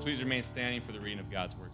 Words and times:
Please 0.00 0.20
remain 0.20 0.42
standing 0.42 0.80
for 0.80 0.92
the 0.92 1.00
reading 1.00 1.18
of 1.18 1.30
God's 1.30 1.54
word. 1.56 1.70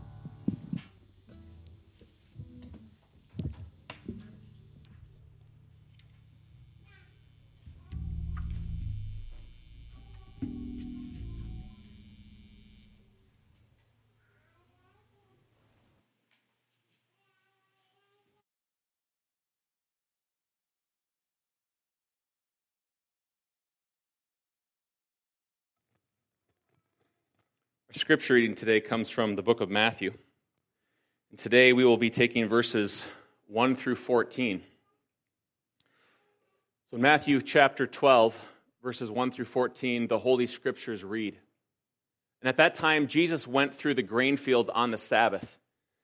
Scripture 28.07 28.35
reading 28.35 28.55
today 28.55 28.81
comes 28.81 29.11
from 29.11 29.35
the 29.35 29.43
book 29.43 29.61
of 29.61 29.69
Matthew. 29.69 30.13
And 31.31 31.39
today 31.41 31.73
we 31.73 31.85
will 31.85 31.97
be 31.97 32.09
taking 32.09 32.49
verses 32.49 33.05
1 33.49 33.75
through 33.75 33.97
14. 33.97 34.63
So, 36.89 36.97
in 36.99 37.03
Matthew 37.03 37.43
chapter 37.43 37.85
12, 37.85 38.33
verses 38.81 39.11
1 39.11 39.33
through 39.33 39.47
14, 39.47 40.07
the 40.07 40.21
Holy 40.21 40.47
Scriptures 40.47 41.03
read. 41.03 41.37
And 42.41 42.49
at 42.49 42.59
that 42.59 42.77
time, 42.77 43.09
Jesus 43.09 43.45
went 43.45 43.75
through 43.75 43.95
the 43.95 44.03
grain 44.03 44.37
fields 44.37 44.71
on 44.71 44.93
the 44.93 44.99
Sabbath. 44.99 45.59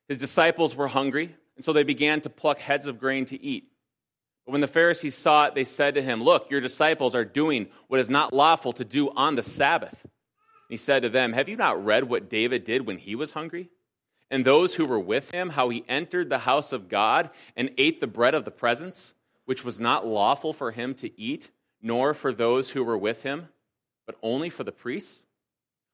His 0.09 0.19
disciples 0.19 0.75
were 0.75 0.89
hungry, 0.89 1.33
and 1.55 1.65
so 1.65 1.73
they 1.73 1.85
began 1.85 2.21
to 2.23 2.31
pluck 2.31 2.59
heads 2.59 2.87
of 2.87 2.99
grain 2.99 3.27
to 3.27 3.41
eat. 3.41 3.69
But 4.45 4.51
when 4.51 4.61
the 4.61 4.67
Pharisees 4.67 5.15
saw 5.15 5.45
it, 5.45 5.55
they 5.55 5.63
said 5.63 5.95
to 5.95 6.03
him, 6.03 6.21
Look, 6.21 6.51
your 6.51 6.61
disciples 6.61 7.15
are 7.15 7.25
doing 7.25 7.69
what 7.87 8.01
is 8.01 8.11
not 8.11 8.33
lawful 8.33 8.73
to 8.73 8.85
do 8.85 9.09
on 9.11 9.37
the 9.37 9.45
Sabbath. 9.45 10.05
He 10.73 10.79
said 10.79 11.03
to 11.03 11.11
them, 11.11 11.35
Have 11.35 11.51
you 11.51 11.57
not 11.57 11.85
read 11.85 12.05
what 12.05 12.31
David 12.31 12.65
did 12.65 12.87
when 12.87 12.97
he 12.97 13.15
was 13.15 13.33
hungry? 13.33 13.69
And 14.31 14.43
those 14.43 14.75
who 14.75 14.87
were 14.87 14.99
with 14.99 15.31
him, 15.31 15.51
how 15.51 15.69
he 15.69 15.85
entered 15.87 16.31
the 16.31 16.39
house 16.39 16.73
of 16.73 16.89
God 16.89 17.29
and 17.55 17.69
ate 17.77 18.01
the 18.01 18.07
bread 18.07 18.33
of 18.33 18.47
the 18.47 18.51
presence, 18.51 19.13
which 19.45 19.67
was 19.67 19.79
not 19.79 20.07
lawful 20.07 20.55
for 20.55 20.71
him 20.71 20.95
to 20.95 21.21
eat, 21.21 21.51
nor 21.83 22.15
for 22.15 22.33
those 22.33 22.71
who 22.71 22.85
were 22.85 22.97
with 22.97 23.23
him, 23.23 23.49
but 24.07 24.17
only 24.23 24.49
for 24.49 24.65
the 24.65 24.73
priests? 24.73 25.21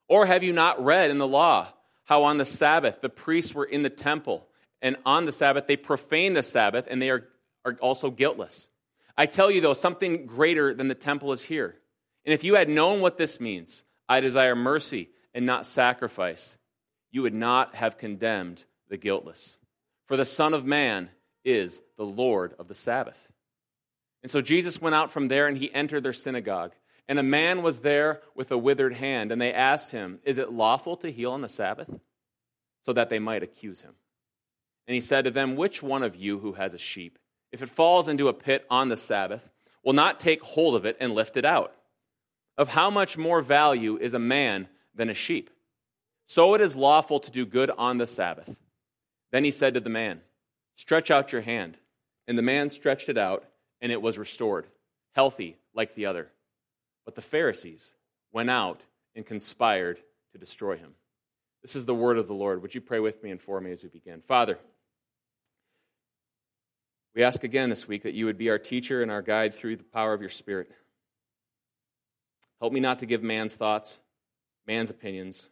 Or 0.07 0.27
have 0.27 0.45
you 0.45 0.53
not 0.53 0.81
read 0.85 1.11
in 1.11 1.19
the 1.19 1.27
law 1.27 1.73
how 2.05 2.23
on 2.23 2.39
the 2.39 2.45
Sabbath 2.45 3.01
the 3.01 3.09
priests 3.09 3.53
were 3.53 3.65
in 3.65 3.83
the 3.83 3.91
temple, 3.91 4.47
and 4.81 4.97
on 5.05 5.27
the 5.27 5.33
Sabbath 5.33 5.67
they 5.67 5.77
profane 5.77 6.35
the 6.35 6.45
Sabbath, 6.45 6.87
and 6.89 7.03
they 7.03 7.11
are, 7.11 7.27
are 7.65 7.77
also 7.81 8.13
guiltless? 8.13 8.69
I 9.17 9.27
tell 9.27 9.51
you, 9.51 9.61
though, 9.61 9.75
something 9.75 10.27
greater 10.27 10.73
than 10.73 10.87
the 10.87 10.95
temple 10.95 11.33
is 11.33 11.43
here. 11.43 11.75
And 12.25 12.33
if 12.33 12.45
you 12.45 12.55
had 12.55 12.69
known 12.69 13.01
what 13.01 13.17
this 13.17 13.41
means, 13.41 13.83
I 14.09 14.21
desire 14.21 14.57
mercy 14.57 15.11
and 15.35 15.47
not 15.47 15.67
sacrifice, 15.67 16.57
you 17.11 17.23
would 17.23 17.35
not 17.35 17.75
have 17.75 17.99
condemned 17.99 18.65
the 18.89 18.97
guiltless. 18.97 19.57
For 20.07 20.17
the 20.17 20.25
Son 20.25 20.55
of 20.55 20.65
Man 20.65 21.11
is 21.45 21.81
the 21.97 22.05
Lord 22.05 22.55
of 22.59 22.69
the 22.69 22.75
Sabbath. 22.75 23.29
And 24.23 24.31
so 24.31 24.41
Jesus 24.41 24.81
went 24.81 24.95
out 24.95 25.11
from 25.11 25.29
there 25.29 25.47
and 25.47 25.57
he 25.57 25.73
entered 25.73 26.03
their 26.03 26.13
synagogue. 26.13 26.73
And 27.07 27.19
a 27.19 27.23
man 27.23 27.63
was 27.63 27.81
there 27.81 28.21
with 28.35 28.51
a 28.51 28.59
withered 28.59 28.95
hand. 28.95 29.33
And 29.33 29.41
they 29.41 29.53
asked 29.53 29.93
him, 29.93 30.19
Is 30.25 30.39
it 30.39 30.53
lawful 30.53 30.97
to 30.99 31.11
heal 31.11 31.33
on 31.33 31.41
the 31.41 31.49
Sabbath? 31.49 31.89
So 32.85 32.93
that 32.93 33.11
they 33.11 33.19
might 33.19 33.43
accuse 33.43 33.81
him. 33.83 33.95
And 34.87 34.95
he 34.95 35.01
said 35.01 35.25
to 35.25 35.31
them, 35.31 35.57
Which 35.57 35.83
one 35.83 36.03
of 36.03 36.17
you 36.17 36.39
who 36.39 36.55
has 36.55 36.75
a 36.75 36.79
sheep, 36.79 37.19
if 37.53 37.63
it 37.63 37.69
falls 37.69 38.09
into 38.09 38.29
a 38.29 38.35
pit 38.35 38.67
on 38.71 38.89
the 38.89 38.97
Sabbath, 38.97 39.49
will 39.85 39.93
not 39.93 40.21
take 40.21 40.43
hold 40.43 40.75
of 40.75 40.85
it 40.85 40.97
and 41.01 41.15
lift 41.15 41.37
it 41.37 41.45
out? 41.45 41.75
Of 42.59 42.69
how 42.69 42.91
much 42.91 43.17
more 43.17 43.41
value 43.41 43.97
is 43.97 44.13
a 44.13 44.19
man 44.19 44.69
than 44.95 45.09
a 45.09 45.15
sheep. 45.15 45.49
So 46.27 46.53
it 46.55 46.61
is 46.61 46.77
lawful 46.77 47.21
to 47.21 47.31
do 47.31 47.47
good 47.47 47.71
on 47.71 47.97
the 47.97 48.07
Sabbath. 48.07 48.55
Then 49.31 49.45
he 49.45 49.51
said 49.51 49.75
to 49.75 49.81
the 49.81 49.89
man, 49.89 50.21
Stretch 50.75 51.11
out 51.11 51.33
your 51.33 51.41
hand. 51.41 51.79
And 52.27 52.37
the 52.37 52.43
man 52.43 52.69
stretched 52.69 53.09
it 53.09 53.17
out, 53.17 53.45
and 53.81 53.91
it 53.91 54.03
was 54.03 54.19
restored, 54.19 54.67
healthy 55.15 55.57
like 55.73 55.95
the 55.95 56.05
other. 56.07 56.29
But 57.07 57.15
the 57.15 57.23
Pharisees 57.23 57.95
went 58.33 58.51
out 58.51 58.83
and 59.17 59.25
conspired 59.25 59.99
to 60.33 60.39
destroy 60.39 60.77
him. 60.77 60.93
This 61.63 61.75
is 61.75 61.87
the 61.87 61.95
word 61.95 62.19
of 62.19 62.29
the 62.29 62.35
Lord. 62.35 62.61
Would 62.61 62.75
you 62.75 62.83
pray 62.83 63.01
with 63.01 63.23
me 63.23 63.31
and 63.31 63.41
for 63.41 63.61
me 63.61 63.73
as 63.73 63.83
we 63.83 63.89
begin? 63.89 64.21
Father, 64.21 64.59
we 67.15 67.23
ask 67.23 67.43
again 67.45 67.71
this 67.71 67.89
week 67.89 68.03
that 68.03 68.15
you 68.15 68.27
would 68.27 68.39
be 68.39 68.51
our 68.51 68.59
teacher 68.59 69.03
and 69.03 69.11
our 69.11 69.23
guide 69.23 69.55
through 69.55 69.77
the 69.77 69.85
power 69.85 70.13
of 70.13 70.21
your 70.21 70.31
Spirit. 70.31 70.71
Help 72.61 72.73
me 72.73 72.81
not 72.81 72.99
to 73.01 73.07
give 73.07 73.23
man's 73.23 73.55
thoughts, 73.55 73.99
man's 74.67 74.91
opinions, 74.91 75.49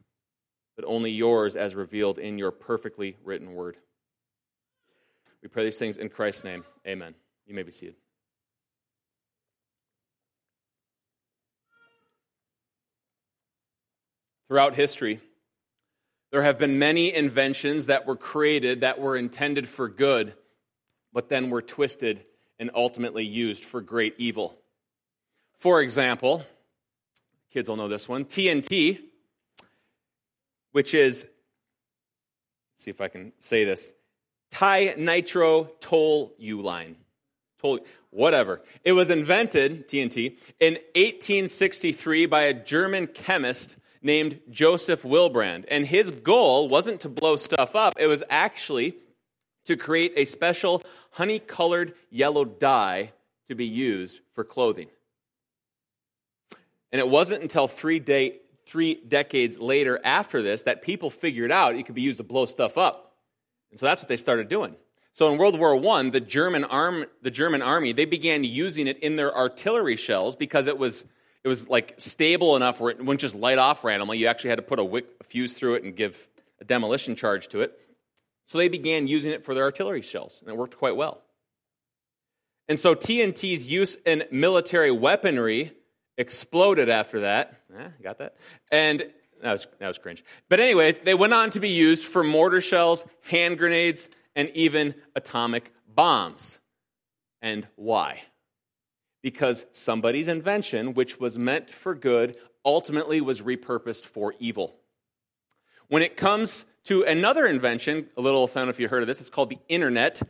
but 0.75 0.85
only 0.85 1.11
yours 1.11 1.57
as 1.57 1.75
revealed 1.75 2.19
in 2.19 2.39
your 2.39 2.51
perfectly 2.51 3.17
written 3.25 3.55
word. 3.55 3.77
We 5.43 5.49
pray 5.49 5.65
these 5.65 5.79
things 5.79 5.97
in 5.97 6.09
Christ's 6.09 6.45
name. 6.45 6.65
Amen. 6.87 7.15
You 7.47 7.55
may 7.55 7.63
be 7.63 7.71
seated. 7.71 7.95
Throughout 14.49 14.75
history, 14.75 15.21
there 16.31 16.43
have 16.43 16.59
been 16.59 16.79
many 16.79 17.15
inventions 17.15 17.87
that 17.87 18.07
were 18.07 18.17
created 18.17 18.81
that 18.81 19.01
were 19.01 19.17
intended 19.17 19.69
for 19.69 19.89
good, 19.89 20.35
but 21.13 21.29
then 21.29 21.51
were 21.51 21.63
twisted 21.63 22.25
and 22.59 22.71
ultimately 22.75 23.25
used 23.25 23.65
for 23.65 23.81
great 23.81 24.15
evil. 24.19 24.57
For 25.59 25.81
example, 25.81 26.45
Kids 27.57 27.71
will 27.71 27.77
know 27.77 27.89
this 27.89 28.07
one. 28.07 28.27
TNT, 28.27 29.01
which 30.73 30.93
is, 30.93 31.25
see 32.77 32.91
if 32.91 33.01
I 33.01 33.09
can 33.09 33.33
say 33.39 33.65
this, 33.65 33.95
Ti 34.51 34.93
Nitro 34.97 35.71
Toluene. 35.81 36.97
Toll, 37.59 37.81
whatever. 38.11 38.61
It 38.85 38.93
was 38.93 39.09
invented, 39.09 39.89
TNT, 39.89 40.37
in 40.61 40.75
1863 40.97 42.27
by 42.27 42.43
a 42.43 42.53
German 42.53 43.07
chemist 43.07 43.79
named 44.03 44.39
Joseph 44.51 45.03
Wilbrand. 45.03 45.65
And 45.69 45.87
his 45.87 46.11
goal 46.11 46.69
wasn't 46.69 47.01
to 47.01 47.09
blow 47.09 47.39
stuff 47.39 47.75
up, 47.75 47.95
it 47.99 48.07
was 48.07 48.23
actually 48.29 48.99
to 49.65 49.79
create 49.79 50.13
a 50.15 50.27
special 50.27 50.83
honey 51.13 51.39
colored 51.39 51.95
yellow 52.11 52.45
dye 52.45 53.13
to 53.49 53.55
be 53.55 53.65
used 53.65 54.21
for 54.35 54.45
clothing. 54.45 54.89
And 56.97 57.01
it 57.01 57.11
wasn't 57.11 57.43
until 57.43 57.69
three, 57.69 57.99
day, 57.99 58.39
three 58.65 58.95
decades 58.95 59.59
later 59.59 60.01
after 60.03 60.41
this 60.41 60.63
that 60.63 60.81
people 60.81 61.11
figured 61.11 61.53
out 61.53 61.75
it 61.75 61.85
could 61.85 61.95
be 61.95 62.01
used 62.01 62.17
to 62.17 62.25
blow 62.25 62.47
stuff 62.47 62.79
up. 62.79 63.13
And 63.71 63.79
so 63.79 63.85
that's 63.85 64.01
what 64.01 64.09
they 64.09 64.17
started 64.17 64.49
doing. 64.49 64.77
So 65.13 65.31
in 65.31 65.37
World 65.37 65.61
War 65.61 65.77
I, 65.77 66.09
the 66.09 66.21
German, 66.21 66.65
arm, 66.65 67.05
the 67.21 67.31
German 67.31 67.61
army, 67.61 67.93
they 67.93 68.07
began 68.07 68.45
using 68.45 68.87
it 68.87 69.01
in 69.01 69.17
their 69.17 69.37
artillery 69.37 69.97
shells 69.97 70.37
because 70.37 70.69
it 70.69 70.79
was, 70.79 71.05
it 71.45 71.49
was 71.49 71.69
like 71.69 71.97
stable 71.99 72.57
enough 72.57 72.81
where 72.81 72.93
it 72.93 72.97
wouldn't 72.97 73.21
just 73.21 73.35
light 73.35 73.59
off 73.59 73.85
randomly. 73.85 74.17
You 74.17 74.29
actually 74.29 74.49
had 74.49 74.57
to 74.57 74.63
put 74.63 74.79
a, 74.79 74.85
wick, 74.85 75.05
a 75.21 75.25
fuse 75.25 75.53
through 75.53 75.75
it 75.75 75.85
and 75.85 75.95
give 75.95 76.27
a 76.63 76.65
demolition 76.65 77.15
charge 77.15 77.49
to 77.49 77.61
it. 77.61 77.79
So 78.47 78.57
they 78.57 78.69
began 78.69 79.07
using 79.07 79.33
it 79.33 79.45
for 79.45 79.53
their 79.53 79.65
artillery 79.65 80.01
shells, 80.01 80.41
and 80.41 80.49
it 80.49 80.57
worked 80.57 80.79
quite 80.79 80.97
well. 80.97 81.21
And 82.71 82.79
so 82.79 82.95
TNT's 82.95 83.67
use 83.67 83.99
in 84.07 84.25
military 84.31 84.91
weaponry 84.91 85.76
exploded 86.19 86.89
after 86.89 87.21
that. 87.21 87.61
Eh, 87.77 87.89
got 88.03 88.19
that? 88.19 88.37
And 88.71 89.05
that 89.43 89.53
was, 89.53 89.67
that 89.79 89.89
was 89.89 89.99
cringe. 89.99 90.25
But, 90.49 90.61
anyways, 90.61 90.99
they 90.99 91.15
went 91.15 91.35
on 91.35 91.51
to 91.51 91.61
be 91.61 91.69
used 91.69 92.05
for 92.05 92.25
mortar 92.25 92.61
shells, 92.61 93.05
hand 93.23 93.59
grenades, 93.59 94.09
and 94.35 94.51
even 94.51 94.95
atomic 95.15 95.73
bombs. 95.95 96.59
And 97.43 97.67
why? 97.77 98.23
Because 99.23 99.67
somebody's 99.73 100.29
invention, 100.29 100.95
which 100.95 101.21
was 101.21 101.37
meant 101.39 101.71
for 101.71 101.95
good, 101.95 102.37
ultimately 102.65 103.21
was 103.21 103.43
repurposed 103.43 104.05
for 104.05 104.35
evil. 104.39 104.77
When 105.89 106.03
it 106.03 106.17
comes 106.17 106.65
to 106.85 107.03
another 107.03 107.47
invention, 107.47 108.09
a 108.17 108.21
little, 108.21 108.45
I 108.45 108.55
don't 108.55 108.67
know 108.67 108.71
if 108.71 108.81
you 108.81 108.89
heard 108.89 109.03
of 109.03 109.07
this, 109.07 109.21
it's 109.21 109.31
called 109.31 109.51
the 109.51 109.59
internet. 109.69 110.21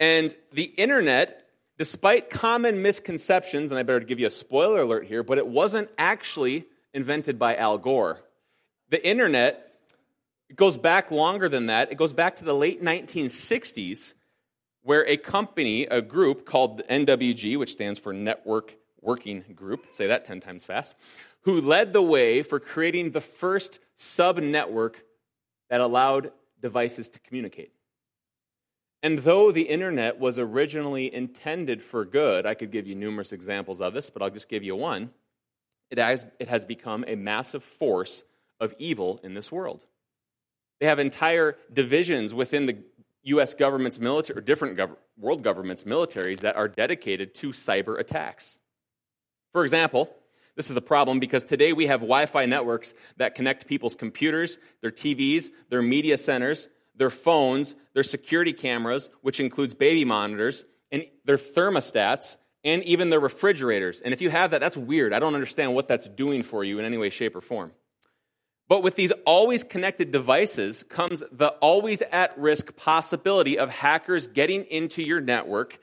And 0.00 0.34
the 0.52 0.64
internet 0.64 1.45
despite 1.78 2.30
common 2.30 2.82
misconceptions, 2.82 3.70
and 3.70 3.78
I 3.78 3.82
better 3.82 4.00
give 4.00 4.20
you 4.20 4.26
a 4.26 4.30
spoiler 4.30 4.82
alert 4.82 5.06
here, 5.06 5.22
but 5.22 5.38
it 5.38 5.46
wasn't 5.46 5.90
actually 5.98 6.64
invented 6.94 7.38
by 7.38 7.56
Al 7.56 7.78
Gore. 7.78 8.20
The 8.90 9.04
internet 9.06 9.66
it 10.48 10.56
goes 10.56 10.76
back 10.76 11.10
longer 11.10 11.48
than 11.48 11.66
that. 11.66 11.90
It 11.90 11.96
goes 11.96 12.12
back 12.12 12.36
to 12.36 12.44
the 12.44 12.54
late 12.54 12.82
1960s, 12.82 14.14
where 14.82 15.06
a 15.06 15.16
company, 15.16 15.86
a 15.86 16.00
group 16.00 16.46
called 16.46 16.78
the 16.78 16.82
NWG, 16.84 17.58
which 17.58 17.72
stands 17.72 17.98
for 17.98 18.12
Network 18.12 18.76
Working 19.00 19.44
Group, 19.54 19.86
say 19.92 20.06
that 20.06 20.24
10 20.24 20.40
times 20.40 20.64
fast, 20.64 20.94
who 21.42 21.60
led 21.60 21.92
the 21.92 22.02
way 22.02 22.42
for 22.42 22.60
creating 22.60 23.10
the 23.10 23.20
first 23.20 23.80
sub 23.96 24.38
network 24.38 25.04
that 25.68 25.80
allowed 25.80 26.32
devices 26.60 27.08
to 27.08 27.18
communicate. 27.20 27.72
And 29.02 29.18
though 29.20 29.52
the 29.52 29.62
internet 29.62 30.18
was 30.18 30.38
originally 30.38 31.14
intended 31.14 31.82
for 31.82 32.04
good, 32.04 32.46
I 32.46 32.54
could 32.54 32.70
give 32.70 32.86
you 32.86 32.94
numerous 32.94 33.32
examples 33.32 33.80
of 33.80 33.94
this, 33.94 34.10
but 34.10 34.22
I'll 34.22 34.30
just 34.30 34.48
give 34.48 34.64
you 34.64 34.74
one. 34.74 35.10
It 35.90 35.98
has, 35.98 36.26
it 36.40 36.48
has 36.48 36.64
become 36.64 37.04
a 37.06 37.14
massive 37.14 37.62
force 37.62 38.24
of 38.58 38.74
evil 38.78 39.20
in 39.22 39.34
this 39.34 39.52
world. 39.52 39.84
They 40.80 40.86
have 40.86 40.98
entire 40.98 41.56
divisions 41.72 42.34
within 42.34 42.66
the 42.66 42.78
U.S. 43.24 43.54
government's 43.54 43.98
military, 43.98 44.38
or 44.38 44.42
different 44.42 44.76
gov- 44.76 44.96
world 45.18 45.42
governments' 45.42 45.84
militaries 45.84 46.40
that 46.40 46.56
are 46.56 46.68
dedicated 46.68 47.34
to 47.36 47.50
cyber 47.50 47.98
attacks. 47.98 48.58
For 49.52 49.64
example, 49.64 50.14
this 50.54 50.70
is 50.70 50.76
a 50.76 50.82
problem 50.82 51.18
because 51.18 51.44
today 51.44 51.72
we 51.72 51.86
have 51.86 52.00
Wi 52.00 52.26
Fi 52.26 52.46
networks 52.46 52.94
that 53.16 53.34
connect 53.34 53.66
people's 53.66 53.94
computers, 53.94 54.58
their 54.80 54.90
TVs, 54.90 55.50
their 55.70 55.82
media 55.82 56.16
centers, 56.16 56.68
their 56.96 57.10
phones, 57.10 57.74
their 57.94 58.02
security 58.02 58.52
cameras, 58.52 59.08
which 59.22 59.40
includes 59.40 59.74
baby 59.74 60.04
monitors, 60.04 60.64
and 60.90 61.04
their 61.24 61.36
thermostats, 61.36 62.36
and 62.64 62.82
even 62.84 63.10
their 63.10 63.20
refrigerators. 63.20 64.00
And 64.00 64.12
if 64.12 64.20
you 64.20 64.30
have 64.30 64.50
that, 64.50 64.60
that's 64.60 64.76
weird. 64.76 65.12
I 65.12 65.18
don't 65.18 65.34
understand 65.34 65.74
what 65.74 65.88
that's 65.88 66.08
doing 66.08 66.42
for 66.42 66.64
you 66.64 66.78
in 66.78 66.84
any 66.84 66.96
way, 66.96 67.10
shape, 67.10 67.36
or 67.36 67.40
form. 67.40 67.72
But 68.68 68.82
with 68.82 68.96
these 68.96 69.12
always 69.24 69.62
connected 69.62 70.10
devices 70.10 70.82
comes 70.82 71.22
the 71.30 71.48
always 71.60 72.02
at 72.02 72.36
risk 72.36 72.74
possibility 72.76 73.58
of 73.58 73.70
hackers 73.70 74.26
getting 74.26 74.64
into 74.64 75.02
your 75.02 75.20
network 75.20 75.78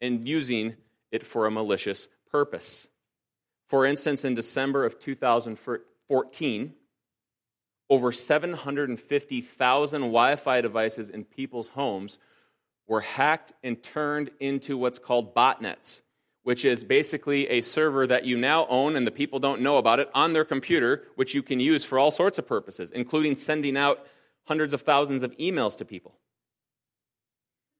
and 0.00 0.28
using 0.28 0.76
it 1.10 1.26
for 1.26 1.46
a 1.46 1.50
malicious 1.50 2.08
purpose. 2.30 2.88
For 3.68 3.86
instance, 3.86 4.24
in 4.24 4.34
December 4.34 4.84
of 4.84 4.98
2014, 5.00 6.74
over 7.90 8.12
750,000 8.12 10.00
Wi 10.00 10.36
Fi 10.36 10.60
devices 10.60 11.10
in 11.10 11.24
people's 11.24 11.68
homes 11.68 12.18
were 12.86 13.00
hacked 13.00 13.52
and 13.62 13.82
turned 13.82 14.30
into 14.40 14.76
what's 14.76 14.98
called 14.98 15.34
botnets 15.34 16.00
which 16.48 16.64
is 16.64 16.82
basically 16.82 17.46
a 17.48 17.60
server 17.60 18.06
that 18.06 18.24
you 18.24 18.34
now 18.34 18.66
own 18.68 18.96
and 18.96 19.06
the 19.06 19.10
people 19.10 19.38
don't 19.38 19.60
know 19.60 19.76
about 19.76 20.00
it 20.00 20.08
on 20.14 20.32
their 20.32 20.46
computer, 20.46 21.02
which 21.14 21.34
you 21.34 21.42
can 21.42 21.60
use 21.60 21.84
for 21.84 21.98
all 21.98 22.10
sorts 22.10 22.38
of 22.38 22.46
purposes, 22.46 22.90
including 22.90 23.36
sending 23.36 23.76
out 23.76 24.06
hundreds 24.44 24.72
of 24.72 24.80
thousands 24.80 25.22
of 25.22 25.36
emails 25.36 25.76
to 25.76 25.84
people. 25.84 26.14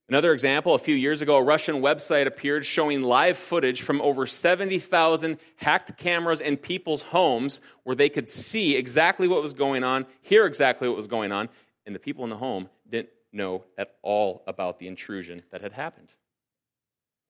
Another 0.08 0.32
example, 0.32 0.74
a 0.74 0.78
few 0.78 0.94
years 0.94 1.20
ago, 1.20 1.36
a 1.36 1.42
Russian 1.42 1.82
website 1.82 2.26
appeared 2.26 2.64
showing 2.64 3.02
live 3.02 3.36
footage 3.36 3.82
from 3.82 4.00
over 4.00 4.26
70,000 4.26 5.38
hacked 5.56 5.98
cameras 5.98 6.40
in 6.40 6.56
people's 6.56 7.02
homes 7.02 7.60
where 7.82 7.94
they 7.94 8.08
could 8.08 8.30
see 8.30 8.74
exactly 8.76 9.28
what 9.28 9.42
was 9.42 9.52
going 9.52 9.84
on, 9.84 10.06
hear 10.22 10.46
exactly 10.46 10.88
what 10.88 10.96
was 10.96 11.06
going 11.06 11.30
on, 11.30 11.50
and 11.84 11.94
the 11.94 11.98
people 11.98 12.24
in 12.24 12.30
the 12.30 12.36
home 12.36 12.70
didn't 12.88 13.10
know 13.32 13.64
at 13.76 13.96
all 14.02 14.42
about 14.46 14.78
the 14.78 14.86
intrusion 14.88 15.42
that 15.50 15.60
had 15.60 15.72
happened. 15.72 16.14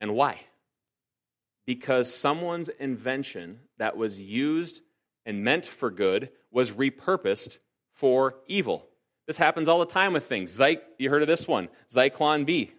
And 0.00 0.14
why? 0.14 0.40
because 1.68 2.10
someone's 2.10 2.70
invention 2.70 3.60
that 3.76 3.94
was 3.94 4.18
used 4.18 4.80
and 5.26 5.44
meant 5.44 5.66
for 5.66 5.90
good 5.90 6.30
was 6.50 6.72
repurposed 6.72 7.58
for 7.92 8.36
evil. 8.46 8.87
This 9.28 9.36
happens 9.36 9.68
all 9.68 9.78
the 9.78 9.86
time 9.86 10.14
with 10.14 10.24
things. 10.24 10.50
Zy- 10.50 10.78
you 10.96 11.10
heard 11.10 11.20
of 11.20 11.28
this 11.28 11.46
one, 11.46 11.68
Zyklon 11.92 12.46
B. 12.46 12.72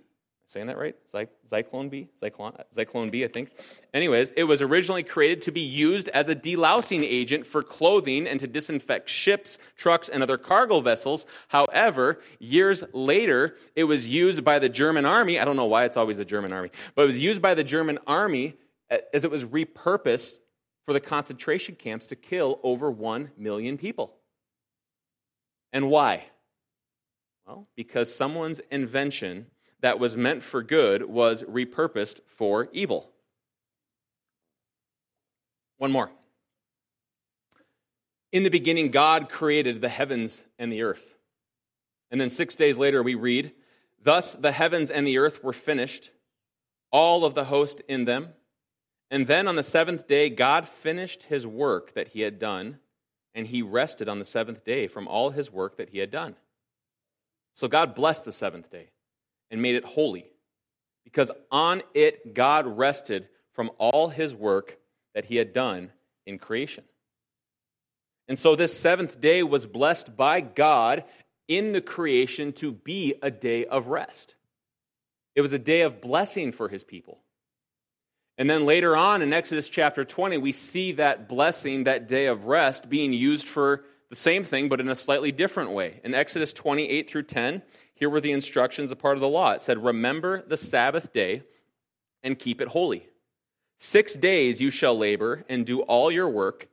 Saying 0.47 0.65
that 0.65 0.79
right? 0.79 0.95
Zy- 1.11 1.27
Zyklon 1.47 1.91
B? 1.91 2.09
Zyklon, 2.19 2.59
Zyklon 2.75 3.11
B, 3.11 3.23
I 3.23 3.27
think. 3.27 3.51
Anyways, 3.93 4.31
it 4.31 4.45
was 4.45 4.63
originally 4.63 5.03
created 5.03 5.43
to 5.43 5.51
be 5.51 5.61
used 5.61 6.09
as 6.09 6.27
a 6.27 6.33
delousing 6.35 7.03
agent 7.03 7.45
for 7.45 7.61
clothing 7.61 8.25
and 8.27 8.39
to 8.39 8.47
disinfect 8.47 9.07
ships, 9.09 9.59
trucks, 9.77 10.09
and 10.09 10.23
other 10.23 10.39
cargo 10.39 10.81
vessels. 10.81 11.27
However, 11.49 12.19
years 12.39 12.83
later, 12.93 13.55
it 13.75 13.83
was 13.83 14.07
used 14.07 14.43
by 14.43 14.57
the 14.57 14.69
German 14.69 15.05
army. 15.05 15.37
I 15.37 15.45
don't 15.45 15.55
know 15.55 15.65
why 15.65 15.85
it's 15.85 15.97
always 15.97 16.17
the 16.17 16.25
German 16.25 16.51
army, 16.51 16.71
but 16.95 17.03
it 17.03 17.05
was 17.05 17.19
used 17.19 17.43
by 17.43 17.53
the 17.53 17.63
German 17.63 17.99
army 18.07 18.55
uh, 18.89 18.97
as 19.13 19.23
it 19.23 19.29
was 19.29 19.45
repurposed 19.45 20.39
for 20.87 20.93
the 20.93 20.99
concentration 20.99 21.75
camps 21.75 22.07
to 22.07 22.15
kill 22.15 22.59
over 22.63 22.89
1 22.89 23.29
million 23.37 23.77
people. 23.77 24.15
And 25.71 25.91
why? 25.91 26.25
Well, 27.49 27.67
because 27.75 28.13
someone's 28.13 28.61
invention 28.69 29.47
that 29.79 29.97
was 29.97 30.15
meant 30.15 30.43
for 30.43 30.61
good 30.61 31.09
was 31.09 31.41
repurposed 31.41 32.19
for 32.27 32.69
evil. 32.71 33.09
One 35.79 35.91
more. 35.91 36.11
In 38.31 38.43
the 38.43 38.49
beginning, 38.49 38.91
God 38.91 39.29
created 39.29 39.81
the 39.81 39.89
heavens 39.89 40.43
and 40.59 40.71
the 40.71 40.83
earth. 40.83 41.15
And 42.11 42.21
then 42.21 42.29
six 42.29 42.55
days 42.55 42.77
later, 42.77 43.01
we 43.01 43.15
read, 43.15 43.51
Thus 43.99 44.33
the 44.33 44.51
heavens 44.51 44.91
and 44.91 45.07
the 45.07 45.17
earth 45.17 45.43
were 45.43 45.51
finished, 45.51 46.11
all 46.91 47.25
of 47.25 47.33
the 47.33 47.45
host 47.45 47.81
in 47.87 48.05
them. 48.05 48.29
And 49.09 49.25
then 49.25 49.47
on 49.47 49.55
the 49.55 49.63
seventh 49.63 50.07
day, 50.07 50.29
God 50.29 50.69
finished 50.69 51.23
his 51.23 51.47
work 51.47 51.95
that 51.95 52.09
he 52.09 52.21
had 52.21 52.37
done, 52.37 52.77
and 53.33 53.47
he 53.47 53.63
rested 53.63 54.07
on 54.07 54.19
the 54.19 54.25
seventh 54.25 54.63
day 54.63 54.87
from 54.87 55.07
all 55.07 55.31
his 55.31 55.51
work 55.51 55.77
that 55.77 55.89
he 55.89 55.97
had 55.97 56.11
done. 56.11 56.35
So 57.59 57.67
God 57.67 57.93
blessed 57.93 58.23
the 58.23 58.31
seventh 58.31 58.69
day 58.69 58.87
and 59.51 59.61
made 59.61 59.75
it 59.75 59.83
holy, 59.83 60.31
because 61.03 61.29
on 61.51 61.83
it 61.93 62.33
God 62.33 62.65
rested 62.65 63.27
from 63.51 63.69
all 63.77 64.07
his 64.07 64.33
work 64.33 64.77
that 65.13 65.25
he 65.25 65.35
had 65.35 65.51
done 65.51 65.91
in 66.25 66.39
creation. 66.39 66.85
And 68.29 68.39
so 68.39 68.55
this 68.55 68.79
seventh 68.79 69.19
day 69.19 69.43
was 69.43 69.65
blessed 69.65 70.15
by 70.15 70.39
God 70.39 71.03
in 71.49 71.73
the 71.73 71.81
creation 71.81 72.53
to 72.53 72.71
be 72.71 73.15
a 73.21 73.29
day 73.29 73.65
of 73.65 73.87
rest. 73.87 74.35
It 75.35 75.41
was 75.41 75.51
a 75.51 75.59
day 75.59 75.81
of 75.81 75.99
blessing 75.99 76.53
for 76.53 76.69
his 76.69 76.85
people. 76.85 77.19
And 78.37 78.49
then 78.49 78.65
later 78.65 78.95
on 78.95 79.21
in 79.21 79.33
Exodus 79.33 79.67
chapter 79.67 80.05
20, 80.05 80.37
we 80.37 80.53
see 80.53 80.93
that 80.93 81.27
blessing, 81.27 81.83
that 81.83 82.07
day 82.07 82.27
of 82.27 82.45
rest, 82.45 82.87
being 82.87 83.11
used 83.11 83.49
for 83.49 83.83
the 84.09 84.15
same 84.15 84.43
thing, 84.43 84.69
but 84.69 84.79
in 84.79 84.89
a 84.89 84.95
slightly 84.95 85.31
different 85.31 85.71
way. 85.71 86.01
In 86.03 86.13
Exodus 86.13 86.51
28 86.53 87.09
through 87.09 87.23
10, 87.23 87.61
here 87.93 88.09
were 88.09 88.21
the 88.21 88.31
instructions, 88.31 88.91
a 88.91 88.95
part 88.95 89.17
of 89.17 89.21
the 89.21 89.27
law. 89.27 89.51
It 89.51 89.61
said, 89.61 89.83
Remember 89.83 90.41
the 90.41 90.57
Sabbath 90.57 91.13
day 91.13 91.43
and 92.23 92.39
keep 92.39 92.61
it 92.61 92.69
holy. 92.69 93.07
Six 93.77 94.15
days 94.15 94.59
you 94.59 94.71
shall 94.71 94.97
labor 94.97 95.45
and 95.47 95.65
do 95.65 95.81
all 95.81 96.11
your 96.11 96.27
work, 96.27 96.67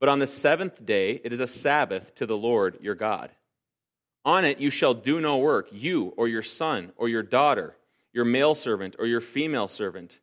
but 0.00 0.08
on 0.08 0.18
the 0.18 0.26
seventh 0.26 0.84
day 0.84 1.20
it 1.22 1.32
is 1.32 1.40
a 1.40 1.46
Sabbath 1.46 2.14
to 2.16 2.26
the 2.26 2.36
Lord 2.36 2.78
your 2.80 2.94
God. 2.94 3.30
On 4.24 4.44
it 4.44 4.58
you 4.58 4.70
shall 4.70 4.94
do 4.94 5.20
no 5.20 5.38
work, 5.38 5.68
you 5.70 6.14
or 6.16 6.26
your 6.26 6.42
son 6.42 6.92
or 6.96 7.08
your 7.08 7.22
daughter, 7.22 7.76
your 8.12 8.24
male 8.24 8.54
servant 8.54 8.96
or 8.98 9.06
your 9.06 9.20
female 9.20 9.68
servant 9.68 10.20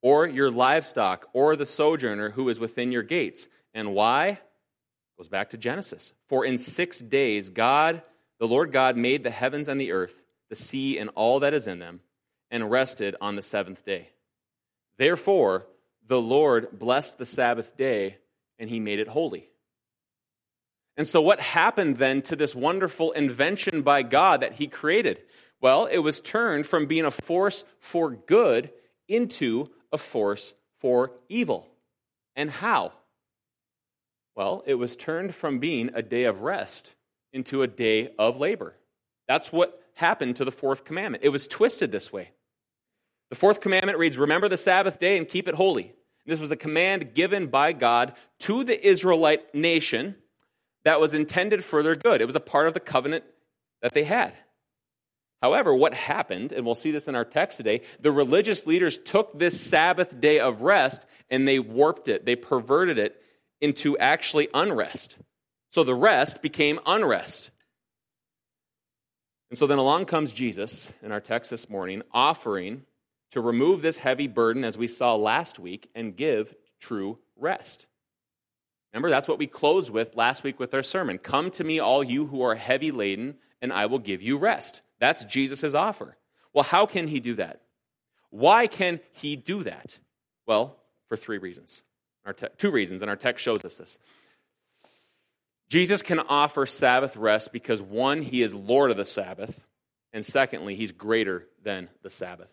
or 0.00 0.26
your 0.26 0.50
livestock, 0.50 1.26
or 1.32 1.56
the 1.56 1.64
sojourner 1.64 2.30
who 2.30 2.50
is 2.50 2.60
within 2.60 2.92
your 2.92 3.02
gates. 3.02 3.48
And 3.72 3.94
why? 3.94 4.38
Goes 5.16 5.28
back 5.28 5.50
to 5.50 5.56
Genesis. 5.56 6.12
For 6.28 6.44
in 6.44 6.58
six 6.58 6.98
days, 6.98 7.50
God, 7.50 8.02
the 8.38 8.48
Lord 8.48 8.72
God, 8.72 8.96
made 8.96 9.22
the 9.22 9.30
heavens 9.30 9.68
and 9.68 9.80
the 9.80 9.92
earth, 9.92 10.22
the 10.48 10.56
sea, 10.56 10.98
and 10.98 11.10
all 11.14 11.40
that 11.40 11.54
is 11.54 11.66
in 11.66 11.78
them, 11.78 12.00
and 12.50 12.70
rested 12.70 13.14
on 13.20 13.36
the 13.36 13.42
seventh 13.42 13.84
day. 13.84 14.10
Therefore, 14.96 15.66
the 16.06 16.20
Lord 16.20 16.78
blessed 16.78 17.18
the 17.18 17.24
Sabbath 17.24 17.76
day, 17.76 18.18
and 18.58 18.68
he 18.68 18.80
made 18.80 18.98
it 18.98 19.08
holy. 19.08 19.48
And 20.96 21.06
so, 21.06 21.20
what 21.20 21.40
happened 21.40 21.96
then 21.96 22.22
to 22.22 22.36
this 22.36 22.54
wonderful 22.54 23.12
invention 23.12 23.82
by 23.82 24.02
God 24.02 24.42
that 24.42 24.54
he 24.54 24.66
created? 24.66 25.20
Well, 25.60 25.86
it 25.86 25.98
was 25.98 26.20
turned 26.20 26.66
from 26.66 26.86
being 26.86 27.04
a 27.04 27.10
force 27.10 27.64
for 27.80 28.10
good 28.10 28.70
into 29.08 29.70
a 29.92 29.98
force 29.98 30.54
for 30.78 31.12
evil. 31.28 31.68
And 32.36 32.50
how? 32.50 32.92
Well, 34.36 34.62
it 34.66 34.74
was 34.74 34.96
turned 34.96 35.34
from 35.34 35.58
being 35.58 35.90
a 35.94 36.02
day 36.02 36.24
of 36.24 36.40
rest 36.40 36.92
into 37.32 37.62
a 37.62 37.68
day 37.68 38.12
of 38.18 38.38
labor. 38.38 38.74
That's 39.28 39.52
what 39.52 39.80
happened 39.94 40.36
to 40.36 40.44
the 40.44 40.52
fourth 40.52 40.84
commandment. 40.84 41.24
It 41.24 41.28
was 41.30 41.46
twisted 41.46 41.92
this 41.92 42.12
way. 42.12 42.30
The 43.30 43.36
fourth 43.36 43.60
commandment 43.60 43.98
reads 43.98 44.18
Remember 44.18 44.48
the 44.48 44.56
Sabbath 44.56 44.98
day 44.98 45.18
and 45.18 45.28
keep 45.28 45.48
it 45.48 45.54
holy. 45.54 45.92
This 46.26 46.40
was 46.40 46.50
a 46.50 46.56
command 46.56 47.14
given 47.14 47.48
by 47.48 47.72
God 47.72 48.14
to 48.40 48.64
the 48.64 48.86
Israelite 48.86 49.54
nation 49.54 50.16
that 50.84 51.00
was 51.00 51.14
intended 51.14 51.64
for 51.64 51.82
their 51.82 51.94
good. 51.94 52.20
It 52.20 52.26
was 52.26 52.36
a 52.36 52.40
part 52.40 52.66
of 52.66 52.74
the 52.74 52.80
covenant 52.80 53.24
that 53.82 53.92
they 53.92 54.04
had. 54.04 54.32
However, 55.42 55.74
what 55.74 55.92
happened, 55.92 56.52
and 56.52 56.64
we'll 56.64 56.74
see 56.74 56.90
this 56.90 57.08
in 57.08 57.14
our 57.14 57.24
text 57.24 57.58
today, 57.58 57.82
the 58.00 58.10
religious 58.10 58.66
leaders 58.66 58.96
took 58.96 59.38
this 59.38 59.60
Sabbath 59.60 60.18
day 60.18 60.40
of 60.40 60.62
rest 60.62 61.04
and 61.30 61.46
they 61.46 61.58
warped 61.58 62.08
it, 62.08 62.24
they 62.24 62.36
perverted 62.36 62.98
it 62.98 63.20
into 63.64 63.96
actually 63.96 64.48
unrest. 64.52 65.16
So 65.72 65.84
the 65.84 65.94
rest 65.94 66.42
became 66.42 66.78
unrest. 66.84 67.50
And 69.48 69.58
so 69.58 69.66
then 69.66 69.78
along 69.78 70.04
comes 70.04 70.34
Jesus 70.34 70.92
in 71.02 71.10
our 71.12 71.20
text 71.20 71.50
this 71.50 71.70
morning, 71.70 72.02
offering 72.12 72.82
to 73.30 73.40
remove 73.40 73.80
this 73.80 73.96
heavy 73.96 74.28
burden, 74.28 74.64
as 74.64 74.76
we 74.76 74.86
saw 74.86 75.14
last 75.16 75.58
week, 75.58 75.88
and 75.94 76.14
give 76.14 76.54
true 76.78 77.18
rest. 77.36 77.86
Remember, 78.92 79.08
that's 79.08 79.26
what 79.26 79.38
we 79.38 79.46
closed 79.46 79.88
with 79.88 80.14
last 80.14 80.44
week 80.44 80.60
with 80.60 80.74
our 80.74 80.82
sermon. 80.82 81.16
Come 81.16 81.50
to 81.52 81.64
me, 81.64 81.78
all 81.78 82.04
you 82.04 82.26
who 82.26 82.42
are 82.42 82.54
heavy 82.54 82.90
laden, 82.90 83.36
and 83.62 83.72
I 83.72 83.86
will 83.86 83.98
give 83.98 84.20
you 84.20 84.36
rest. 84.36 84.82
That's 85.00 85.24
Jesus' 85.24 85.74
offer. 85.74 86.18
Well, 86.52 86.64
how 86.64 86.84
can 86.84 87.08
he 87.08 87.18
do 87.18 87.34
that? 87.36 87.62
Why 88.28 88.66
can 88.66 89.00
he 89.12 89.36
do 89.36 89.62
that? 89.62 89.98
Well, 90.46 90.76
for 91.08 91.16
three 91.16 91.38
reasons. 91.38 91.82
Our 92.24 92.32
te- 92.32 92.46
two 92.56 92.70
reasons, 92.70 93.02
and 93.02 93.10
our 93.10 93.16
text 93.16 93.44
shows 93.44 93.64
us 93.64 93.76
this. 93.76 93.98
Jesus 95.68 96.02
can 96.02 96.20
offer 96.20 96.66
Sabbath 96.66 97.16
rest 97.16 97.52
because 97.52 97.82
one, 97.82 98.22
he 98.22 98.42
is 98.42 98.54
Lord 98.54 98.90
of 98.90 98.96
the 98.96 99.04
Sabbath, 99.04 99.66
and 100.12 100.24
secondly, 100.24 100.76
he's 100.76 100.92
greater 100.92 101.46
than 101.62 101.88
the 102.02 102.10
Sabbath. 102.10 102.50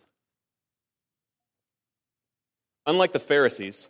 Unlike 2.86 3.14
the 3.14 3.20
Pharisees, 3.20 3.88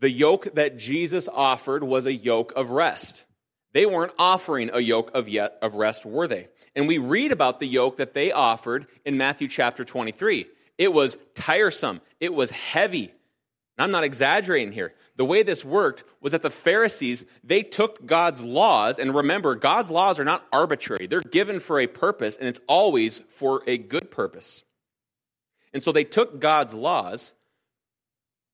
the 0.00 0.10
yoke 0.10 0.54
that 0.54 0.76
Jesus 0.76 1.28
offered 1.28 1.84
was 1.84 2.06
a 2.06 2.12
yoke 2.12 2.52
of 2.56 2.70
rest. 2.70 3.24
They 3.72 3.86
weren't 3.86 4.12
offering 4.18 4.70
a 4.72 4.80
yoke 4.80 5.10
of 5.14 5.28
yet 5.28 5.56
of 5.62 5.74
rest, 5.74 6.04
were 6.04 6.26
they? 6.26 6.48
And 6.74 6.88
we 6.88 6.98
read 6.98 7.32
about 7.32 7.60
the 7.60 7.66
yoke 7.66 7.98
that 7.98 8.14
they 8.14 8.32
offered 8.32 8.86
in 9.04 9.16
Matthew 9.16 9.48
chapter 9.48 9.84
23. 9.84 10.46
It 10.76 10.92
was 10.92 11.16
tiresome, 11.34 12.00
it 12.20 12.34
was 12.34 12.50
heavy. 12.50 13.12
I'm 13.76 13.90
not 13.90 14.04
exaggerating 14.04 14.72
here. 14.72 14.94
The 15.16 15.24
way 15.24 15.42
this 15.42 15.64
worked 15.64 16.04
was 16.20 16.32
that 16.32 16.42
the 16.42 16.50
Pharisees, 16.50 17.24
they 17.42 17.62
took 17.62 18.06
God's 18.06 18.40
laws, 18.40 18.98
and 18.98 19.14
remember, 19.14 19.54
God's 19.56 19.90
laws 19.90 20.20
are 20.20 20.24
not 20.24 20.46
arbitrary. 20.52 21.06
They're 21.06 21.20
given 21.20 21.58
for 21.58 21.80
a 21.80 21.86
purpose, 21.86 22.36
and 22.36 22.46
it's 22.46 22.60
always 22.68 23.20
for 23.30 23.62
a 23.66 23.76
good 23.78 24.10
purpose. 24.10 24.62
And 25.72 25.82
so 25.82 25.90
they 25.90 26.04
took 26.04 26.38
God's 26.38 26.72
laws, 26.72 27.32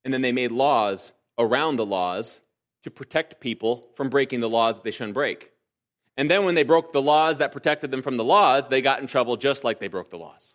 and 0.05 0.15
then 0.15 0.23
they 0.23 0.33
made 0.33 0.53
laws 0.53 1.13
around 1.39 1.77
the 1.77 1.87
laws 1.87 2.41
to 2.85 2.91
protect 2.91 3.41
people 3.41 3.89
from 3.95 4.09
breaking 4.09 4.41
the 4.41 4.49
laws 4.49 4.77
that 4.77 4.85
they 4.85 4.91
shouldn't 4.91 5.15
break. 5.15 5.51
And 6.17 6.31
then 6.31 6.45
when 6.45 6.55
they 6.55 6.63
broke 6.63 6.93
the 6.93 7.03
laws 7.03 7.39
that 7.39 7.53
protected 7.53 7.91
them 7.91 8.03
from 8.03 8.17
the 8.17 8.25
laws, 8.25 8.69
they 8.69 8.81
got 8.81 9.01
in 9.01 9.07
trouble 9.07 9.37
just 9.37 9.65
like 9.65 9.81
they 9.81 9.89
broke 9.89 10.11
the 10.11 10.19
laws. 10.19 10.55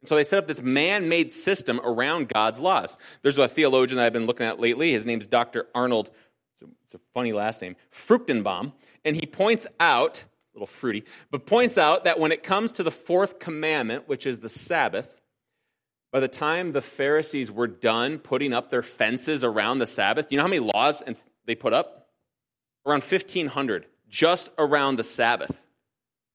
And 0.00 0.08
so 0.08 0.14
they 0.14 0.24
set 0.24 0.38
up 0.38 0.46
this 0.46 0.62
man 0.62 1.08
made 1.08 1.32
system 1.32 1.80
around 1.82 2.28
God's 2.28 2.60
laws. 2.60 2.96
There's 3.22 3.38
a 3.38 3.48
theologian 3.48 3.96
that 3.96 4.06
I've 4.06 4.12
been 4.12 4.26
looking 4.26 4.46
at 4.46 4.60
lately. 4.60 4.92
His 4.92 5.06
name's 5.06 5.26
Dr. 5.26 5.66
Arnold, 5.74 6.10
it's 6.84 6.94
a 6.94 7.00
funny 7.14 7.32
last 7.32 7.62
name, 7.62 7.76
Fruchtenbaum. 7.92 8.72
And 9.04 9.16
he 9.16 9.26
points 9.26 9.66
out, 9.80 10.24
a 10.54 10.56
little 10.56 10.66
fruity, 10.66 11.04
but 11.30 11.46
points 11.46 11.78
out 11.78 12.04
that 12.04 12.18
when 12.18 12.32
it 12.32 12.42
comes 12.42 12.72
to 12.72 12.82
the 12.82 12.90
fourth 12.90 13.38
commandment, 13.38 14.08
which 14.08 14.26
is 14.26 14.38
the 14.38 14.48
Sabbath, 14.48 15.20
by 16.12 16.20
the 16.20 16.28
time 16.28 16.72
the 16.72 16.82
Pharisees 16.82 17.50
were 17.50 17.66
done 17.66 18.18
putting 18.18 18.52
up 18.52 18.70
their 18.70 18.82
fences 18.82 19.44
around 19.44 19.80
the 19.80 19.86
Sabbath, 19.86 20.30
you 20.30 20.36
know 20.36 20.44
how 20.44 20.48
many 20.48 20.60
laws 20.60 21.02
they 21.44 21.54
put 21.54 21.72
up? 21.72 22.08
Around 22.86 23.02
1,500, 23.02 23.86
just 24.08 24.50
around 24.56 24.96
the 24.96 25.04
Sabbath. 25.04 25.60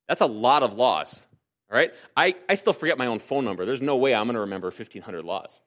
That's 0.08 0.22
a 0.22 0.26
lot 0.26 0.64
of 0.64 0.74
laws. 0.74 1.22
All 1.72 1.78
right? 1.78 1.94
I, 2.18 2.36
I 2.50 2.56
still 2.56 2.74
forget 2.74 2.98
my 2.98 3.08
own 3.08 3.20
phone 3.20 3.46
number. 3.46 3.66
There's 3.66 3.82
no 3.82 3.96
way 3.98 4.14
I'm 4.14 4.26
going 4.26 4.36
to 4.36 4.42
remember 4.42 4.68
1,500 4.68 5.24
laws. 5.24 5.62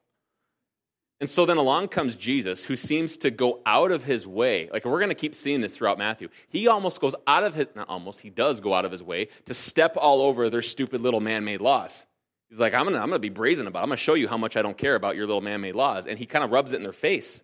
And 1.19 1.29
so 1.29 1.45
then 1.45 1.57
along 1.57 1.87
comes 1.87 2.15
Jesus, 2.15 2.65
who 2.65 2.75
seems 2.75 3.17
to 3.17 3.31
go 3.31 3.61
out 3.65 3.91
of 3.91 4.03
his 4.03 4.27
way. 4.27 4.69
Like 4.71 4.83
we're 4.83 4.99
going 4.99 5.09
to 5.09 5.15
keep 5.15 5.33
seeing 5.33 5.61
this 5.61 5.75
throughout 5.75 5.97
Matthew. 5.97 6.27
He 6.49 6.67
almost 6.67 6.99
goes 6.99 7.15
out 7.25 7.43
of 7.43 7.55
his, 7.55 7.67
not 7.73 7.87
almost, 7.87 8.19
he 8.19 8.29
does 8.29 8.59
go 8.59 8.73
out 8.73 8.85
of 8.85 8.91
his 8.91 9.01
way 9.01 9.29
to 9.45 9.53
step 9.53 9.95
all 9.97 10.21
over 10.21 10.49
their 10.49 10.61
stupid 10.61 11.01
little 11.01 11.21
man 11.21 11.45
made 11.45 11.61
laws. 11.61 12.05
He's 12.49 12.59
like, 12.59 12.73
I'm 12.73 12.83
going 12.83 12.95
to 12.95 13.01
I'm 13.01 13.09
going 13.09 13.17
to 13.17 13.19
be 13.19 13.29
brazen 13.29 13.65
about 13.65 13.79
it. 13.79 13.83
I'm 13.83 13.89
going 13.89 13.97
to 13.97 14.03
show 14.03 14.13
you 14.13 14.27
how 14.27 14.37
much 14.37 14.57
I 14.57 14.61
don't 14.61 14.77
care 14.77 14.95
about 14.95 15.15
your 15.15 15.25
little 15.25 15.41
man 15.41 15.61
made 15.61 15.75
laws. 15.75 16.05
And 16.05 16.19
he 16.19 16.25
kind 16.25 16.43
of 16.43 16.51
rubs 16.51 16.73
it 16.73 16.77
in 16.77 16.83
their 16.83 16.91
face. 16.91 17.41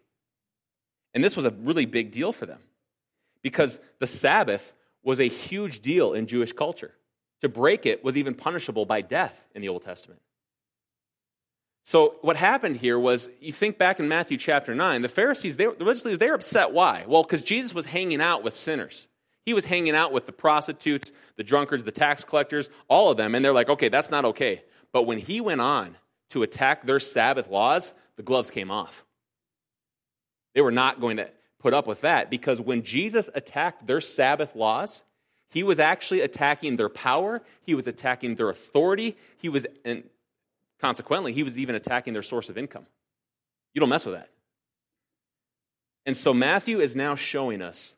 And 1.14 1.24
this 1.24 1.36
was 1.36 1.46
a 1.46 1.52
really 1.52 1.86
big 1.86 2.12
deal 2.12 2.34
for 2.34 2.46
them 2.46 2.60
because 3.42 3.80
the 4.00 4.08
Sabbath 4.08 4.74
was 5.04 5.20
a 5.20 5.28
huge 5.28 5.80
deal 5.80 6.14
in 6.14 6.28
Jewish 6.28 6.54
culture. 6.54 6.94
To 7.42 7.50
break 7.50 7.86
it 7.86 8.04
was 8.04 8.18
even 8.18 8.36
punishable 8.36 8.86
by 8.86 9.02
death 9.02 9.44
in 9.56 9.62
the 9.62 9.70
Old 9.70 9.84
Testament. 9.84 10.22
So 11.84 12.16
what 12.22 12.38
happened 12.38 12.78
here 12.78 13.00
was, 13.00 13.30
you 13.40 13.52
think 13.52 13.78
back 13.78 14.00
in 14.00 14.08
Matthew 14.08 14.38
chapter 14.38 14.76
9, 14.76 15.02
the 15.02 15.10
Pharisees, 15.10 15.58
they, 15.58 15.66
the 15.66 15.72
religious 15.80 16.06
leaders, 16.06 16.20
they 16.20 16.30
were 16.30 16.36
upset. 16.36 16.72
Why? 16.72 17.06
Well, 17.08 17.24
because 17.24 17.42
Jesus 17.42 17.74
was 17.74 17.86
hanging 17.86 18.22
out 18.22 18.44
with 18.44 18.54
sinners. 18.54 19.08
He 19.46 19.54
was 19.56 19.66
hanging 19.66 19.96
out 19.96 20.12
with 20.12 20.28
the 20.28 20.32
prostitutes, 20.32 21.12
the 21.36 21.44
drunkards, 21.44 21.84
the 21.84 21.92
tax 21.92 22.24
collectors, 22.24 22.70
all 22.88 23.10
of 23.10 23.18
them, 23.18 23.34
and 23.34 23.44
they're 23.44 23.54
like, 23.54 23.70
okay, 23.70 23.90
that's 23.90 24.12
not 24.12 24.26
okay. 24.26 24.64
But 24.92 25.04
when 25.04 25.18
he 25.18 25.42
went 25.42 25.62
on 25.62 25.98
to 26.30 26.44
attack 26.44 26.86
their 26.86 27.00
Sabbath 27.00 27.50
laws, 27.50 27.94
the 28.18 28.24
gloves 28.24 28.52
came 28.52 28.70
off. 28.70 29.04
They 30.54 30.62
were 30.62 30.72
not 30.72 31.02
going 31.02 31.18
to 31.18 31.30
put 31.60 31.74
up 31.74 31.88
with 31.88 32.02
that 32.02 32.30
because 32.30 32.62
when 32.62 32.84
Jesus 32.84 33.30
attacked 33.34 33.88
their 33.88 34.02
Sabbath 34.02 34.56
laws, 34.56 35.04
he 35.52 35.64
was 35.64 35.80
actually 35.80 36.22
attacking 36.22 36.78
their 36.78 36.90
power, 36.90 37.42
he 37.62 37.76
was 37.76 37.86
attacking 37.86 38.36
their 38.36 38.50
authority, 38.50 39.18
he 39.38 39.50
was, 39.50 39.68
and 39.86 40.04
consequently, 40.80 41.34
he 41.34 41.44
was 41.44 41.58
even 41.58 41.76
attacking 41.76 42.14
their 42.14 42.24
source 42.24 42.50
of 42.50 42.58
income. 42.58 42.88
You 43.74 43.82
don't 43.82 43.90
mess 43.90 44.06
with 44.06 44.16
that. 44.16 44.30
And 46.06 46.18
so 46.18 46.34
Matthew 46.34 46.80
is 46.80 46.96
now 46.96 47.16
showing 47.16 47.62
us 47.62 47.96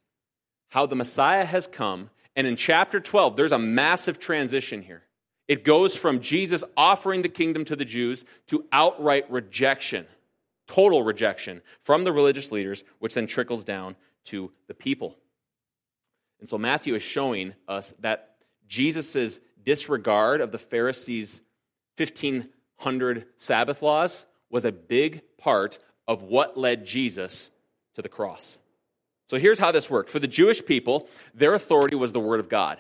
how 0.70 0.88
the 0.88 0.96
Messiah 0.96 1.46
has 1.46 1.68
come. 1.68 2.10
And 2.36 2.48
in 2.48 2.56
chapter 2.56 3.00
12, 3.00 3.36
there's 3.36 3.52
a 3.52 3.60
massive 3.60 4.20
transition 4.20 4.82
here. 4.82 5.04
It 5.48 5.64
goes 5.64 5.96
from 5.96 6.20
Jesus 6.20 6.64
offering 6.76 7.22
the 7.22 7.30
kingdom 7.30 7.66
to 7.66 7.76
the 7.76 7.86
Jews 7.86 8.26
to 8.48 8.66
outright 8.72 9.30
rejection, 9.30 10.08
total 10.68 11.04
rejection 11.04 11.62
from 11.84 12.04
the 12.04 12.12
religious 12.12 12.52
leaders, 12.52 12.84
which 13.00 13.14
then 13.14 13.28
trickles 13.28 13.64
down 13.64 13.96
to 14.26 14.52
the 14.68 14.74
people. 14.74 15.18
And 16.44 16.50
so 16.50 16.58
Matthew 16.58 16.94
is 16.94 17.02
showing 17.02 17.54
us 17.70 17.94
that 18.00 18.36
Jesus' 18.68 19.40
disregard 19.64 20.42
of 20.42 20.52
the 20.52 20.58
Pharisees' 20.58 21.42
1500 21.96 23.26
Sabbath 23.38 23.82
laws 23.82 24.26
was 24.50 24.66
a 24.66 24.74
big 24.74 25.22
part 25.38 25.80
of 26.06 26.22
what 26.24 26.58
led 26.58 26.86
Jesus 26.86 27.50
to 27.94 28.02
the 28.02 28.10
cross. 28.10 28.58
So 29.28 29.38
here's 29.38 29.58
how 29.58 29.72
this 29.72 29.90
worked. 29.90 30.10
For 30.10 30.20
the 30.20 30.28
Jewish 30.28 30.66
people, 30.66 31.08
their 31.34 31.54
authority 31.54 31.96
was 31.96 32.12
the 32.12 32.20
Word 32.20 32.42
of 32.42 32.50
God. 32.50 32.78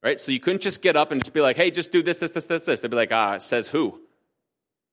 Right? 0.00 0.20
So 0.20 0.30
you 0.30 0.38
couldn't 0.38 0.62
just 0.62 0.80
get 0.80 0.94
up 0.94 1.10
and 1.10 1.20
just 1.20 1.34
be 1.34 1.40
like, 1.40 1.56
hey, 1.56 1.72
just 1.72 1.90
do 1.90 2.04
this, 2.04 2.18
this, 2.18 2.30
this, 2.30 2.44
this, 2.44 2.66
this. 2.66 2.78
They'd 2.78 2.88
be 2.88 2.96
like, 2.96 3.10
ah, 3.10 3.38
says 3.38 3.66
who? 3.66 4.00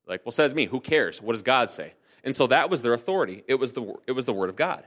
Like, 0.08 0.26
well, 0.26 0.32
says 0.32 0.56
me. 0.56 0.66
Who 0.66 0.80
cares? 0.80 1.22
What 1.22 1.34
does 1.34 1.44
God 1.44 1.70
say? 1.70 1.94
And 2.24 2.36
so 2.36 2.48
that 2.48 2.72
was 2.72 2.82
their 2.82 2.94
authority. 2.94 3.44
It 3.48 3.60
was 3.60 3.74
the, 3.74 3.94
it 4.08 4.14
was 4.14 4.26
the 4.26 4.34
word 4.34 4.50
of 4.50 4.56
God. 4.56 4.84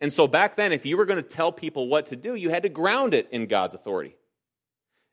And 0.00 0.12
so 0.12 0.28
back 0.28 0.56
then, 0.56 0.72
if 0.72 0.86
you 0.86 0.96
were 0.96 1.06
going 1.06 1.22
to 1.22 1.28
tell 1.28 1.50
people 1.50 1.88
what 1.88 2.06
to 2.06 2.16
do, 2.16 2.34
you 2.34 2.50
had 2.50 2.62
to 2.62 2.68
ground 2.68 3.14
it 3.14 3.28
in 3.32 3.46
God's 3.46 3.74
authority. 3.74 4.16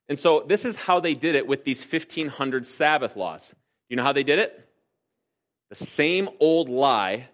And 0.08 0.18
so 0.18 0.44
this 0.48 0.65
is 0.65 0.75
how 0.75 1.00
they 1.00 1.15
did 1.15 1.36
it 1.36 1.48
with 1.48 1.63
these 1.63 1.84
1500 1.84 2.65
Sabbath 2.65 3.15
laws. 3.15 3.56
You 3.89 3.96
know 3.96 4.04
how 4.04 4.13
they 4.13 4.24
did 4.24 4.39
it? 4.39 4.70
The 5.70 5.75
same 5.75 6.30
old 6.39 6.70
lie 6.70 7.27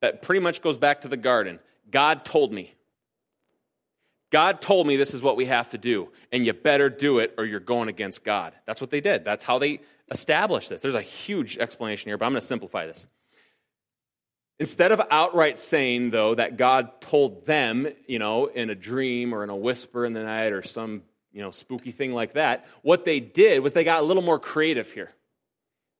that 0.00 0.22
pretty 0.22 0.40
much 0.40 0.62
goes 0.62 0.76
back 0.76 1.02
to 1.02 1.08
the 1.08 1.16
garden. 1.16 1.58
God 1.90 2.24
told 2.24 2.52
me. 2.52 2.74
God 4.30 4.60
told 4.60 4.86
me 4.86 4.96
this 4.96 5.14
is 5.14 5.22
what 5.22 5.36
we 5.36 5.46
have 5.46 5.70
to 5.70 5.78
do, 5.78 6.10
and 6.30 6.44
you 6.44 6.52
better 6.52 6.90
do 6.90 7.18
it 7.18 7.34
or 7.38 7.46
you're 7.46 7.60
going 7.60 7.88
against 7.88 8.24
God. 8.24 8.52
That's 8.66 8.78
what 8.78 8.90
they 8.90 9.00
did. 9.00 9.24
That's 9.24 9.42
how 9.42 9.58
they 9.58 9.80
established 10.10 10.68
this. 10.68 10.82
There's 10.82 10.94
a 10.94 11.00
huge 11.00 11.56
explanation 11.56 12.10
here, 12.10 12.18
but 12.18 12.26
I'm 12.26 12.32
going 12.32 12.42
to 12.42 12.46
simplify 12.46 12.86
this. 12.86 13.06
Instead 14.60 14.90
of 14.92 15.00
outright 15.10 15.58
saying, 15.58 16.10
though, 16.10 16.34
that 16.34 16.56
God 16.56 17.00
told 17.00 17.46
them, 17.46 17.88
you 18.06 18.18
know, 18.18 18.46
in 18.46 18.70
a 18.70 18.74
dream 18.74 19.32
or 19.32 19.44
in 19.44 19.50
a 19.50 19.56
whisper 19.56 20.04
in 20.04 20.12
the 20.12 20.22
night 20.22 20.52
or 20.52 20.62
some, 20.62 21.02
you 21.32 21.40
know, 21.40 21.50
spooky 21.50 21.92
thing 21.92 22.12
like 22.12 22.32
that, 22.32 22.66
what 22.82 23.04
they 23.04 23.20
did 23.20 23.62
was 23.62 23.72
they 23.72 23.84
got 23.84 24.00
a 24.00 24.02
little 24.02 24.22
more 24.22 24.38
creative 24.38 24.90
here. 24.90 25.12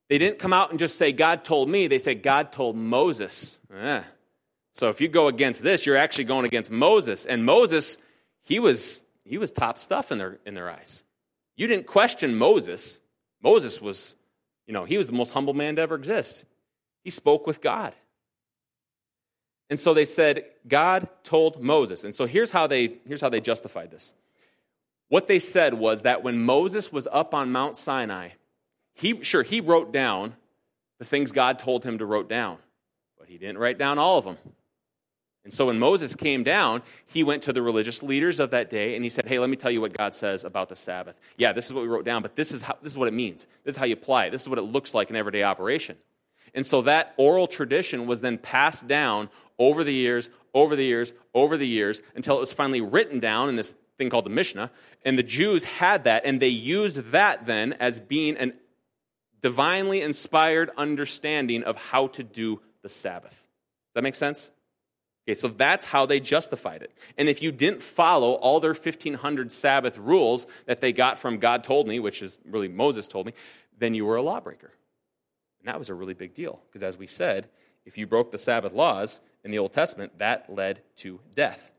They 0.09 0.19
didn't 0.19 0.39
come 0.39 0.53
out 0.53 0.71
and 0.71 0.79
just 0.79 0.97
say, 0.97 1.13
God 1.13 1.45
told 1.45 1.69
me. 1.69 1.87
They 1.87 1.99
said, 1.99 2.23
God 2.23 2.51
told 2.51 2.77
Moses. 2.77 3.59
Eh. 3.73 4.03
So 4.73 4.87
if 4.89 5.01
you 5.01 5.09
go 5.09 5.29
against 5.29 5.63
this, 5.63 5.87
you're 5.87 5.97
actually 5.97 6.25
going 6.25 6.47
against 6.47 6.71
Moses. 6.71 7.27
And 7.27 7.45
Moses 7.45 7.99
he 8.49 8.61
was, 8.61 9.01
he 9.25 9.37
was 9.37 9.53
top 9.53 9.77
stuff 9.77 10.11
in 10.11 10.17
their, 10.17 10.39
in 10.47 10.55
their 10.55 10.71
eyes. 10.71 11.03
You 11.55 11.67
didn't 11.67 11.87
question 11.87 12.35
Moses. 12.35 12.99
Moses 13.43 13.79
was, 13.79 14.15
you 14.67 14.73
know, 14.73 14.85
he 14.85 14.97
was 14.97 15.09
the 15.09 15.13
most 15.13 15.35
humble 15.35 15.53
man 15.53 15.77
to 15.77 15.83
ever 15.83 15.97
exist. 15.97 16.45
He 17.05 17.11
spoke 17.11 17.47
with 17.47 17.61
God. 17.61 17.95
And 19.71 19.79
so 19.79 19.93
they 19.93 20.05
said, 20.05 20.45
God 20.67 21.09
told 21.25 21.63
Moses. 21.63 22.05
And 22.05 22.15
so 22.15 22.27
here's 22.27 22.51
how 22.51 22.67
they, 22.67 22.95
here's 23.07 23.21
how 23.21 23.29
they 23.29 23.41
justified 23.41 23.91
this. 23.91 24.15
What 25.09 25.29
they 25.29 25.39
said 25.39 25.75
was 25.75 26.03
that 26.03 26.23
when 26.23 26.39
Moses 26.39 26.93
was 26.93 27.07
up 27.11 27.35
on 27.35 27.53
Mount 27.53 27.77
Sinai, 27.77 28.31
he, 28.95 29.23
sure, 29.23 29.43
he 29.43 29.61
wrote 29.61 29.93
down 29.93 30.35
the 30.99 31.05
things 31.05 31.33
God 31.33 31.59
told 31.59 31.85
him 31.85 31.99
to 31.99 32.07
write 32.07 32.29
down, 32.29 32.59
but 33.19 33.29
he 33.29 33.39
didn't 33.39 33.59
write 33.59 33.79
down 33.79 33.99
all 33.99 34.19
of 34.19 34.25
them. 34.25 34.37
And 35.45 35.53
so 35.53 35.67
when 35.67 35.79
Moses 35.79 36.15
came 36.15 36.43
down, 36.43 36.83
he 37.07 37.23
went 37.25 37.45
to 37.45 37.55
the 37.55 37.63
religious 37.63 38.03
leaders 38.03 38.39
of 38.39 38.51
that 38.51 38.69
day 38.69 38.97
and 38.97 39.05
he 39.05 39.09
said, 39.09 39.25
Hey, 39.25 39.39
let 39.39 39.49
me 39.49 39.57
tell 39.57 39.71
you 39.71 39.81
what 39.81 39.97
God 39.97 40.15
says 40.15 40.45
about 40.45 40.69
the 40.69 40.77
Sabbath. 40.77 41.19
Yeah, 41.39 41.53
this 41.53 41.67
is 41.67 41.73
what 41.73 41.83
we 41.83 41.89
wrote 41.89 42.05
down, 42.05 42.21
but 42.21 42.37
this 42.37 42.53
is, 42.53 42.61
how, 42.61 42.77
this 42.83 42.93
is 42.93 42.99
what 42.99 43.09
it 43.09 43.15
means. 43.15 43.47
This 43.65 43.75
is 43.75 43.79
how 43.79 43.87
you 43.87 43.95
apply 43.95 44.27
it. 44.27 44.31
This 44.31 44.43
is 44.43 44.49
what 44.49 44.59
it 44.59 44.63
looks 44.63 44.93
like 44.93 45.09
in 45.09 45.17
everyday 45.17 45.45
operation. 45.45 45.97
And 46.55 46.67
so 46.67 46.83
that 46.83 47.15
oral 47.17 47.47
tradition 47.47 48.07
was 48.07 48.21
then 48.21 48.37
passed 48.37 48.87
down 48.87 49.31
over 49.59 49.85
the 49.85 49.93
years, 49.93 50.31
over 50.55 50.77
the 50.77 50.85
years, 50.85 51.13
over 51.35 51.57
the 51.57 51.67
years, 51.67 52.01
until 52.15 52.37
it 52.37 52.41
was 52.41 52.53
finally 52.53 52.81
written 52.81 53.21
down 53.21 53.49
in 53.49 53.57
this 53.57 53.75
thing 53.97 54.11
called 54.11 54.27
the 54.27 54.31
Mishnah. 54.31 54.71
And 55.05 55.19
the 55.19 55.23
Jews 55.23 55.65
had 55.65 56.05
that, 56.05 56.25
and 56.25 56.41
they 56.41 56.49
used 56.49 57.11
that 57.11 57.47
then 57.47 57.75
as 57.75 58.01
being 58.01 58.37
a 58.37 58.53
divinely 59.41 60.03
inspired 60.03 60.71
understanding 60.77 61.65
of 61.65 61.77
how 61.77 62.09
to 62.09 62.23
do 62.23 62.61
the 62.83 62.89
Sabbath. 62.89 63.33
Does 63.33 63.95
that 63.95 64.03
make 64.03 64.15
sense? 64.15 64.51
Okay, 65.29 65.35
so 65.35 65.49
that's 65.49 65.85
how 65.85 66.07
they 66.07 66.21
justified 66.21 66.83
it. 66.83 66.91
And 67.19 67.29
if 67.29 67.43
you 67.43 67.53
didn't 67.53 67.83
follow 67.83 68.33
all 68.33 68.61
their 68.61 68.73
1500 68.73 69.53
Sabbath 69.53 69.99
rules 69.99 70.47
that 70.67 70.81
they 70.81 70.93
got 70.93 71.19
from 71.19 71.39
God 71.39 71.65
told 71.65 71.87
me, 71.87 72.01
which 72.01 72.23
is 72.23 72.39
really 72.47 72.69
Moses 72.69 73.07
told 73.07 73.27
me, 73.27 73.35
then 73.79 73.95
you 73.95 74.07
were 74.07 74.17
a 74.17 74.23
lawbreaker. 74.23 74.73
And 75.61 75.69
that 75.69 75.79
was 75.79 75.91
a 75.91 75.95
really 75.95 76.15
big 76.15 76.33
deal 76.33 76.61
because 76.69 76.83
as 76.83 76.97
we 76.97 77.07
said, 77.07 77.49
if 77.85 77.99
you 77.99 78.07
broke 78.07 78.31
the 78.31 78.39
Sabbath 78.39 78.73
laws 78.73 79.21
in 79.45 79.51
the 79.51 79.59
Old 79.59 79.73
Testament, 79.73 80.19
that 80.19 80.53
led 80.53 80.81
to 80.97 81.21
death. 81.35 81.71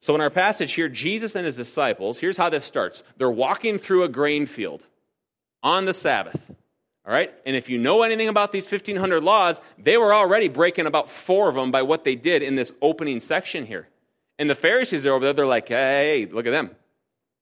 So 0.00 0.14
in 0.14 0.20
our 0.20 0.30
passage 0.30 0.72
here, 0.72 0.88
Jesus 0.88 1.34
and 1.34 1.44
his 1.44 1.56
disciples, 1.56 2.18
here's 2.18 2.36
how 2.36 2.48
this 2.48 2.64
starts. 2.64 3.02
They're 3.18 3.30
walking 3.30 3.78
through 3.78 4.04
a 4.04 4.08
grain 4.08 4.46
field 4.46 4.84
on 5.62 5.84
the 5.84 5.92
Sabbath. 5.92 6.40
All 7.06 7.12
right? 7.12 7.32
And 7.44 7.54
if 7.54 7.68
you 7.68 7.78
know 7.78 8.02
anything 8.02 8.28
about 8.28 8.50
these 8.50 8.70
1500 8.70 9.22
laws, 9.22 9.60
they 9.78 9.98
were 9.98 10.14
already 10.14 10.48
breaking 10.48 10.86
about 10.86 11.10
four 11.10 11.48
of 11.48 11.54
them 11.54 11.70
by 11.70 11.82
what 11.82 12.04
they 12.04 12.14
did 12.14 12.42
in 12.42 12.56
this 12.56 12.72
opening 12.80 13.20
section 13.20 13.66
here. 13.66 13.88
And 14.38 14.48
the 14.48 14.54
Pharisees 14.54 15.06
are 15.06 15.12
over 15.12 15.26
there, 15.26 15.34
they're 15.34 15.46
like, 15.46 15.68
hey, 15.68 16.26
look 16.30 16.46
at 16.46 16.52
them. 16.52 16.70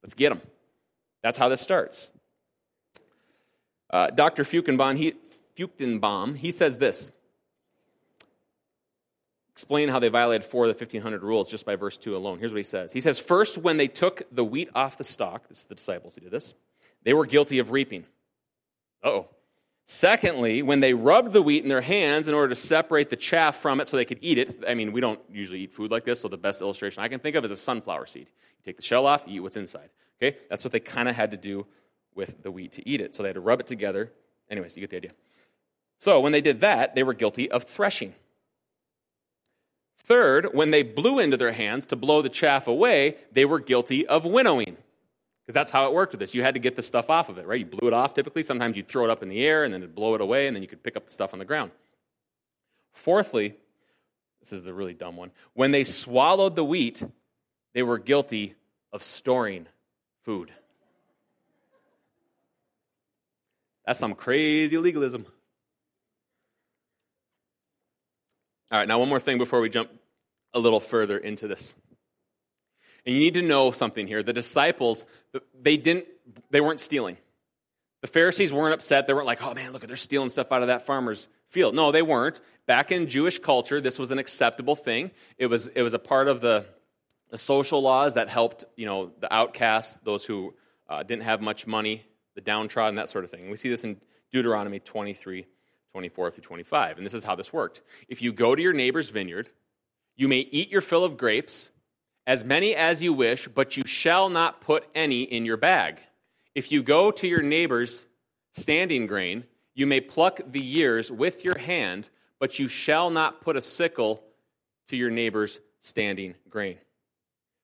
Let's 0.03 0.13
get 0.13 0.29
them. 0.29 0.41
That's 1.23 1.37
how 1.37 1.49
this 1.49 1.61
starts. 1.61 2.09
Uh, 3.89 4.09
Dr. 4.09 4.43
Fruchtenbaum 4.43 4.97
he, 4.97 5.13
Fruchtenbaum, 5.57 6.35
he 6.35 6.51
says 6.51 6.77
this. 6.77 7.11
Explain 9.59 9.89
how 9.89 9.99
they 9.99 10.07
violated 10.07 10.47
four 10.47 10.63
of 10.63 10.69
the 10.69 10.79
1500 10.79 11.21
rules 11.21 11.51
just 11.51 11.65
by 11.65 11.75
verse 11.75 11.97
2 11.97 12.15
alone. 12.15 12.39
Here's 12.39 12.53
what 12.53 12.59
he 12.59 12.63
says. 12.63 12.93
He 12.93 13.01
says, 13.01 13.19
First, 13.19 13.57
when 13.57 13.75
they 13.75 13.89
took 13.89 14.21
the 14.31 14.45
wheat 14.45 14.69
off 14.73 14.97
the 14.97 15.03
stalk, 15.03 15.49
this 15.49 15.57
is 15.57 15.63
the 15.65 15.75
disciples 15.75 16.15
who 16.15 16.21
did 16.21 16.31
this, 16.31 16.53
they 17.03 17.13
were 17.13 17.25
guilty 17.25 17.59
of 17.59 17.69
reaping. 17.69 18.05
oh. 19.03 19.27
Secondly, 19.83 20.61
when 20.61 20.79
they 20.79 20.93
rubbed 20.93 21.33
the 21.33 21.41
wheat 21.41 21.63
in 21.63 21.67
their 21.67 21.81
hands 21.81 22.29
in 22.29 22.33
order 22.33 22.47
to 22.47 22.55
separate 22.55 23.09
the 23.09 23.17
chaff 23.17 23.57
from 23.57 23.81
it 23.81 23.89
so 23.89 23.97
they 23.97 24.05
could 24.05 24.19
eat 24.21 24.37
it, 24.37 24.63
I 24.65 24.75
mean, 24.75 24.93
we 24.93 25.01
don't 25.01 25.19
usually 25.29 25.59
eat 25.59 25.73
food 25.73 25.91
like 25.91 26.05
this, 26.05 26.21
so 26.21 26.29
the 26.29 26.37
best 26.37 26.61
illustration 26.61 27.03
I 27.03 27.09
can 27.09 27.19
think 27.19 27.35
of 27.35 27.43
is 27.43 27.51
a 27.51 27.57
sunflower 27.57 28.05
seed. 28.05 28.27
You 28.59 28.63
take 28.63 28.77
the 28.77 28.81
shell 28.81 29.05
off, 29.05 29.23
you 29.27 29.35
eat 29.35 29.39
what's 29.41 29.57
inside. 29.57 29.89
Okay? 30.23 30.37
That's 30.49 30.63
what 30.63 30.71
they 30.71 30.79
kind 30.79 31.09
of 31.09 31.17
had 31.17 31.31
to 31.31 31.37
do 31.37 31.67
with 32.15 32.43
the 32.43 32.51
wheat 32.51 32.71
to 32.73 32.87
eat 32.87 33.01
it. 33.01 33.13
So 33.13 33.23
they 33.23 33.29
had 33.29 33.35
to 33.35 33.41
rub 33.41 33.59
it 33.59 33.67
together. 33.67 34.13
Anyways, 34.49 34.77
you 34.77 34.81
get 34.81 34.91
the 34.91 34.97
idea. 34.97 35.11
So 35.97 36.21
when 36.21 36.31
they 36.31 36.39
did 36.39 36.61
that, 36.61 36.95
they 36.95 37.03
were 37.03 37.13
guilty 37.13 37.51
of 37.51 37.65
threshing. 37.65 38.13
Third, 40.09 40.47
when 40.53 40.71
they 40.71 40.81
blew 40.81 41.19
into 41.19 41.37
their 41.37 41.51
hands 41.51 41.85
to 41.85 41.95
blow 41.95 42.23
the 42.23 42.29
chaff 42.29 42.67
away, 42.67 43.15
they 43.31 43.45
were 43.45 43.59
guilty 43.59 44.07
of 44.07 44.25
winnowing. 44.25 44.75
Because 45.45 45.53
that's 45.53 45.69
how 45.69 45.87
it 45.87 45.93
worked 45.93 46.13
with 46.13 46.19
this. 46.19 46.33
You 46.33 46.41
had 46.41 46.55
to 46.55 46.59
get 46.59 46.75
the 46.75 46.81
stuff 46.81 47.11
off 47.11 47.29
of 47.29 47.37
it, 47.37 47.45
right? 47.45 47.59
You 47.59 47.65
blew 47.67 47.87
it 47.87 47.93
off 47.93 48.15
typically. 48.15 48.41
Sometimes 48.41 48.75
you'd 48.75 48.87
throw 48.87 49.05
it 49.05 49.11
up 49.11 49.21
in 49.21 49.29
the 49.29 49.45
air 49.45 49.63
and 49.63 49.73
then 49.73 49.83
it'd 49.83 49.93
blow 49.93 50.15
it 50.15 50.21
away, 50.21 50.47
and 50.47 50.55
then 50.55 50.63
you 50.63 50.67
could 50.67 50.81
pick 50.81 50.97
up 50.97 51.05
the 51.05 51.13
stuff 51.13 51.31
on 51.31 51.39
the 51.39 51.45
ground. 51.45 51.69
Fourthly, 52.91 53.55
this 54.39 54.51
is 54.51 54.63
the 54.63 54.73
really 54.73 54.95
dumb 54.95 55.15
one. 55.15 55.29
When 55.53 55.69
they 55.71 55.83
swallowed 55.83 56.55
the 56.55 56.63
wheat, 56.63 57.03
they 57.73 57.83
were 57.83 57.99
guilty 57.99 58.55
of 58.91 59.03
storing 59.03 59.67
food. 60.23 60.51
That's 63.85 63.99
some 63.99 64.15
crazy 64.15 64.77
legalism. 64.77 65.27
All 68.71 68.79
right, 68.79 68.87
now 68.87 68.99
one 68.99 69.09
more 69.09 69.19
thing 69.19 69.37
before 69.39 69.61
we 69.61 69.69
jump 69.69 69.89
a 70.53 70.59
little 70.59 70.79
further 70.79 71.17
into 71.17 71.47
this. 71.47 71.73
And 73.05 73.15
you 73.15 73.21
need 73.21 73.33
to 73.35 73.41
know 73.41 73.71
something 73.71 74.07
here. 74.07 74.23
The 74.23 74.33
disciples, 74.33 75.05
they 75.59 75.77
didn't 75.77 76.05
they 76.51 76.61
weren't 76.61 76.79
stealing. 76.79 77.17
The 78.01 78.07
Pharisees 78.07 78.53
weren't 78.53 78.73
upset. 78.73 79.07
They 79.07 79.13
weren't 79.13 79.25
like, 79.25 79.43
"Oh 79.43 79.53
man, 79.53 79.71
look, 79.71 79.85
they're 79.85 79.95
stealing 79.95 80.29
stuff 80.29 80.51
out 80.51 80.61
of 80.61 80.67
that 80.67 80.85
farmer's 80.85 81.27
field." 81.47 81.75
No, 81.75 81.91
they 81.91 82.01
weren't. 82.01 82.39
Back 82.65 82.91
in 82.91 83.07
Jewish 83.07 83.39
culture, 83.39 83.81
this 83.81 83.99
was 83.99 84.11
an 84.11 84.19
acceptable 84.19 84.75
thing. 84.75 85.11
It 85.37 85.47
was 85.47 85.67
it 85.67 85.81
was 85.81 85.93
a 85.93 85.99
part 85.99 86.27
of 86.27 86.41
the, 86.41 86.65
the 87.29 87.37
social 87.37 87.81
laws 87.81 88.13
that 88.13 88.29
helped, 88.29 88.65
you 88.75 88.85
know, 88.85 89.11
the 89.19 89.33
outcasts, 89.33 89.97
those 90.03 90.25
who 90.25 90.53
uh, 90.87 91.03
didn't 91.03 91.23
have 91.23 91.41
much 91.41 91.67
money, 91.67 92.03
the 92.35 92.41
downtrodden, 92.41 92.95
that 92.95 93.09
sort 93.09 93.23
of 93.23 93.31
thing. 93.31 93.49
We 93.49 93.57
see 93.57 93.69
this 93.69 93.83
in 93.83 93.99
Deuteronomy 94.31 94.79
23, 94.79 95.45
24 95.91 96.31
through 96.31 96.43
25. 96.43 96.97
And 96.97 97.05
this 97.05 97.13
is 97.13 97.23
how 97.23 97.35
this 97.35 97.51
worked. 97.51 97.81
If 98.07 98.21
you 98.21 98.31
go 98.31 98.55
to 98.55 98.61
your 98.61 98.73
neighbor's 98.73 99.09
vineyard, 99.09 99.49
you 100.19 100.27
may 100.27 100.39
eat 100.51 100.69
your 100.69 100.81
fill 100.81 101.05
of 101.05 101.17
grapes 101.17 101.69
as 102.27 102.43
many 102.43 102.75
as 102.75 103.01
you 103.01 103.13
wish, 103.13 103.47
but 103.47 103.77
you 103.77 103.83
shall 103.85 104.29
not 104.29 104.59
put 104.59 104.85
any 104.93 105.23
in 105.23 105.45
your 105.45 105.55
bag. 105.55 105.97
If 106.53 106.73
you 106.73 106.83
go 106.83 107.09
to 107.09 107.25
your 107.25 107.41
neighbor's 107.41 108.05
standing 108.51 109.07
grain, 109.07 109.45
you 109.75 109.87
may 109.87 110.01
pluck 110.01 110.41
the 110.45 110.77
ears 110.77 111.09
with 111.09 111.45
your 111.45 111.57
hand, 111.57 112.09
but 112.37 112.59
you 112.59 112.67
shall 112.67 113.09
not 113.09 113.39
put 113.39 113.55
a 113.55 113.61
sickle 113.61 114.21
to 114.89 114.97
your 114.97 115.09
neighbor's 115.09 115.61
standing 115.79 116.35
grain. 116.49 116.77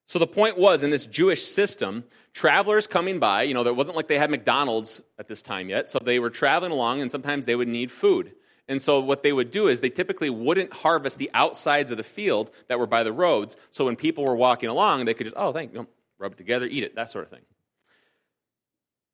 So 0.05 0.17
the 0.17 0.25
point 0.25 0.57
was 0.57 0.81
in 0.81 0.91
this 0.91 1.07
Jewish 1.07 1.43
system, 1.43 2.05
travelers 2.33 2.87
coming 2.87 3.19
by, 3.19 3.43
you 3.43 3.53
know, 3.53 3.65
it 3.65 3.75
wasn't 3.75 3.97
like 3.97 4.07
they 4.07 4.17
had 4.17 4.29
McDonald's 4.29 5.01
at 5.19 5.27
this 5.27 5.41
time 5.41 5.67
yet, 5.67 5.89
so 5.89 5.99
they 6.01 6.19
were 6.19 6.29
traveling 6.29 6.71
along 6.71 7.01
and 7.01 7.11
sometimes 7.11 7.43
they 7.43 7.55
would 7.55 7.67
need 7.67 7.91
food. 7.91 8.31
And 8.67 8.81
so 8.81 8.99
what 8.99 9.21
they 9.21 9.31
would 9.31 9.51
do 9.51 9.67
is 9.67 9.79
they 9.79 9.89
typically 9.89 10.29
wouldn't 10.29 10.73
harvest 10.73 11.17
the 11.17 11.29
outsides 11.33 11.91
of 11.91 11.97
the 11.97 12.03
field 12.03 12.49
that 12.67 12.79
were 12.79 12.87
by 12.87 13.03
the 13.03 13.13
roads. 13.13 13.57
So 13.69 13.85
when 13.85 13.95
people 13.95 14.25
were 14.25 14.35
walking 14.35 14.69
along, 14.69 15.05
they 15.05 15.13
could 15.13 15.27
just, 15.27 15.37
oh, 15.37 15.51
thank 15.53 15.73
you, 15.73 15.87
rub 16.17 16.33
it 16.33 16.37
together, 16.37 16.65
eat 16.65 16.83
it, 16.83 16.95
that 16.95 17.11
sort 17.11 17.25
of 17.25 17.31
thing. 17.31 17.43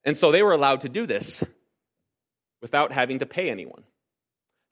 And 0.05 0.15
so 0.15 0.31
they 0.31 0.41
were 0.41 0.53
allowed 0.53 0.81
to 0.81 0.89
do 0.89 1.05
this 1.05 1.43
without 2.61 2.91
having 2.91 3.19
to 3.19 3.25
pay 3.25 3.49
anyone. 3.49 3.83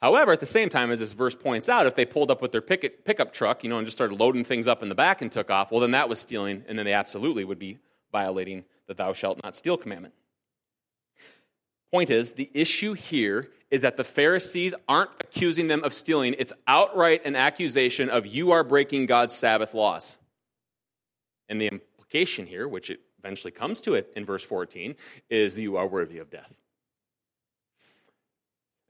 However, 0.01 0.31
at 0.31 0.39
the 0.39 0.45
same 0.45 0.69
time, 0.69 0.91
as 0.91 0.99
this 0.99 1.11
verse 1.11 1.35
points 1.35 1.67
out, 1.67 1.85
if 1.85 1.95
they 1.95 2.05
pulled 2.05 2.31
up 2.31 2.41
with 2.41 2.53
their 2.53 2.61
pick- 2.61 3.03
pickup 3.03 3.33
truck, 3.33 3.63
you 3.63 3.69
know, 3.69 3.77
and 3.77 3.85
just 3.85 3.97
started 3.97 4.17
loading 4.17 4.45
things 4.45 4.67
up 4.67 4.81
in 4.81 4.87
the 4.87 4.95
back 4.95 5.21
and 5.21 5.29
took 5.29 5.51
off, 5.51 5.71
well, 5.71 5.81
then 5.81 5.91
that 5.91 6.07
was 6.07 6.19
stealing, 6.19 6.63
and 6.69 6.79
then 6.79 6.85
they 6.85 6.93
absolutely 6.93 7.43
would 7.43 7.59
be 7.59 7.79
violating 8.11 8.63
the 8.87 8.93
thou 8.93 9.11
shalt 9.11 9.43
not 9.43 9.55
steal 9.55 9.75
commandment. 9.75 10.13
Point 11.91 12.09
is, 12.09 12.33
the 12.33 12.49
issue 12.53 12.93
here 12.93 13.49
is 13.71 13.81
that 13.81 13.97
the 13.97 14.03
Pharisees 14.03 14.73
aren't 14.87 15.11
accusing 15.21 15.67
them 15.67 15.83
of 15.83 15.93
stealing. 15.93 16.35
It's 16.37 16.53
outright 16.67 17.25
an 17.25 17.35
accusation 17.35 18.09
of 18.09 18.25
you 18.25 18.51
are 18.51 18.63
breaking 18.63 19.05
God's 19.05 19.35
Sabbath 19.35 19.73
laws. 19.73 20.17
And 21.47 21.59
the 21.59 21.67
implication 21.67 22.45
here, 22.45 22.67
which 22.67 22.89
it 22.89 22.99
eventually 23.17 23.51
comes 23.51 23.81
to 23.81 23.95
it 23.95 24.13
in 24.15 24.25
verse 24.25 24.43
14, 24.43 24.95
is 25.29 25.55
that 25.55 25.61
you 25.61 25.77
are 25.77 25.87
worthy 25.87 26.19
of 26.19 26.29
death. 26.29 26.53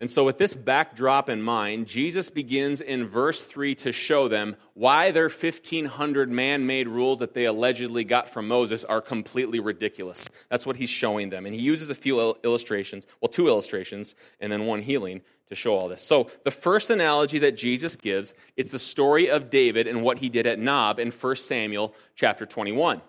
And 0.01 0.09
so, 0.09 0.23
with 0.23 0.37
this 0.37 0.53
backdrop 0.53 1.27
in 1.27 1.41
mind, 1.41 1.87
Jesus 1.87 2.29
begins 2.29 2.79
in 2.79 3.05
verse 3.05 3.41
3 3.41 3.75
to 3.75 3.91
show 3.91 4.29
them 4.29 4.55
why 4.73 5.11
their 5.11 5.27
1,500 5.27 6.29
man 6.29 6.65
made 6.65 6.87
rules 6.87 7.19
that 7.19 7.33
they 7.33 7.43
allegedly 7.43 8.05
got 8.05 8.29
from 8.29 8.47
Moses 8.47 8.85
are 8.85 9.01
completely 9.01 9.59
ridiculous. 9.59 10.29
That's 10.49 10.65
what 10.65 10.77
he's 10.77 10.89
showing 10.89 11.31
them. 11.31 11.45
And 11.45 11.53
he 11.53 11.61
uses 11.61 11.89
a 11.89 11.95
few 11.95 12.35
illustrations, 12.45 13.07
well, 13.19 13.27
two 13.27 13.49
illustrations, 13.49 14.15
and 14.39 14.49
then 14.49 14.65
one 14.65 14.81
healing 14.81 15.21
to 15.49 15.55
show 15.55 15.75
all 15.75 15.89
this. 15.89 16.01
So, 16.01 16.31
the 16.45 16.51
first 16.51 16.89
analogy 16.89 17.39
that 17.39 17.57
Jesus 17.57 17.97
gives 17.97 18.33
is 18.55 18.71
the 18.71 18.79
story 18.79 19.29
of 19.29 19.49
David 19.49 19.85
and 19.85 20.01
what 20.01 20.19
he 20.19 20.29
did 20.29 20.47
at 20.47 20.59
Nob 20.59 20.99
in 20.99 21.11
1 21.11 21.35
Samuel 21.35 21.93
chapter 22.15 22.45
21. 22.45 23.01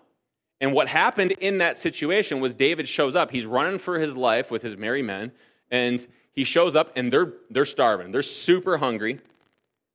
And 0.61 0.73
what 0.73 0.89
happened 0.89 1.33
in 1.33 1.59
that 1.59 1.79
situation 1.79 2.41
was 2.41 2.53
David 2.53 2.89
shows 2.89 3.15
up. 3.15 3.31
He's 3.31 3.47
running 3.47 3.79
for 3.79 3.99
his 4.01 4.17
life 4.17 4.51
with 4.51 4.63
his 4.63 4.77
merry 4.77 5.03
men, 5.03 5.31
and 5.71 6.05
he 6.33 6.45
shows 6.45 6.77
up 6.77 6.93
and 6.97 7.13
they're, 7.13 7.33
they're 7.51 7.65
starving. 7.65 8.13
They're 8.13 8.23
super 8.23 8.77
hungry. 8.77 9.21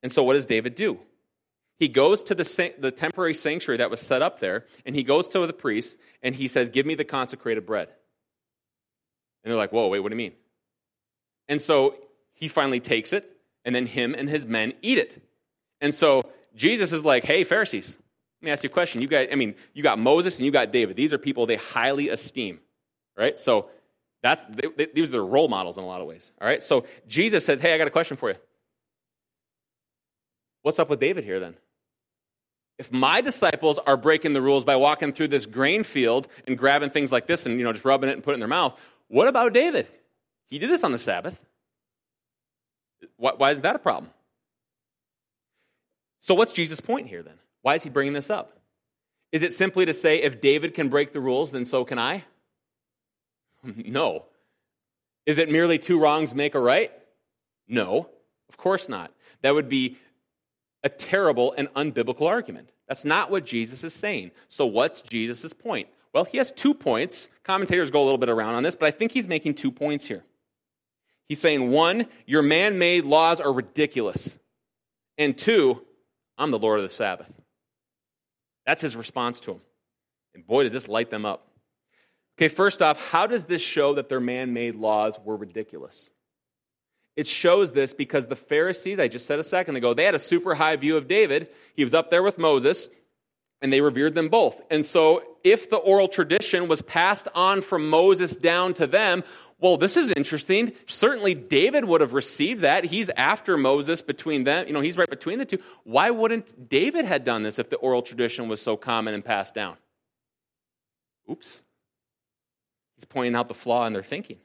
And 0.02 0.12
so, 0.12 0.22
what 0.22 0.34
does 0.34 0.46
David 0.46 0.74
do? 0.74 1.00
He 1.78 1.88
goes 1.88 2.22
to 2.24 2.34
the, 2.34 2.74
the 2.78 2.90
temporary 2.90 3.34
sanctuary 3.34 3.78
that 3.78 3.90
was 3.90 4.00
set 4.00 4.22
up 4.22 4.40
there, 4.40 4.64
and 4.86 4.96
he 4.96 5.02
goes 5.02 5.28
to 5.28 5.46
the 5.46 5.52
priest, 5.52 5.98
and 6.22 6.34
he 6.34 6.48
says, 6.48 6.70
Give 6.70 6.86
me 6.86 6.94
the 6.94 7.04
consecrated 7.04 7.66
bread. 7.66 7.88
And 9.44 9.50
they're 9.50 9.56
like, 9.56 9.72
Whoa, 9.72 9.88
wait, 9.88 10.00
what 10.00 10.08
do 10.08 10.14
you 10.14 10.18
mean? 10.18 10.32
And 11.48 11.60
so 11.60 11.96
he 12.32 12.48
finally 12.48 12.80
takes 12.80 13.12
it, 13.12 13.30
and 13.64 13.74
then 13.74 13.86
him 13.86 14.14
and 14.16 14.28
his 14.28 14.46
men 14.46 14.74
eat 14.80 14.98
it. 14.98 15.22
And 15.80 15.92
so 15.92 16.22
Jesus 16.54 16.92
is 16.92 17.04
like, 17.04 17.24
Hey, 17.24 17.44
Pharisees, 17.44 17.96
let 18.40 18.46
me 18.46 18.50
ask 18.52 18.62
you 18.62 18.68
a 18.68 18.72
question. 18.72 19.02
You 19.02 19.08
got, 19.08 19.32
I 19.32 19.34
mean, 19.34 19.54
you 19.74 19.82
got 19.82 19.98
Moses 19.98 20.36
and 20.36 20.46
you 20.46 20.52
got 20.52 20.72
David. 20.72 20.96
These 20.96 21.12
are 21.12 21.18
people 21.18 21.46
they 21.46 21.56
highly 21.56 22.08
esteem, 22.08 22.60
right? 23.16 23.36
So 23.36 23.68
that's, 24.22 24.44
they, 24.48 24.68
they, 24.76 24.86
these 24.94 25.14
are 25.14 25.24
role 25.24 25.48
models 25.48 25.78
in 25.78 25.84
a 25.84 25.86
lot 25.86 26.00
of 26.00 26.06
ways. 26.06 26.32
All 26.40 26.46
right? 26.48 26.62
So 26.62 26.86
Jesus 27.06 27.44
says, 27.44 27.60
Hey, 27.60 27.74
I 27.74 27.78
got 27.78 27.86
a 27.86 27.90
question 27.90 28.16
for 28.16 28.30
you. 28.30 28.36
What's 30.62 30.78
up 30.78 30.90
with 30.90 31.00
David 31.00 31.24
here 31.24 31.38
then? 31.38 31.54
If 32.78 32.92
my 32.92 33.20
disciples 33.20 33.78
are 33.78 33.96
breaking 33.96 34.32
the 34.32 34.42
rules 34.42 34.64
by 34.64 34.76
walking 34.76 35.12
through 35.12 35.28
this 35.28 35.46
grain 35.46 35.82
field 35.82 36.28
and 36.46 36.58
grabbing 36.58 36.90
things 36.90 37.10
like 37.10 37.26
this 37.26 37.46
and 37.46 37.58
you 37.58 37.64
know 37.64 37.72
just 37.72 37.84
rubbing 37.84 38.10
it 38.10 38.14
and 38.14 38.22
putting 38.22 38.34
it 38.34 38.44
in 38.44 38.48
their 38.48 38.48
mouth, 38.48 38.78
what 39.08 39.28
about 39.28 39.52
David? 39.52 39.86
He 40.50 40.58
did 40.58 40.68
this 40.68 40.84
on 40.84 40.92
the 40.92 40.98
Sabbath. 40.98 41.38
Why, 43.16 43.32
why 43.36 43.50
isn't 43.52 43.62
that 43.62 43.76
a 43.76 43.78
problem? 43.78 44.10
So, 46.20 46.34
what's 46.34 46.52
Jesus' 46.52 46.80
point 46.80 47.06
here 47.08 47.22
then? 47.22 47.38
Why 47.62 47.76
is 47.76 47.82
he 47.82 47.88
bringing 47.88 48.12
this 48.12 48.30
up? 48.30 48.58
Is 49.32 49.42
it 49.42 49.52
simply 49.52 49.86
to 49.86 49.92
say 49.92 50.22
if 50.22 50.40
David 50.40 50.74
can 50.74 50.88
break 50.88 51.12
the 51.12 51.20
rules, 51.20 51.52
then 51.52 51.64
so 51.64 51.84
can 51.84 51.98
I? 51.98 52.24
No. 53.84 54.24
Is 55.24 55.38
it 55.38 55.50
merely 55.50 55.78
two 55.78 55.98
wrongs 55.98 56.32
make 56.34 56.54
a 56.54 56.60
right? 56.60 56.92
No, 57.66 58.08
of 58.48 58.56
course 58.56 58.88
not. 58.88 59.10
That 59.42 59.54
would 59.54 59.68
be 59.68 59.98
a 60.84 60.88
terrible 60.88 61.52
and 61.58 61.68
unbiblical 61.74 62.28
argument. 62.28 62.70
That's 62.86 63.04
not 63.04 63.30
what 63.30 63.44
Jesus 63.44 63.82
is 63.82 63.92
saying. 63.92 64.30
So, 64.48 64.66
what's 64.66 65.02
Jesus' 65.02 65.52
point? 65.52 65.88
Well, 66.12 66.24
he 66.24 66.38
has 66.38 66.52
two 66.52 66.72
points. 66.72 67.28
Commentators 67.42 67.90
go 67.90 68.00
a 68.02 68.04
little 68.04 68.18
bit 68.18 68.28
around 68.28 68.54
on 68.54 68.62
this, 68.62 68.76
but 68.76 68.86
I 68.86 68.92
think 68.92 69.12
he's 69.12 69.26
making 69.26 69.54
two 69.54 69.72
points 69.72 70.06
here. 70.06 70.24
He's 71.28 71.40
saying, 71.40 71.70
one, 71.70 72.06
your 72.24 72.42
man 72.42 72.78
made 72.78 73.04
laws 73.04 73.40
are 73.40 73.52
ridiculous. 73.52 74.36
And 75.18 75.36
two, 75.36 75.82
I'm 76.38 76.52
the 76.52 76.58
Lord 76.58 76.78
of 76.78 76.84
the 76.84 76.88
Sabbath. 76.88 77.30
That's 78.64 78.80
his 78.80 78.96
response 78.96 79.40
to 79.40 79.52
him. 79.52 79.60
And 80.34 80.46
boy, 80.46 80.62
does 80.62 80.72
this 80.72 80.88
light 80.88 81.10
them 81.10 81.24
up. 81.24 81.48
Okay, 82.38 82.48
first 82.48 82.82
off, 82.82 83.00
how 83.10 83.26
does 83.26 83.46
this 83.46 83.62
show 83.62 83.94
that 83.94 84.08
their 84.08 84.20
man 84.20 84.52
made 84.52 84.74
laws 84.74 85.18
were 85.24 85.36
ridiculous? 85.36 86.10
It 87.16 87.26
shows 87.26 87.72
this 87.72 87.94
because 87.94 88.26
the 88.26 88.36
Pharisees, 88.36 89.00
I 89.00 89.08
just 89.08 89.26
said 89.26 89.38
a 89.38 89.44
second 89.44 89.76
ago, 89.76 89.94
they 89.94 90.04
had 90.04 90.14
a 90.14 90.18
super 90.18 90.54
high 90.54 90.76
view 90.76 90.98
of 90.98 91.08
David. 91.08 91.48
He 91.74 91.82
was 91.82 91.94
up 91.94 92.10
there 92.10 92.22
with 92.22 92.36
Moses, 92.36 92.90
and 93.62 93.72
they 93.72 93.80
revered 93.80 94.14
them 94.14 94.28
both. 94.28 94.60
And 94.70 94.84
so, 94.84 95.22
if 95.42 95.70
the 95.70 95.76
oral 95.76 96.08
tradition 96.08 96.68
was 96.68 96.82
passed 96.82 97.26
on 97.34 97.62
from 97.62 97.88
Moses 97.88 98.36
down 98.36 98.74
to 98.74 98.86
them, 98.86 99.24
well, 99.58 99.78
this 99.78 99.96
is 99.96 100.10
interesting. 100.10 100.72
Certainly, 100.86 101.36
David 101.36 101.86
would 101.86 102.02
have 102.02 102.12
received 102.12 102.60
that. 102.60 102.84
He's 102.84 103.08
after 103.08 103.56
Moses 103.56 104.02
between 104.02 104.44
them. 104.44 104.66
You 104.66 104.74
know, 104.74 104.82
he's 104.82 104.98
right 104.98 105.08
between 105.08 105.38
the 105.38 105.46
two. 105.46 105.58
Why 105.84 106.10
wouldn't 106.10 106.68
David 106.68 107.06
had 107.06 107.24
done 107.24 107.42
this 107.42 107.58
if 107.58 107.70
the 107.70 107.76
oral 107.76 108.02
tradition 108.02 108.48
was 108.48 108.60
so 108.60 108.76
common 108.76 109.14
and 109.14 109.24
passed 109.24 109.54
down? 109.54 109.78
Oops. 111.30 111.62
He's 112.96 113.04
pointing 113.04 113.34
out 113.34 113.48
the 113.48 113.54
flaw 113.54 113.86
in 113.86 113.92
their 113.92 114.02
thinking. 114.02 114.38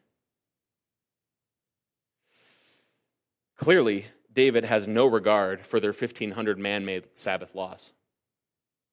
Clearly, 3.58 4.06
David 4.34 4.66
has 4.66 4.88
no 4.88 5.06
regard 5.06 5.66
for 5.66 5.80
their 5.80 5.94
1,500 5.94 6.58
man 6.58 6.86
made 6.86 7.04
Sabbath 7.14 7.54
laws. 7.56 7.94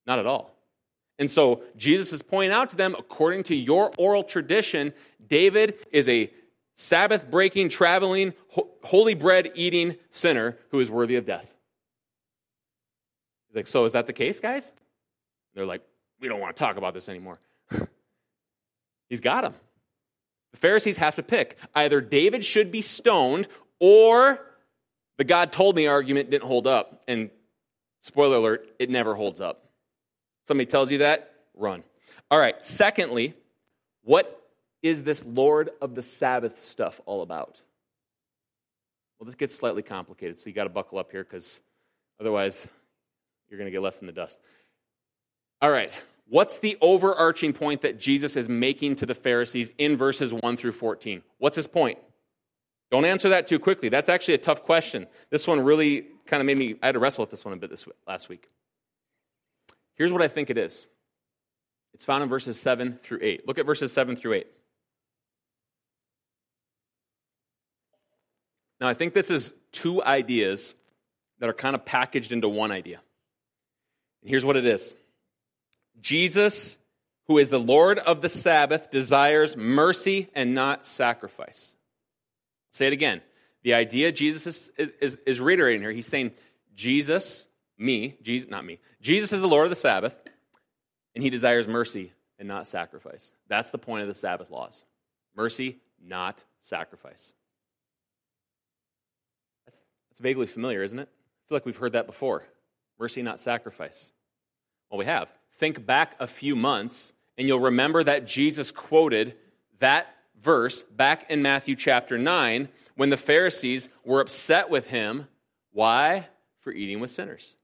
Not 0.06 0.18
at 0.18 0.26
all. 0.26 0.54
And 1.18 1.30
so 1.30 1.62
Jesus 1.76 2.12
is 2.12 2.22
pointing 2.22 2.52
out 2.52 2.70
to 2.70 2.76
them, 2.76 2.94
according 2.98 3.44
to 3.44 3.54
your 3.54 3.90
oral 3.98 4.22
tradition, 4.22 4.92
David 5.26 5.86
is 5.90 6.08
a 6.08 6.30
Sabbath 6.76 7.28
breaking, 7.28 7.70
traveling, 7.70 8.34
holy 8.84 9.14
bread 9.14 9.50
eating 9.54 9.96
sinner 10.12 10.56
who 10.70 10.78
is 10.78 10.88
worthy 10.88 11.16
of 11.16 11.26
death. 11.26 11.52
He's 13.48 13.56
like, 13.56 13.66
So 13.66 13.84
is 13.84 13.94
that 13.94 14.06
the 14.06 14.12
case, 14.12 14.38
guys? 14.38 14.72
They're 15.54 15.66
like, 15.66 15.82
We 16.20 16.28
don't 16.28 16.40
want 16.40 16.54
to 16.54 16.60
talk 16.60 16.76
about 16.76 16.94
this 16.94 17.08
anymore. 17.08 17.40
He's 19.08 19.20
got 19.20 19.44
him. 19.44 19.54
The 20.52 20.58
Pharisees 20.58 20.96
have 20.96 21.16
to 21.16 21.22
pick. 21.22 21.58
Either 21.74 22.00
David 22.00 22.44
should 22.44 22.70
be 22.70 22.80
stoned 22.80 23.48
or 23.80 24.40
the 25.16 25.24
God 25.24 25.52
told 25.52 25.76
me 25.76 25.86
argument 25.86 26.30
didn't 26.30 26.46
hold 26.46 26.66
up. 26.66 27.02
And 27.08 27.30
spoiler 28.00 28.36
alert, 28.36 28.70
it 28.78 28.90
never 28.90 29.14
holds 29.14 29.40
up. 29.40 29.64
Somebody 30.46 30.66
tells 30.66 30.90
you 30.90 30.98
that, 30.98 31.34
run. 31.54 31.82
All 32.30 32.38
right, 32.38 32.64
secondly, 32.64 33.34
what 34.02 34.34
is 34.82 35.02
this 35.02 35.24
Lord 35.24 35.70
of 35.80 35.94
the 35.94 36.02
Sabbath 36.02 36.58
stuff 36.58 37.00
all 37.04 37.22
about? 37.22 37.60
Well, 39.18 39.26
this 39.26 39.34
gets 39.34 39.54
slightly 39.54 39.82
complicated, 39.82 40.38
so 40.38 40.48
you 40.48 40.54
got 40.54 40.64
to 40.64 40.70
buckle 40.70 40.98
up 40.98 41.10
here 41.10 41.24
because 41.24 41.60
otherwise 42.20 42.66
you're 43.48 43.58
going 43.58 43.66
to 43.66 43.72
get 43.72 43.82
left 43.82 44.00
in 44.00 44.06
the 44.06 44.12
dust. 44.12 44.40
All 45.60 45.70
right, 45.70 45.90
what's 46.28 46.58
the 46.58 46.76
overarching 46.80 47.52
point 47.52 47.80
that 47.82 47.98
Jesus 47.98 48.36
is 48.36 48.48
making 48.48 48.96
to 48.96 49.06
the 49.06 49.14
Pharisees 49.14 49.72
in 49.78 49.96
verses 49.96 50.32
1 50.32 50.56
through 50.56 50.72
14? 50.72 51.22
What's 51.38 51.56
his 51.56 51.66
point? 51.66 51.98
Don't 52.90 53.04
answer 53.04 53.28
that 53.30 53.46
too 53.46 53.58
quickly. 53.58 53.88
That's 53.88 54.08
actually 54.08 54.34
a 54.34 54.38
tough 54.38 54.62
question. 54.62 55.06
This 55.30 55.46
one 55.46 55.60
really 55.60 56.06
kind 56.26 56.40
of 56.40 56.46
made 56.46 56.58
me, 56.58 56.76
I 56.82 56.86
had 56.86 56.92
to 56.92 56.98
wrestle 56.98 57.22
with 57.22 57.30
this 57.30 57.44
one 57.44 57.52
a 57.54 57.56
bit 57.56 57.70
this 57.70 57.86
last 58.06 58.28
week. 58.28 58.48
Here's 59.94 60.12
what 60.12 60.22
I 60.22 60.28
think 60.28 60.48
it 60.48 60.56
is 60.56 60.86
it's 61.92 62.04
found 62.04 62.22
in 62.22 62.28
verses 62.28 62.60
7 62.60 62.98
through 63.02 63.18
8. 63.22 63.46
Look 63.46 63.58
at 63.58 63.66
verses 63.66 63.92
7 63.92 64.16
through 64.16 64.34
8. 64.34 64.46
Now, 68.80 68.88
I 68.88 68.94
think 68.94 69.12
this 69.12 69.30
is 69.30 69.52
two 69.72 70.02
ideas 70.04 70.74
that 71.40 71.48
are 71.48 71.54
kind 71.54 71.74
of 71.74 71.84
packaged 71.84 72.32
into 72.32 72.48
one 72.48 72.70
idea. 72.70 73.00
And 74.22 74.30
here's 74.30 74.44
what 74.44 74.56
it 74.56 74.66
is 74.66 74.94
Jesus, 76.00 76.78
who 77.26 77.38
is 77.38 77.50
the 77.50 77.60
Lord 77.60 77.98
of 77.98 78.22
the 78.22 78.28
Sabbath, 78.28 78.90
desires 78.90 79.56
mercy 79.56 80.28
and 80.34 80.54
not 80.54 80.86
sacrifice. 80.86 81.72
Say 82.72 82.86
it 82.86 82.92
again. 82.92 83.20
The 83.62 83.74
idea 83.74 84.12
Jesus 84.12 84.46
is, 84.46 84.92
is, 85.00 85.18
is 85.26 85.40
reiterating 85.40 85.82
here, 85.82 85.90
he's 85.90 86.06
saying, 86.06 86.32
Jesus, 86.74 87.46
me, 87.76 88.16
Jesus, 88.22 88.48
not 88.48 88.64
me, 88.64 88.78
Jesus 89.00 89.32
is 89.32 89.40
the 89.40 89.48
Lord 89.48 89.64
of 89.64 89.70
the 89.70 89.76
Sabbath, 89.76 90.16
and 91.14 91.22
he 91.22 91.30
desires 91.30 91.66
mercy 91.66 92.12
and 92.38 92.46
not 92.46 92.68
sacrifice. 92.68 93.32
That's 93.48 93.70
the 93.70 93.78
point 93.78 94.02
of 94.02 94.08
the 94.08 94.14
Sabbath 94.14 94.50
laws 94.50 94.84
mercy, 95.34 95.78
not 96.04 96.42
sacrifice. 96.60 97.32
That's, 99.66 99.80
that's 100.10 100.20
vaguely 100.20 100.46
familiar, 100.46 100.82
isn't 100.82 100.98
it? 100.98 101.08
I 101.08 101.42
feel 101.48 101.56
like 101.56 101.66
we've 101.66 101.76
heard 101.76 101.92
that 101.92 102.06
before. 102.06 102.42
Mercy, 102.98 103.22
not 103.22 103.38
sacrifice. 103.38 104.08
Well, 104.90 104.98
we 104.98 105.04
have. 105.04 105.28
Think 105.58 105.84
back 105.84 106.14
a 106.18 106.26
few 106.26 106.56
months, 106.56 107.12
and 107.36 107.46
you'll 107.46 107.60
remember 107.60 108.02
that 108.04 108.26
Jesus 108.26 108.70
quoted 108.70 109.36
that 109.80 110.06
verse 110.40 110.82
back 110.84 111.30
in 111.30 111.42
Matthew 111.42 111.76
chapter 111.76 112.16
9 112.16 112.68
when 112.96 113.10
the 113.10 113.16
Pharisees 113.16 113.88
were 114.04 114.20
upset 114.20 114.70
with 114.70 114.88
him. 114.88 115.28
Why? 115.72 116.28
For 116.60 116.72
eating 116.72 117.00
with 117.00 117.10
sinners. 117.10 117.54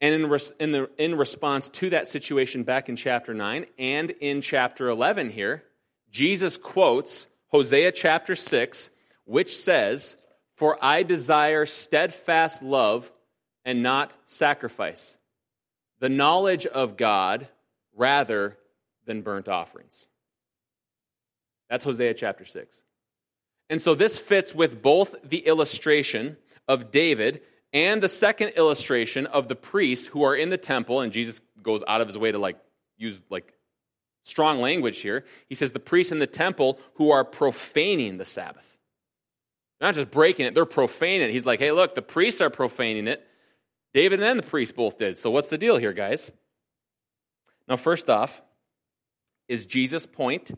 And 0.00 0.14
in, 0.14 0.30
res- 0.30 0.52
in, 0.60 0.72
the, 0.72 0.88
in 0.96 1.16
response 1.16 1.68
to 1.70 1.90
that 1.90 2.06
situation 2.06 2.62
back 2.62 2.88
in 2.88 2.96
chapter 2.96 3.34
9 3.34 3.66
and 3.78 4.10
in 4.10 4.40
chapter 4.40 4.88
11 4.88 5.30
here, 5.30 5.64
Jesus 6.10 6.56
quotes 6.56 7.26
Hosea 7.48 7.92
chapter 7.92 8.36
6, 8.36 8.90
which 9.24 9.56
says, 9.56 10.16
For 10.54 10.78
I 10.80 11.02
desire 11.02 11.66
steadfast 11.66 12.62
love 12.62 13.10
and 13.64 13.82
not 13.82 14.14
sacrifice, 14.26 15.17
the 16.00 16.08
knowledge 16.08 16.66
of 16.66 16.96
God 16.96 17.48
rather 17.94 18.56
than 19.06 19.22
burnt 19.22 19.48
offerings. 19.48 20.06
That's 21.68 21.84
Hosea 21.84 22.14
chapter 22.14 22.44
6. 22.44 22.76
And 23.70 23.80
so 23.80 23.94
this 23.94 24.18
fits 24.18 24.54
with 24.54 24.80
both 24.80 25.14
the 25.22 25.38
illustration 25.38 26.36
of 26.66 26.90
David 26.90 27.42
and 27.72 28.02
the 28.02 28.08
second 28.08 28.50
illustration 28.50 29.26
of 29.26 29.48
the 29.48 29.54
priests 29.54 30.06
who 30.06 30.22
are 30.22 30.34
in 30.34 30.50
the 30.50 30.56
temple, 30.56 31.00
and 31.00 31.12
Jesus 31.12 31.40
goes 31.62 31.82
out 31.86 32.00
of 32.00 32.06
his 32.06 32.16
way 32.16 32.32
to 32.32 32.38
like 32.38 32.58
use 32.96 33.20
like 33.28 33.52
strong 34.24 34.60
language 34.60 35.00
here. 35.00 35.24
He 35.48 35.54
says 35.54 35.72
the 35.72 35.80
priests 35.80 36.12
in 36.12 36.18
the 36.18 36.26
temple 36.26 36.78
who 36.94 37.10
are 37.10 37.24
profaning 37.24 38.16
the 38.16 38.24
Sabbath. 38.24 38.64
They're 39.78 39.88
not 39.88 39.94
just 39.94 40.10
breaking 40.10 40.46
it, 40.46 40.54
they're 40.54 40.64
profaning 40.64 41.28
it. 41.28 41.30
He's 41.30 41.46
like, 41.46 41.60
hey, 41.60 41.72
look, 41.72 41.94
the 41.94 42.02
priests 42.02 42.40
are 42.40 42.50
profaning 42.50 43.06
it. 43.06 43.24
David 43.94 44.22
and 44.22 44.38
the 44.38 44.42
priests 44.44 44.72
both 44.72 44.98
did. 44.98 45.18
So 45.18 45.30
what's 45.30 45.48
the 45.48 45.58
deal 45.58 45.76
here, 45.76 45.92
guys? 45.92 46.30
Now, 47.68 47.76
first 47.76 48.08
off, 48.08 48.42
is 49.48 49.66
Jesus' 49.66 50.06
point 50.06 50.50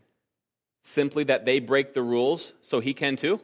simply 0.82 1.24
that 1.24 1.44
they 1.44 1.60
break 1.60 1.94
the 1.94 2.02
rules 2.02 2.52
so 2.62 2.80
he 2.80 2.94
can 2.94 3.16
too? 3.16 3.40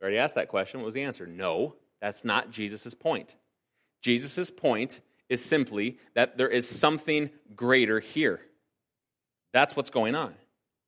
I 0.00 0.04
already 0.04 0.18
asked 0.18 0.36
that 0.36 0.48
question. 0.48 0.80
What 0.80 0.86
was 0.86 0.94
the 0.94 1.02
answer? 1.02 1.26
No, 1.26 1.74
that's 2.00 2.24
not 2.24 2.50
Jesus' 2.50 2.94
point. 2.94 3.36
Jesus' 4.00 4.50
point 4.50 5.00
is 5.28 5.44
simply 5.44 5.98
that 6.14 6.38
there 6.38 6.48
is 6.48 6.68
something 6.68 7.30
greater 7.54 8.00
here. 8.00 8.40
That's 9.52 9.74
what's 9.74 9.90
going 9.90 10.14
on. 10.14 10.28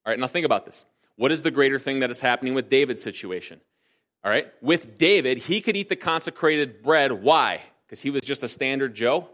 All 0.07 0.13
right, 0.13 0.19
now 0.19 0.29
think 0.29 0.47
about 0.47 0.65
this. 0.65 0.85
What 1.17 1.33
is 1.33 1.43
the 1.43 1.51
greater 1.51 1.79
thing 1.79 2.01
that 2.01 2.11
is 2.11 2.21
happening 2.21 2.55
with 2.55 2.71
David's 2.71 3.03
situation? 3.03 3.61
All 4.23 4.31
right, 4.31 4.53
with 4.61 4.99
David, 4.99 5.39
he 5.39 5.61
could 5.61 5.77
eat 5.77 5.89
the 5.89 5.97
consecrated 5.97 6.83
bread. 6.83 7.11
Why? 7.13 7.63
Because 7.87 8.01
he 8.01 8.11
was 8.11 8.23
just 8.23 8.43
a 8.43 8.49
standard 8.49 8.95
Joe? 8.95 9.29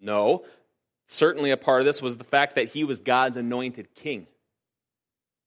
No. 0.00 0.44
Certainly, 1.06 1.50
a 1.50 1.58
part 1.58 1.80
of 1.80 1.86
this 1.86 2.00
was 2.00 2.16
the 2.16 2.24
fact 2.24 2.54
that 2.54 2.68
he 2.68 2.82
was 2.82 3.00
God's 3.00 3.36
anointed 3.36 3.94
king. 3.94 4.26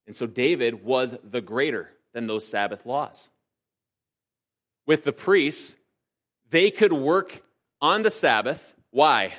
And 0.06 0.16
so 0.16 0.28
David 0.28 0.84
was 0.86 1.16
the 1.24 1.42
greater 1.42 1.90
than 2.14 2.28
those 2.28 2.48
Sabbath 2.48 2.86
laws. 2.86 3.30
With 4.86 5.04
the 5.04 5.12
priests, 5.12 5.76
they 6.50 6.72
could 6.72 6.94
work 6.94 7.44
on 7.82 8.04
the 8.04 8.12
Sabbath. 8.12 8.76
Why? 8.92 9.34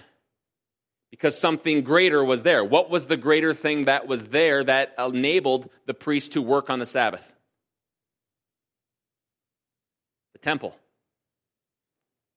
Because 1.10 1.38
something 1.38 1.82
greater 1.82 2.22
was 2.22 2.42
there. 2.42 2.64
What 2.64 2.90
was 2.90 3.06
the 3.06 3.16
greater 3.16 3.54
thing 3.54 3.86
that 3.86 4.06
was 4.06 4.26
there 4.26 4.62
that 4.64 4.94
enabled 4.98 5.70
the 5.86 5.94
priest 5.94 6.32
to 6.32 6.42
work 6.42 6.68
on 6.68 6.80
the 6.80 6.86
Sabbath? 6.86 7.32
The 10.38 10.44
temple. 10.44 10.76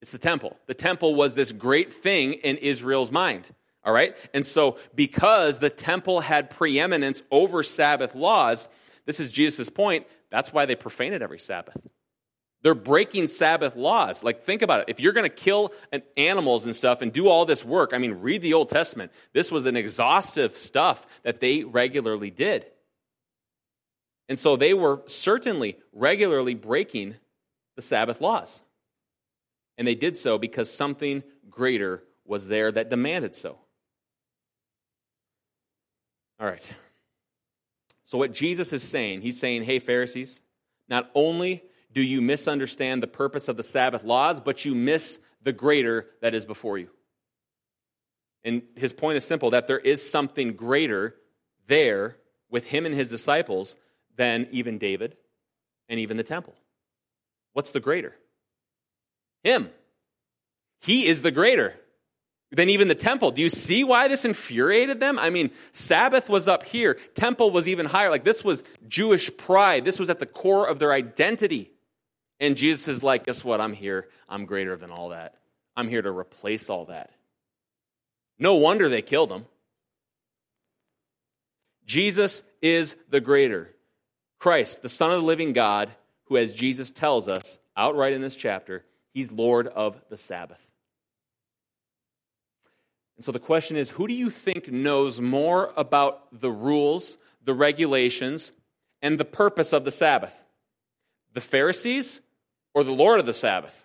It's 0.02 0.12
the 0.12 0.18
temple. 0.18 0.58
The 0.66 0.74
temple 0.74 1.14
was 1.14 1.36
this 1.36 1.52
great 1.52 1.94
thing 1.94 2.34
in 2.34 2.58
Israel's 2.58 3.12
mind. 3.12 3.54
All 3.84 3.94
right? 3.94 4.16
And 4.34 4.46
so, 4.46 4.78
because 4.96 5.60
the 5.60 5.70
temple 5.70 6.22
had 6.22 6.50
preeminence 6.50 7.22
over 7.30 7.62
Sabbath 7.62 8.16
laws, 8.16 8.68
this 9.06 9.20
is 9.20 9.32
Jesus' 9.32 9.70
point, 9.70 10.08
that's 10.32 10.52
why 10.52 10.66
they 10.66 10.76
profaned 10.76 11.14
it 11.14 11.22
every 11.22 11.40
Sabbath. 11.40 11.78
They're 12.64 12.76
breaking 12.76 13.28
Sabbath 13.28 13.76
laws. 13.76 14.24
Like, 14.24 14.44
think 14.44 14.62
about 14.62 14.82
it. 14.82 14.86
If 14.88 15.00
you're 15.00 15.14
going 15.14 15.30
to 15.30 15.36
kill 15.36 15.74
animals 16.16 16.66
and 16.66 16.76
stuff 16.76 17.02
and 17.02 17.12
do 17.12 17.28
all 17.28 17.46
this 17.46 17.66
work, 17.66 17.92
I 17.94 17.98
mean, 17.98 18.14
read 18.14 18.42
the 18.42 18.54
Old 18.54 18.70
Testament. 18.70 19.12
This 19.34 19.52
was 19.52 19.66
an 19.66 19.76
exhaustive 19.76 20.58
stuff 20.58 21.06
that 21.24 21.40
they 21.40 21.64
regularly 21.64 22.30
did. 22.30 22.66
And 24.30 24.38
so 24.38 24.56
they 24.56 24.74
were 24.74 25.02
certainly 25.08 25.78
regularly 25.92 26.54
breaking 26.54 27.16
the 27.82 27.88
Sabbath 27.88 28.22
laws. 28.22 28.62
And 29.78 29.88
they 29.88 29.96
did 29.96 30.16
so 30.16 30.38
because 30.38 30.72
something 30.72 31.24
greater 31.50 32.04
was 32.26 32.48
there 32.48 32.72
that 32.72 32.90
demanded 32.90 33.36
so. 33.36 33.58
All 36.40 36.48
right. 36.48 36.64
So, 38.06 38.18
what 38.18 38.34
Jesus 38.34 38.74
is 38.74 38.84
saying, 38.84 39.22
he's 39.22 39.40
saying, 39.40 39.64
hey, 39.64 39.80
Pharisees, 39.80 40.42
not 40.88 41.10
only 41.16 41.64
do 41.94 42.02
you 42.02 42.22
misunderstand 42.22 43.02
the 43.02 43.08
purpose 43.08 43.48
of 43.48 43.58
the 43.58 43.64
Sabbath 43.64 44.04
laws, 44.04 44.40
but 44.40 44.66
you 44.66 44.76
miss 44.76 45.20
the 45.42 45.54
greater 45.54 46.08
that 46.22 46.36
is 46.36 46.46
before 46.46 46.78
you. 46.78 46.90
And 48.44 48.64
his 48.76 48.94
point 48.94 49.18
is 49.18 49.26
simple 49.26 49.52
that 49.52 49.68
there 49.68 49.80
is 49.80 50.08
something 50.08 50.54
greater 50.54 51.16
there 51.68 52.18
with 52.50 52.66
him 52.66 52.86
and 52.86 52.94
his 52.94 53.10
disciples 53.10 53.76
than 54.16 54.48
even 54.52 54.78
David 54.78 55.16
and 55.90 56.00
even 56.00 56.18
the 56.18 56.24
temple. 56.24 56.56
What's 57.54 57.72
the 57.72 57.80
greater? 57.80 58.16
Him. 59.44 59.70
He 60.80 61.06
is 61.06 61.22
the 61.22 61.32
greater 61.32 61.76
than 62.52 62.70
even 62.70 62.88
the 62.88 62.96
temple. 62.96 63.32
Do 63.32 63.42
you 63.42 63.50
see 63.50 63.84
why 63.84 64.08
this 64.08 64.26
infuriated 64.26 65.00
them? 65.00 65.18
I 65.20 65.30
mean, 65.30 65.52
Sabbath 65.72 66.30
was 66.30 66.48
up 66.48 66.64
here, 66.64 66.98
temple 67.16 67.52
was 67.52 67.68
even 67.68 67.86
higher. 67.86 68.10
Like, 68.10 68.24
this 68.24 68.44
was 68.44 68.64
Jewish 68.88 69.36
pride, 69.38 69.86
this 69.86 70.00
was 70.00 70.10
at 70.10 70.20
the 70.20 70.26
core 70.26 70.68
of 70.68 70.80
their 70.80 70.92
identity. 70.92 71.72
And 72.40 72.58
Jesus 72.58 72.88
is 72.88 73.04
like, 73.04 73.26
guess 73.26 73.44
what? 73.44 73.62
I'm 73.62 73.74
here. 73.74 74.08
I'm 74.28 74.46
greater 74.46 74.76
than 74.76 74.90
all 74.90 75.10
that. 75.10 75.36
I'm 75.76 75.88
here 75.88 76.02
to 76.02 76.12
replace 76.12 76.70
all 76.70 76.86
that. 76.86 77.12
No 78.40 78.56
wonder 78.56 78.90
they 78.90 79.04
killed 79.04 79.32
him. 79.32 79.46
Jesus 81.86 82.42
is 82.62 82.96
the 83.10 83.22
greater. 83.22 83.70
Christ, 84.40 84.82
the 84.82 84.90
Son 84.90 85.12
of 85.12 85.22
the 85.22 85.26
living 85.26 85.54
God, 85.54 85.92
who, 86.32 86.38
as 86.38 86.54
Jesus 86.54 86.92
tells 86.92 87.28
us 87.28 87.60
outright 87.76 88.14
in 88.14 88.22
this 88.22 88.38
chapter, 88.38 88.86
he's 89.14 89.34
Lord 89.34 89.68
of 89.68 90.02
the 90.10 90.16
Sabbath. 90.16 90.66
And 93.18 93.26
so 93.26 93.34
the 93.34 93.40
question 93.40 93.76
is 93.76 93.90
who 93.90 94.08
do 94.08 94.14
you 94.14 94.30
think 94.30 94.72
knows 94.72 95.20
more 95.20 95.74
about 95.76 96.40
the 96.40 96.50
rules, 96.50 97.18
the 97.44 97.54
regulations, 97.54 98.54
and 99.02 99.18
the 99.18 99.26
purpose 99.26 99.74
of 99.74 99.84
the 99.84 99.92
Sabbath? 99.92 100.34
The 101.34 101.42
Pharisees 101.42 102.22
or 102.74 102.86
the 102.86 102.94
Lord 102.94 103.20
of 103.20 103.26
the 103.26 103.34
Sabbath? 103.34 103.76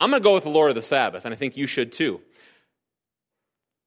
I'm 0.00 0.10
going 0.10 0.20
to 0.20 0.24
go 0.24 0.34
with 0.34 0.42
the 0.42 0.50
Lord 0.50 0.70
of 0.70 0.74
the 0.74 0.82
Sabbath, 0.82 1.24
and 1.24 1.32
I 1.32 1.36
think 1.36 1.56
you 1.56 1.68
should 1.68 1.92
too. 1.92 2.20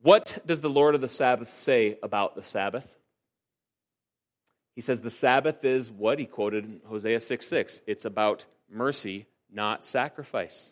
What 0.02 0.42
does 0.46 0.62
the 0.62 0.70
Lord 0.70 0.96
of 0.96 1.02
the 1.02 1.10
Sabbath 1.10 1.52
say 1.52 1.98
about 2.02 2.38
the 2.38 2.44
Sabbath? 2.44 2.88
He 4.78 4.82
says 4.82 5.02
the 5.02 5.10
Sabbath 5.10 5.66
is 5.66 5.90
what 5.90 6.20
he 6.20 6.28
quoted 6.28 6.64
in 6.64 6.82
Hosea 6.88 7.20
6 7.20 7.48
6. 7.48 7.82
It's 7.88 8.06
about 8.06 8.46
mercy, 8.70 9.26
not 9.52 9.84
sacrifice. 9.84 10.72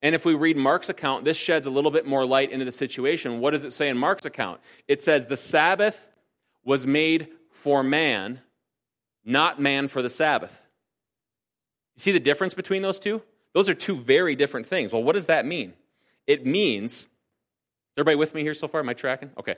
And 0.00 0.14
if 0.14 0.24
we 0.24 0.34
read 0.34 0.56
Mark's 0.56 0.88
account, 0.88 1.24
this 1.24 1.36
sheds 1.36 1.66
a 1.66 1.70
little 1.70 1.90
bit 1.90 2.06
more 2.06 2.24
light 2.24 2.52
into 2.52 2.64
the 2.64 2.70
situation. 2.70 3.40
What 3.40 3.50
does 3.50 3.64
it 3.64 3.72
say 3.72 3.88
in 3.88 3.98
Mark's 3.98 4.26
account? 4.26 4.60
It 4.86 5.00
says 5.00 5.26
the 5.26 5.36
Sabbath 5.36 6.06
was 6.62 6.86
made 6.86 7.32
for 7.50 7.82
man, 7.82 8.38
not 9.24 9.60
man 9.60 9.88
for 9.88 10.00
the 10.00 10.08
Sabbath. 10.08 10.52
You 11.96 12.00
see 12.00 12.12
the 12.12 12.20
difference 12.20 12.54
between 12.54 12.82
those 12.82 13.00
two? 13.00 13.22
Those 13.54 13.68
are 13.68 13.74
two 13.74 13.96
very 13.96 14.36
different 14.36 14.68
things. 14.68 14.92
Well, 14.92 15.02
what 15.02 15.16
does 15.16 15.26
that 15.26 15.46
mean? 15.46 15.72
It 16.28 16.46
means, 16.46 17.08
everybody 17.96 18.14
with 18.14 18.36
me 18.36 18.42
here 18.42 18.54
so 18.54 18.68
far? 18.68 18.82
Am 18.82 18.88
I 18.88 18.94
tracking? 18.94 19.32
Okay. 19.36 19.56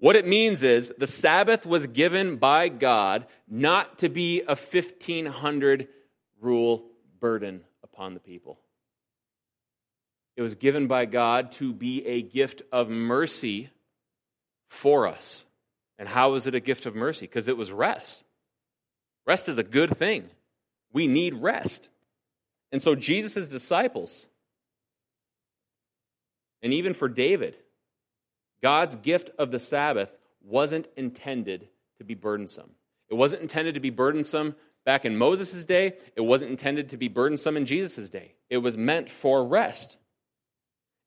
What 0.00 0.16
it 0.16 0.26
means 0.26 0.62
is 0.62 0.92
the 0.96 1.06
Sabbath 1.06 1.66
was 1.66 1.86
given 1.86 2.36
by 2.36 2.68
God 2.68 3.26
not 3.48 3.98
to 3.98 4.08
be 4.08 4.42
a 4.42 4.54
1500 4.54 5.88
rule 6.40 6.84
burden 7.20 7.64
upon 7.82 8.14
the 8.14 8.20
people. 8.20 8.60
It 10.36 10.42
was 10.42 10.54
given 10.54 10.86
by 10.86 11.06
God 11.06 11.50
to 11.52 11.72
be 11.72 12.06
a 12.06 12.22
gift 12.22 12.62
of 12.70 12.88
mercy 12.88 13.70
for 14.68 15.08
us. 15.08 15.44
And 15.98 16.08
how 16.08 16.34
is 16.34 16.46
it 16.46 16.54
a 16.54 16.60
gift 16.60 16.86
of 16.86 16.94
mercy? 16.94 17.26
Because 17.26 17.48
it 17.48 17.56
was 17.56 17.72
rest. 17.72 18.22
Rest 19.26 19.48
is 19.48 19.58
a 19.58 19.64
good 19.64 19.96
thing. 19.96 20.30
We 20.92 21.08
need 21.08 21.34
rest. 21.34 21.88
And 22.70 22.80
so 22.80 22.94
Jesus' 22.94 23.48
disciples, 23.48 24.28
and 26.62 26.72
even 26.72 26.94
for 26.94 27.08
David, 27.08 27.56
God's 28.62 28.96
gift 28.96 29.30
of 29.38 29.50
the 29.50 29.58
Sabbath 29.58 30.12
wasn't 30.42 30.88
intended 30.96 31.68
to 31.98 32.04
be 32.04 32.14
burdensome. 32.14 32.70
It 33.10 33.14
wasn't 33.14 33.42
intended 33.42 33.74
to 33.74 33.80
be 33.80 33.90
burdensome 33.90 34.54
back 34.84 35.04
in 35.04 35.16
Moses' 35.16 35.64
day. 35.64 35.94
It 36.16 36.20
wasn't 36.20 36.50
intended 36.50 36.90
to 36.90 36.96
be 36.96 37.08
burdensome 37.08 37.56
in 37.56 37.66
Jesus' 37.66 38.08
day. 38.08 38.34
It 38.50 38.58
was 38.58 38.76
meant 38.76 39.10
for 39.10 39.44
rest. 39.44 39.96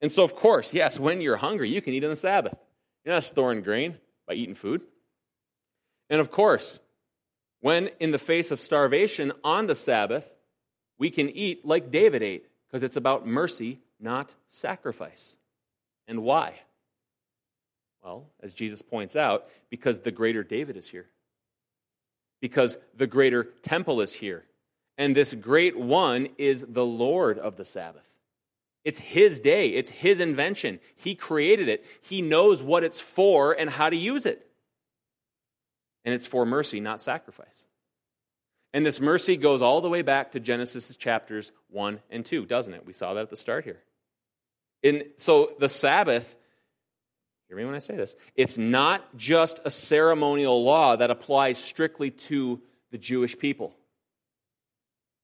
And 0.02 0.12
so, 0.12 0.24
of 0.24 0.36
course, 0.36 0.74
yes, 0.74 1.00
when 1.00 1.22
you're 1.22 1.38
hungry, 1.38 1.70
you 1.70 1.82
can 1.82 1.94
eat 1.94 2.04
on 2.04 2.10
the 2.10 2.16
Sabbath. 2.16 2.58
You're 3.04 3.16
not 3.16 3.24
storing 3.24 3.62
grain 3.62 3.98
by 4.28 4.34
eating 4.34 4.56
food. 4.56 4.82
And 6.10 6.20
of 6.20 6.32
course, 6.32 6.80
when 7.62 7.90
in 8.00 8.12
the 8.12 8.20
face 8.20 8.52
of 8.52 8.60
starvation 8.60 9.32
on 9.44 9.68
the 9.68 9.76
Sabbath, 9.76 10.32
we 10.98 11.10
can 11.10 11.30
eat 11.30 11.66
like 11.66 11.92
David 11.92 12.24
ate, 12.24 12.48
because 12.68 12.84
it's 12.84 12.96
about 12.96 13.28
mercy, 13.28 13.80
not 14.00 14.34
sacrifice. 14.48 15.36
And 16.08 16.24
why? 16.24 16.62
Well, 18.04 18.26
as 18.42 18.54
Jesus 18.54 18.82
points 18.82 19.16
out, 19.16 19.48
because 19.70 20.00
the 20.00 20.12
greater 20.12 20.44
David 20.44 20.78
is 20.78 20.88
here. 20.88 21.08
Because 22.42 22.78
the 22.96 23.08
greater 23.08 23.44
temple 23.62 24.02
is 24.02 24.14
here. 24.14 24.46
And 24.98 25.16
this 25.16 25.34
great 25.34 25.78
one 25.78 26.30
is 26.38 26.64
the 26.68 26.86
Lord 26.86 27.38
of 27.38 27.58
the 27.58 27.66
Sabbath. 27.66 28.08
It's 28.84 28.98
his 28.98 29.38
day, 29.38 29.70
it's 29.70 29.90
his 29.90 30.20
invention. 30.20 30.80
He 30.96 31.14
created 31.14 31.70
it, 31.70 31.86
he 32.02 32.22
knows 32.22 32.64
what 32.64 32.84
it's 32.84 33.00
for 33.00 33.54
and 33.54 33.70
how 33.70 33.90
to 33.90 33.96
use 33.96 34.26
it 34.26 34.48
and 36.04 36.14
it's 36.14 36.26
for 36.26 36.46
mercy, 36.46 36.80
not 36.80 37.02
sacrifice. 37.02 37.66
And 38.74 38.86
this 38.86 39.00
mercy 39.00 39.38
goes 39.38 39.62
all 39.62 39.82
the 39.82 39.90
way 39.90 40.02
back 40.02 40.32
to 40.32 40.40
Genesis 40.40 40.96
chapters 40.96 41.52
1 41.70 42.00
and 42.10 42.26
2, 42.26 42.46
doesn't 42.46 42.74
it? 42.74 42.86
We 42.86 42.94
saw 42.94 43.14
that 43.14 43.22
at 43.24 43.30
the 43.30 43.36
start 43.36 43.66
here. 43.66 43.82
And 44.84 45.04
so 45.18 45.54
the 45.60 45.70
Sabbath, 45.70 46.36
hear 47.52 47.58
me 47.58 47.66
when 47.66 47.76
I 47.76 47.80
say 47.80 47.98
this, 47.98 48.16
it's 48.38 48.58
not 48.58 49.18
just 49.18 49.60
a 49.66 49.70
ceremonial 49.70 50.64
law 50.64 50.96
that 50.96 51.12
applies 51.12 51.58
strictly 51.58 52.10
to 52.10 52.62
the 52.92 52.98
Jewish 52.98 53.38
people. 53.38 53.76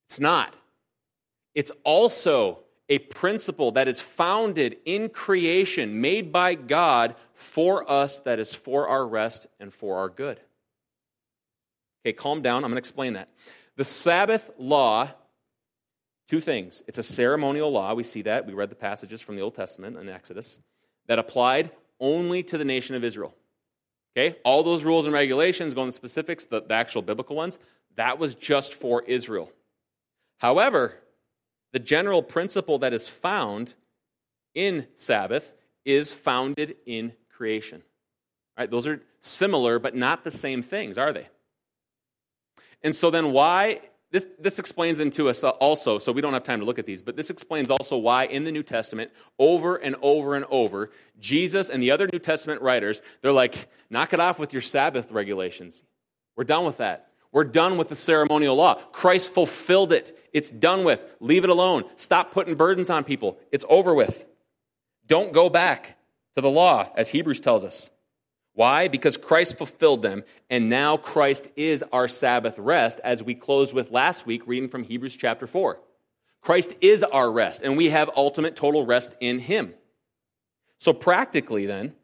It's 0.08 0.20
not. 0.20 0.54
It's 1.54 1.72
also 1.84 2.58
a 2.90 2.98
principle 2.98 3.72
that 3.72 3.88
is 3.88 4.02
founded 4.02 4.76
in 4.84 5.08
creation, 5.08 6.02
made 6.02 6.30
by 6.30 6.54
God 6.54 7.14
for 7.32 7.90
us, 7.90 8.18
that 8.20 8.38
is 8.38 8.52
for 8.52 8.88
our 8.88 9.06
rest 9.06 9.46
and 9.58 9.72
for 9.72 9.96
our 9.96 10.10
good. 10.10 10.38
Okay, 12.04 12.12
calm 12.12 12.42
down. 12.42 12.56
I'm 12.56 12.70
going 12.70 12.74
to 12.74 12.78
explain 12.78 13.14
that. 13.14 13.30
The 13.76 13.84
Sabbath 13.84 14.50
law, 14.58 15.08
two 16.28 16.42
things. 16.42 16.82
It's 16.86 16.98
a 16.98 17.02
ceremonial 17.02 17.70
law. 17.70 17.94
We 17.94 18.02
see 18.02 18.20
that. 18.22 18.44
We 18.44 18.52
read 18.52 18.68
the 18.68 18.76
passages 18.76 19.22
from 19.22 19.36
the 19.36 19.42
Old 19.42 19.54
Testament 19.54 19.96
and 19.96 20.10
Exodus 20.10 20.60
that 21.06 21.18
applied 21.18 21.70
only 22.00 22.42
to 22.44 22.58
the 22.58 22.64
nation 22.64 22.94
of 22.94 23.04
Israel. 23.04 23.34
Okay, 24.16 24.36
all 24.44 24.62
those 24.62 24.84
rules 24.84 25.06
and 25.06 25.14
regulations, 25.14 25.74
going 25.74 25.90
to 25.90 25.96
specifics, 25.96 26.44
the, 26.44 26.62
the 26.62 26.74
actual 26.74 27.02
biblical 27.02 27.36
ones, 27.36 27.58
that 27.96 28.18
was 28.18 28.34
just 28.34 28.74
for 28.74 29.02
Israel. 29.02 29.50
However, 30.38 30.94
the 31.72 31.78
general 31.78 32.22
principle 32.22 32.78
that 32.78 32.92
is 32.92 33.06
found 33.06 33.74
in 34.54 34.86
Sabbath 34.96 35.52
is 35.84 36.12
founded 36.12 36.76
in 36.86 37.12
creation. 37.30 37.82
Right? 38.58 38.70
Those 38.70 38.86
are 38.86 39.02
similar, 39.20 39.78
but 39.78 39.94
not 39.94 40.24
the 40.24 40.30
same 40.30 40.62
things, 40.62 40.98
are 40.98 41.12
they? 41.12 41.28
And 42.82 42.94
so 42.94 43.10
then 43.10 43.32
why 43.32 43.80
this, 44.10 44.26
this 44.38 44.58
explains 44.58 45.00
into 45.00 45.28
us 45.28 45.44
also, 45.44 45.98
so 45.98 46.12
we 46.12 46.22
don't 46.22 46.32
have 46.32 46.44
time 46.44 46.60
to 46.60 46.64
look 46.64 46.78
at 46.78 46.86
these, 46.86 47.02
but 47.02 47.14
this 47.14 47.28
explains 47.28 47.70
also 47.70 47.98
why 47.98 48.24
in 48.24 48.44
the 48.44 48.52
New 48.52 48.62
Testament, 48.62 49.10
over 49.38 49.76
and 49.76 49.96
over 50.00 50.34
and 50.34 50.46
over, 50.50 50.90
Jesus 51.20 51.68
and 51.68 51.82
the 51.82 51.90
other 51.90 52.08
New 52.10 52.18
Testament 52.18 52.62
writers, 52.62 53.02
they're 53.20 53.32
like, 53.32 53.68
knock 53.90 54.14
it 54.14 54.20
off 54.20 54.38
with 54.38 54.54
your 54.54 54.62
Sabbath 54.62 55.12
regulations. 55.12 55.82
We're 56.36 56.44
done 56.44 56.64
with 56.64 56.78
that. 56.78 57.08
We're 57.32 57.44
done 57.44 57.76
with 57.76 57.88
the 57.88 57.94
ceremonial 57.94 58.56
law. 58.56 58.76
Christ 58.92 59.30
fulfilled 59.30 59.92
it. 59.92 60.18
It's 60.32 60.50
done 60.50 60.84
with. 60.84 61.04
Leave 61.20 61.44
it 61.44 61.50
alone. 61.50 61.84
Stop 61.96 62.32
putting 62.32 62.54
burdens 62.54 62.88
on 62.88 63.04
people. 63.04 63.38
It's 63.52 63.66
over 63.68 63.92
with. 63.92 64.24
Don't 65.06 65.32
go 65.32 65.50
back 65.50 65.98
to 66.34 66.40
the 66.40 66.50
law, 66.50 66.90
as 66.96 67.10
Hebrews 67.10 67.40
tells 67.40 67.64
us. 67.64 67.90
Why? 68.58 68.88
Because 68.88 69.16
Christ 69.16 69.56
fulfilled 69.56 70.02
them, 70.02 70.24
and 70.50 70.68
now 70.68 70.96
Christ 70.96 71.46
is 71.54 71.84
our 71.92 72.08
Sabbath 72.08 72.58
rest, 72.58 72.98
as 73.04 73.22
we 73.22 73.36
closed 73.36 73.72
with 73.72 73.92
last 73.92 74.26
week, 74.26 74.42
reading 74.48 74.68
from 74.68 74.82
Hebrews 74.82 75.14
chapter 75.14 75.46
4. 75.46 75.78
Christ 76.42 76.74
is 76.80 77.04
our 77.04 77.30
rest, 77.30 77.62
and 77.62 77.76
we 77.76 77.90
have 77.90 78.10
ultimate 78.16 78.56
total 78.56 78.84
rest 78.84 79.14
in 79.20 79.38
Him. 79.38 79.74
So, 80.78 80.92
practically, 80.92 81.66
then, 81.66 81.94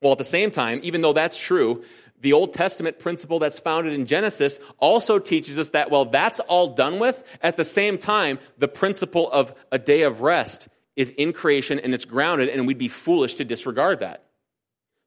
well, 0.00 0.12
at 0.12 0.18
the 0.18 0.24
same 0.24 0.52
time, 0.52 0.78
even 0.84 1.02
though 1.02 1.12
that's 1.12 1.36
true, 1.36 1.82
the 2.20 2.34
Old 2.34 2.54
Testament 2.54 3.00
principle 3.00 3.40
that's 3.40 3.58
founded 3.58 3.94
in 3.94 4.06
Genesis 4.06 4.60
also 4.78 5.18
teaches 5.18 5.58
us 5.58 5.70
that, 5.70 5.90
well, 5.90 6.04
that's 6.04 6.38
all 6.38 6.68
done 6.74 7.00
with. 7.00 7.20
At 7.42 7.56
the 7.56 7.64
same 7.64 7.98
time, 7.98 8.38
the 8.58 8.68
principle 8.68 9.28
of 9.32 9.52
a 9.72 9.78
day 9.80 10.02
of 10.02 10.20
rest 10.20 10.68
is 10.94 11.10
in 11.10 11.32
creation 11.32 11.80
and 11.80 11.92
it's 11.94 12.04
grounded, 12.04 12.48
and 12.48 12.64
we'd 12.64 12.78
be 12.78 12.86
foolish 12.86 13.34
to 13.34 13.44
disregard 13.44 13.98
that. 13.98 14.22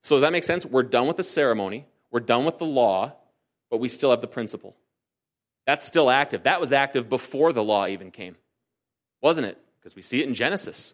So, 0.06 0.18
does 0.18 0.22
that 0.22 0.32
make 0.32 0.44
sense? 0.44 0.68
We're 0.68 0.84
done 0.84 1.08
with 1.08 1.18
the 1.18 1.24
ceremony, 1.24 1.88
we're 2.12 2.20
done 2.20 2.46
with 2.46 2.60
the 2.60 2.66
law, 2.66 3.14
but 3.72 3.80
we 3.80 3.90
still 3.90 4.12
have 4.12 4.22
the 4.22 4.28
principle. 4.28 4.76
That's 5.66 5.84
still 5.84 6.12
active. 6.12 6.44
That 6.44 6.62
was 6.62 6.72
active 6.72 7.10
before 7.10 7.52
the 7.52 7.64
law 7.64 7.88
even 7.88 8.12
came, 8.12 8.36
wasn't 9.20 9.48
it? 9.48 9.58
Because 9.80 9.96
we 9.96 10.04
see 10.04 10.22
it 10.22 10.28
in 10.28 10.36
Genesis. 10.36 10.94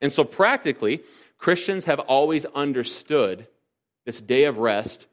And 0.00 0.10
so, 0.10 0.24
practically, 0.24 1.02
Christians 1.36 1.84
have 1.84 1.98
always 1.98 2.46
understood 2.46 3.46
this 4.06 4.22
day 4.22 4.44
of 4.44 4.56
rest 4.56 5.04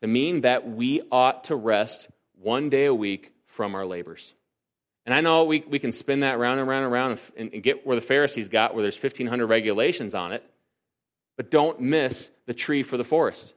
to 0.00 0.06
mean 0.06 0.40
that 0.40 0.66
we 0.66 1.02
ought 1.12 1.44
to 1.44 1.56
rest 1.56 2.08
one 2.40 2.70
day 2.70 2.86
a 2.86 2.94
week 2.94 3.32
from 3.44 3.74
our 3.74 3.84
labors. 3.84 4.32
And 5.04 5.14
I 5.14 5.20
know 5.20 5.44
we, 5.44 5.62
we 5.68 5.78
can 5.78 5.92
spin 5.92 6.20
that 6.20 6.38
round 6.38 6.58
and 6.58 6.66
round 6.70 6.84
and 6.84 6.92
round 6.92 7.20
and, 7.36 7.52
and 7.52 7.62
get 7.62 7.86
where 7.86 7.96
the 7.96 8.00
Pharisees 8.00 8.48
got, 8.48 8.72
where 8.72 8.80
there's 8.82 8.96
1,500 8.96 9.46
regulations 9.46 10.14
on 10.14 10.32
it. 10.32 10.42
But 11.36 11.50
don't 11.50 11.80
miss 11.80 12.30
the 12.46 12.54
tree 12.54 12.82
for 12.82 12.96
the 12.96 13.04
forest. 13.04 13.54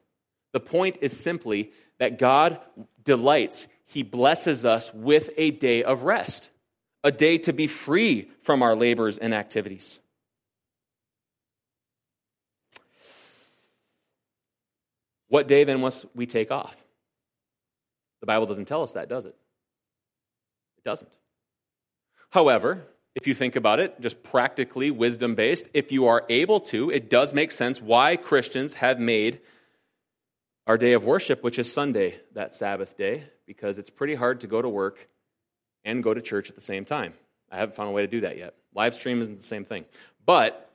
The 0.52 0.60
point 0.60 0.98
is 1.02 1.18
simply 1.18 1.72
that 2.00 2.18
God 2.18 2.60
delights, 3.04 3.68
He 3.86 4.04
blesses 4.04 4.65
us 4.65 4.94
with 4.94 5.30
a 5.38 5.52
day 5.52 5.84
of 5.84 6.04
rest, 6.04 6.50
a 7.04 7.12
day 7.12 7.38
to 7.39 7.54
be 7.54 7.68
free 7.68 8.30
from 8.42 8.63
our 8.63 8.76
labors 8.76 9.18
and 9.18 9.34
activities. 9.34 10.00
What 15.28 15.48
day 15.48 15.63
then 15.63 15.80
must 15.80 16.06
we 16.15 16.26
take 16.26 16.52
off? 16.52 16.84
The 18.20 18.26
Bible 18.26 18.48
doesn't 18.48 18.65
tell 18.65 18.84
us 18.84 18.94
that, 18.94 19.08
does 19.08 19.26
it? 19.26 19.36
It 20.78 20.84
doesn't. 20.84 21.15
However, 22.32 22.86
if 23.15 23.28
you 23.28 23.34
think 23.34 23.56
about 23.56 23.80
it, 23.80 24.00
just 24.02 24.22
practically 24.24 24.91
wisdom 24.91 25.36
based, 25.36 25.67
if 25.74 25.91
you 25.91 26.08
are 26.08 26.26
able 26.30 26.60
to, 26.62 26.89
it 26.89 27.10
does 27.10 27.34
make 27.34 27.52
sense 27.52 27.82
why 27.82 28.15
Christians 28.15 28.76
have 28.76 29.00
made 29.00 29.39
our 30.67 30.78
day 30.78 30.93
of 30.93 31.04
worship, 31.04 31.43
which 31.43 31.58
is 31.58 31.72
Sunday, 31.72 32.19
that 32.34 32.54
Sabbath 32.54 32.95
day, 32.95 33.24
because 33.48 33.78
it's 33.78 33.89
pretty 33.89 34.15
hard 34.15 34.41
to 34.41 34.48
go 34.48 34.62
to 34.62 34.69
work 34.69 35.10
and 35.84 36.04
go 36.04 36.13
to 36.13 36.22
church 36.22 36.50
at 36.50 36.56
the 36.56 36.62
same 36.62 36.86
time. 36.86 37.13
I 37.52 37.58
haven't 37.58 37.76
found 37.76 37.89
a 37.89 37.91
way 37.91 38.04
to 38.04 38.08
do 38.08 38.22
that 38.22 38.38
yet. 38.38 38.54
Live 38.76 38.93
stream 38.93 39.22
isn't 39.22 39.38
the 39.38 39.43
same 39.43 39.65
thing. 39.65 39.86
But 40.26 40.72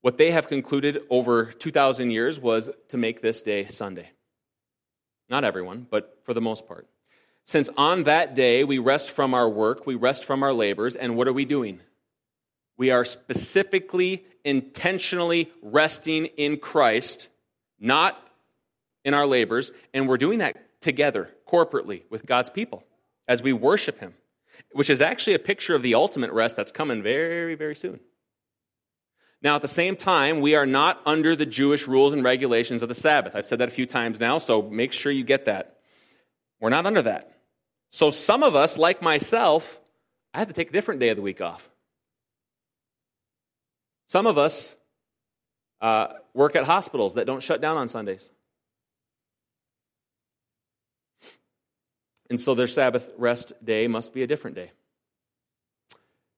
what 0.00 0.16
they 0.16 0.30
have 0.30 0.48
concluded 0.48 1.02
over 1.10 1.52
2,000 1.52 2.10
years 2.10 2.40
was 2.40 2.70
to 2.88 2.96
make 2.96 3.20
this 3.20 3.42
day 3.42 3.66
Sunday. 3.66 4.08
Not 5.28 5.44
everyone, 5.44 5.86
but 5.90 6.18
for 6.24 6.32
the 6.32 6.40
most 6.40 6.66
part. 6.66 6.86
Since 7.46 7.70
on 7.76 8.04
that 8.04 8.34
day 8.34 8.64
we 8.64 8.78
rest 8.78 9.10
from 9.10 9.32
our 9.32 9.48
work, 9.48 9.86
we 9.86 9.94
rest 9.94 10.24
from 10.24 10.42
our 10.42 10.52
labors, 10.52 10.96
and 10.96 11.16
what 11.16 11.28
are 11.28 11.32
we 11.32 11.44
doing? 11.44 11.80
We 12.76 12.90
are 12.90 13.04
specifically, 13.04 14.24
intentionally 14.44 15.52
resting 15.62 16.26
in 16.26 16.58
Christ, 16.58 17.28
not 17.78 18.20
in 19.04 19.14
our 19.14 19.26
labors, 19.26 19.72
and 19.94 20.08
we're 20.08 20.18
doing 20.18 20.40
that 20.40 20.56
together, 20.80 21.30
corporately, 21.48 22.02
with 22.10 22.26
God's 22.26 22.50
people 22.50 22.84
as 23.28 23.42
we 23.42 23.52
worship 23.52 24.00
Him, 24.00 24.14
which 24.72 24.90
is 24.90 25.00
actually 25.00 25.34
a 25.34 25.38
picture 25.38 25.76
of 25.76 25.82
the 25.82 25.94
ultimate 25.94 26.32
rest 26.32 26.56
that's 26.56 26.72
coming 26.72 27.00
very, 27.00 27.54
very 27.54 27.76
soon. 27.76 28.00
Now, 29.40 29.54
at 29.54 29.62
the 29.62 29.68
same 29.68 29.94
time, 29.94 30.40
we 30.40 30.56
are 30.56 30.66
not 30.66 31.00
under 31.06 31.36
the 31.36 31.46
Jewish 31.46 31.86
rules 31.86 32.12
and 32.12 32.24
regulations 32.24 32.82
of 32.82 32.88
the 32.88 32.94
Sabbath. 32.94 33.36
I've 33.36 33.46
said 33.46 33.60
that 33.60 33.68
a 33.68 33.72
few 33.72 33.86
times 33.86 34.18
now, 34.18 34.38
so 34.38 34.62
make 34.62 34.92
sure 34.92 35.12
you 35.12 35.22
get 35.22 35.44
that. 35.44 35.76
We're 36.60 36.70
not 36.70 36.86
under 36.86 37.02
that. 37.02 37.35
So 37.90 38.10
some 38.10 38.42
of 38.42 38.54
us, 38.54 38.76
like 38.76 39.00
myself, 39.02 39.80
I 40.34 40.38
have 40.38 40.48
to 40.48 40.54
take 40.54 40.70
a 40.70 40.72
different 40.72 41.00
day 41.00 41.08
of 41.08 41.16
the 41.16 41.22
week 41.22 41.40
off. 41.40 41.68
Some 44.08 44.26
of 44.26 44.38
us 44.38 44.74
uh, 45.80 46.08
work 46.34 46.56
at 46.56 46.64
hospitals 46.64 47.14
that 47.14 47.26
don't 47.26 47.42
shut 47.42 47.60
down 47.60 47.76
on 47.76 47.88
Sundays. 47.88 48.30
And 52.28 52.40
so 52.40 52.54
their 52.54 52.66
Sabbath 52.66 53.08
rest 53.16 53.52
day 53.64 53.86
must 53.86 54.12
be 54.12 54.22
a 54.22 54.26
different 54.26 54.56
day. 54.56 54.72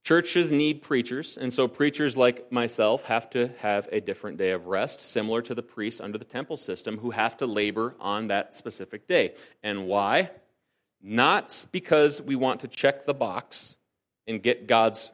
Churches 0.04 0.50
need 0.50 0.80
preachers, 0.80 1.36
and 1.36 1.52
so 1.52 1.68
preachers 1.68 2.16
like 2.16 2.50
myself 2.50 3.02
have 3.04 3.28
to 3.30 3.50
have 3.58 3.88
a 3.92 4.00
different 4.00 4.38
day 4.38 4.52
of 4.52 4.66
rest, 4.66 5.00
similar 5.00 5.42
to 5.42 5.54
the 5.54 5.62
priests 5.62 6.00
under 6.00 6.16
the 6.16 6.24
temple 6.24 6.56
system 6.56 6.96
who 6.96 7.10
have 7.10 7.36
to 7.38 7.46
labor 7.46 7.94
on 8.00 8.28
that 8.28 8.56
specific 8.56 9.06
day. 9.06 9.34
And 9.62 9.86
why? 9.86 10.30
Not 11.00 11.66
because 11.72 12.20
we 12.20 12.36
want 12.36 12.60
to 12.60 12.68
check 12.68 13.04
the 13.04 13.14
box 13.14 13.76
and 14.26 14.42
get 14.42 14.66
God's 14.66 15.12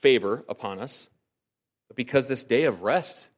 favor 0.00 0.44
upon 0.48 0.78
us, 0.78 1.08
but 1.88 1.96
because 1.96 2.28
this 2.28 2.44
day 2.44 2.64
of 2.64 2.82
rest 2.82 3.28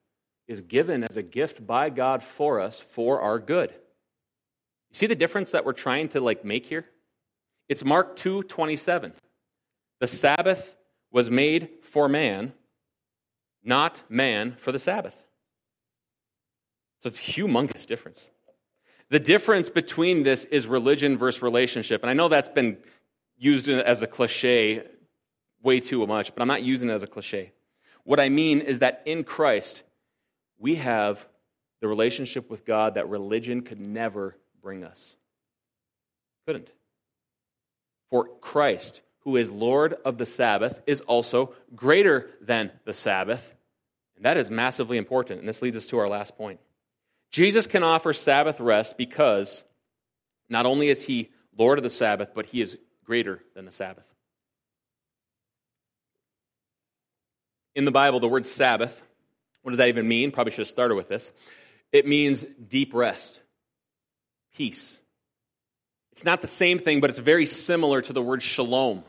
is 0.47 0.61
given 0.61 1.05
as 1.05 1.17
a 1.17 1.23
gift 1.23 1.67
by 1.67 1.91
God 1.91 2.23
for 2.23 2.61
us 2.61 2.79
for 2.79 3.21
our 3.21 3.39
good. 3.39 3.71
You 3.71 4.95
see 4.95 5.07
the 5.07 5.15
difference 5.15 5.51
that 5.51 5.65
we're 5.65 5.73
trying 5.73 6.09
to 6.11 6.21
like 6.21 6.45
make 6.45 6.67
here? 6.67 6.85
It's 7.69 7.85
Mark 7.85 8.17
2:27. 8.17 9.13
The 9.99 10.07
Sabbath 10.07 10.77
was 11.11 11.31
made 11.31 11.71
for 11.83 12.09
man, 12.09 12.53
not 13.63 14.03
man 14.09 14.57
for 14.59 14.71
the 14.71 14.79
Sabbath. 14.79 15.25
It's 16.99 17.07
a 17.07 17.11
humongous 17.11 17.87
difference. 17.87 18.31
The 19.11 19.21
difference 19.21 19.71
between 19.71 20.23
this 20.25 20.45
is 20.47 20.67
religion 20.67 21.17
versus 21.17 21.43
relationship. 21.43 22.03
And 22.03 22.11
I 22.11 22.15
know 22.15 22.29
that's 22.29 22.49
been 22.49 22.79
used 23.39 23.69
as 23.69 24.03
a 24.03 24.07
cliche 24.07 24.85
way 25.63 25.81
too 25.81 26.07
much, 26.07 26.35
but 26.35 26.43
I'm 26.43 26.49
not 26.49 26.63
using 26.63 26.91
it 26.91 26.93
as 26.93 27.03
a 27.03 27.07
cliche. 27.07 27.53
What 28.05 28.21
I 28.21 28.29
mean 28.29 28.61
is 28.61 28.81
that 28.81 29.03
in 29.05 29.25
Christ, 29.25 29.83
we 30.59 30.77
have 30.77 31.27
the 31.81 31.89
relationship 31.89 32.51
with 32.51 32.65
God 32.65 32.95
that 32.95 33.09
religion 33.09 33.63
could 33.63 33.81
never 33.81 34.37
bring 34.63 34.85
us. 34.85 35.15
Couldn't. 36.47 36.73
For 38.11 38.29
Christ, 38.41 39.03
who 39.21 39.37
is 39.37 39.51
Lord 39.51 39.95
of 40.05 40.19
the 40.19 40.27
Sabbath, 40.27 40.81
is 40.87 41.01
also 41.03 41.53
greater 41.75 42.31
than 42.41 42.71
the 42.85 42.95
Sabbath. 42.95 43.55
And 44.17 44.25
that 44.25 44.37
is 44.37 44.51
massively 44.51 44.97
important. 44.97 45.41
And 45.41 45.49
this 45.49 45.63
leads 45.63 45.77
us 45.77 45.87
to 45.89 45.99
our 45.99 46.09
last 46.09 46.37
point. 46.37 46.61
Jesus 47.31 47.67
can 47.67 47.83
offer 47.83 48.13
Sabbath 48.13 48.61
rest 48.61 48.97
because 48.97 49.65
not 50.49 50.67
only 50.67 50.89
is 50.89 51.03
he 51.03 51.31
Lord 51.57 51.79
of 51.79 51.85
the 51.85 51.91
Sabbath, 51.91 52.31
but 52.35 52.47
he 52.47 52.61
is 52.61 52.79
greater 53.05 53.41
than 53.55 53.65
the 53.65 53.71
Sabbath. 53.71 54.05
In 57.75 57.85
the 57.85 57.91
Bible, 57.91 58.21
the 58.21 58.29
word 58.29 58.47
Sabbath, 58.47 59.03
what 59.63 59.71
does 59.71 59.79
that 59.79 59.89
even 59.89 60.09
mean? 60.09 60.31
Probably 60.31 60.51
should 60.51 60.61
have 60.61 60.69
started 60.69 60.95
with 60.95 61.09
this. 61.09 61.33
It 61.93 62.07
means 62.07 62.45
deep 62.69 62.95
rest, 62.95 63.41
peace. 64.55 64.99
It's 66.13 66.25
not 66.25 66.41
the 66.41 66.49
same 66.49 66.79
thing, 66.79 67.01
but 67.01 67.11
it's 67.11 67.19
very 67.19 67.47
similar 67.47 68.01
to 68.01 68.13
the 68.13 68.23
word 68.23 68.43
shalom. 68.43 69.05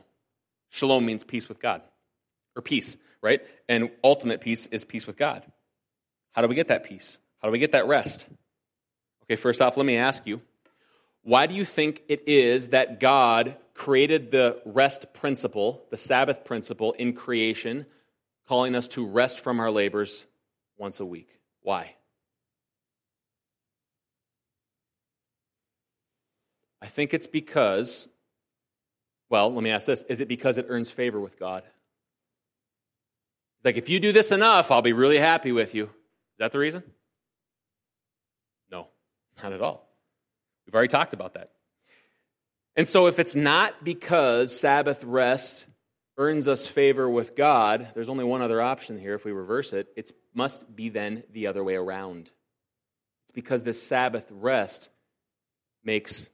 Shalom 0.69 1.05
means 1.05 1.23
peace 1.23 1.47
with 1.47 1.61
God, 1.61 1.81
or 2.55 2.61
peace, 2.61 2.97
right? 3.21 3.41
And 3.69 3.89
ultimate 4.03 4.41
peace 4.41 4.67
is 4.67 4.83
peace 4.83 5.07
with 5.07 5.15
God. 5.15 5.45
How 6.33 6.41
do 6.41 6.49
we 6.49 6.55
get 6.55 6.67
that 6.67 6.83
peace? 6.83 7.17
How 7.41 7.47
do 7.47 7.51
we 7.51 7.59
get 7.59 7.73
that 7.73 7.87
rest? 7.87 8.27
Okay, 9.23 9.35
first 9.35 9.61
off, 9.61 9.77
let 9.77 9.85
me 9.85 9.97
ask 9.97 10.25
you 10.25 10.41
why 11.23 11.45
do 11.45 11.53
you 11.53 11.65
think 11.65 12.03
it 12.07 12.23
is 12.25 12.69
that 12.69 13.01
God 13.01 13.57
created 13.73 14.31
the 14.31 14.61
rest 14.63 15.13
principle, 15.13 15.83
the 15.91 15.97
Sabbath 15.97 16.45
principle 16.45 16.93
in 16.93 17.11
creation, 17.11 17.85
calling 18.47 18.75
us 18.75 18.87
to 18.89 19.05
rest 19.05 19.41
from 19.41 19.59
our 19.59 19.69
labors 19.69 20.25
once 20.77 21.01
a 21.01 21.05
week? 21.05 21.27
Why? 21.63 21.95
I 26.81 26.87
think 26.87 27.13
it's 27.13 27.27
because, 27.27 28.07
well, 29.29 29.53
let 29.53 29.61
me 29.61 29.71
ask 29.71 29.85
this 29.85 30.03
is 30.03 30.21
it 30.21 30.29
because 30.29 30.57
it 30.57 30.67
earns 30.69 30.89
favor 30.89 31.19
with 31.19 31.37
God? 31.37 31.63
Like, 33.65 33.75
if 33.75 33.89
you 33.89 33.99
do 33.99 34.13
this 34.13 34.31
enough, 34.31 34.71
I'll 34.71 34.81
be 34.81 34.93
really 34.93 35.17
happy 35.17 35.51
with 35.51 35.75
you. 35.75 35.85
Is 35.85 36.39
that 36.39 36.53
the 36.53 36.59
reason? 36.59 36.83
Not 39.41 39.53
at 39.53 39.61
all. 39.61 39.87
We've 40.65 40.73
already 40.73 40.89
talked 40.89 41.13
about 41.13 41.35
that. 41.35 41.49
And 42.75 42.87
so, 42.87 43.07
if 43.07 43.19
it's 43.19 43.35
not 43.35 43.83
because 43.83 44.57
Sabbath 44.57 45.03
rest 45.03 45.65
earns 46.17 46.47
us 46.47 46.65
favor 46.65 47.09
with 47.09 47.35
God, 47.35 47.87
there's 47.93 48.09
only 48.09 48.23
one 48.23 48.41
other 48.41 48.61
option 48.61 48.99
here 48.99 49.15
if 49.15 49.25
we 49.25 49.31
reverse 49.31 49.73
it. 49.73 49.87
It 49.95 50.11
must 50.33 50.75
be 50.75 50.89
then 50.89 51.23
the 51.31 51.47
other 51.47 51.63
way 51.63 51.75
around. 51.75 52.31
It's 53.23 53.31
because 53.33 53.63
this 53.63 53.81
Sabbath 53.81 54.25
rest 54.31 54.89
makes 55.83 56.29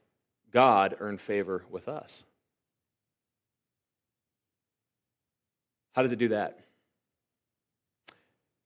God 0.50 0.96
earn 1.00 1.18
favor 1.18 1.64
with 1.70 1.88
us. 1.88 2.24
How 5.94 6.02
does 6.02 6.12
it 6.12 6.18
do 6.18 6.28
that? 6.28 6.58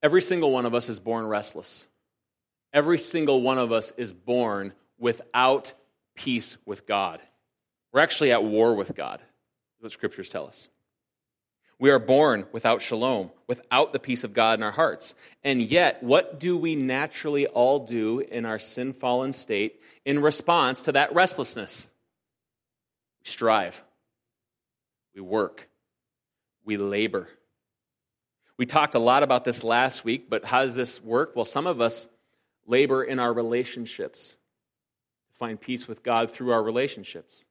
Every 0.02 0.22
single 0.22 0.50
one 0.50 0.66
of 0.66 0.74
us 0.74 0.88
is 0.88 0.98
born 0.98 1.26
restless. 1.26 1.86
Every 2.72 2.98
single 2.98 3.42
one 3.42 3.58
of 3.58 3.72
us 3.72 3.92
is 3.96 4.12
born 4.12 4.72
without 4.98 5.72
peace 6.14 6.58
with 6.66 6.86
God. 6.86 7.20
We're 7.92 8.00
actually 8.00 8.32
at 8.32 8.44
war 8.44 8.74
with 8.74 8.94
God, 8.94 9.20
what 9.80 9.92
scriptures 9.92 10.28
tell 10.28 10.46
us. 10.46 10.68
We 11.78 11.90
are 11.90 12.00
born 12.00 12.46
without 12.50 12.82
shalom, 12.82 13.30
without 13.46 13.92
the 13.92 14.00
peace 14.00 14.24
of 14.24 14.34
God 14.34 14.58
in 14.58 14.64
our 14.64 14.72
hearts. 14.72 15.14
And 15.44 15.62
yet, 15.62 16.02
what 16.02 16.40
do 16.40 16.56
we 16.56 16.74
naturally 16.74 17.46
all 17.46 17.86
do 17.86 18.18
in 18.18 18.44
our 18.44 18.58
sin 18.58 18.92
fallen 18.92 19.32
state 19.32 19.80
in 20.04 20.20
response 20.20 20.82
to 20.82 20.92
that 20.92 21.14
restlessness? 21.14 21.86
We 23.20 23.30
strive, 23.30 23.80
we 25.14 25.20
work, 25.20 25.68
we 26.64 26.76
labor. 26.76 27.28
We 28.56 28.66
talked 28.66 28.96
a 28.96 28.98
lot 28.98 29.22
about 29.22 29.44
this 29.44 29.62
last 29.62 30.04
week, 30.04 30.28
but 30.28 30.44
how 30.44 30.62
does 30.62 30.74
this 30.74 31.00
work? 31.00 31.36
Well, 31.36 31.44
some 31.44 31.68
of 31.68 31.80
us 31.80 32.08
labor 32.68 33.02
in 33.02 33.18
our 33.18 33.32
relationships 33.32 34.28
to 34.28 35.38
find 35.38 35.60
peace 35.60 35.88
with 35.88 36.04
God 36.04 36.30
through 36.30 36.52
our 36.52 36.62
relationships. 36.62 37.44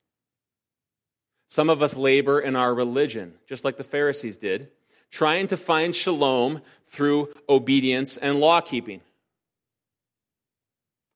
Some 1.50 1.70
of 1.70 1.82
us 1.82 1.96
labor 1.96 2.40
in 2.40 2.56
our 2.56 2.74
religion, 2.74 3.34
just 3.48 3.66
like 3.66 3.78
the 3.78 3.84
Pharisees 3.84 4.38
did, 4.38 4.70
trying 5.12 5.48
to 5.48 5.58
find 5.58 5.96
shalom 5.96 6.62
through 6.90 7.34
obedience 7.50 8.18
and 8.18 8.40
law 8.40 8.62
keeping. 8.62 9.02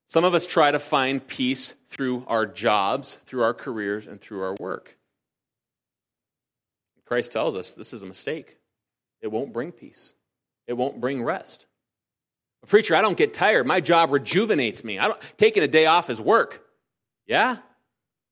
Some 0.07 0.25
of 0.25 0.33
us 0.33 0.45
try 0.45 0.71
to 0.71 0.79
find 0.79 1.25
peace 1.25 1.73
through 1.89 2.25
our 2.27 2.45
jobs, 2.45 3.17
through 3.27 3.43
our 3.43 3.53
careers, 3.53 4.07
and 4.07 4.19
through 4.19 4.41
our 4.41 4.55
work. 4.59 4.97
Christ 7.05 7.33
tells 7.33 7.55
us 7.55 7.73
this 7.73 7.93
is 7.93 8.03
a 8.03 8.05
mistake. 8.05 8.57
It 9.21 9.27
won't 9.27 9.53
bring 9.53 9.71
peace, 9.71 10.13
it 10.67 10.73
won't 10.73 11.01
bring 11.01 11.23
rest. 11.23 11.65
Preacher, 12.67 12.95
I 12.95 13.01
don't 13.01 13.17
get 13.17 13.33
tired. 13.33 13.65
My 13.65 13.81
job 13.81 14.11
rejuvenates 14.11 14.83
me. 14.83 14.99
I 14.99 15.07
don't, 15.07 15.19
taking 15.37 15.63
a 15.63 15.67
day 15.67 15.87
off 15.87 16.09
is 16.09 16.21
work. 16.21 16.63
Yeah? 17.25 17.57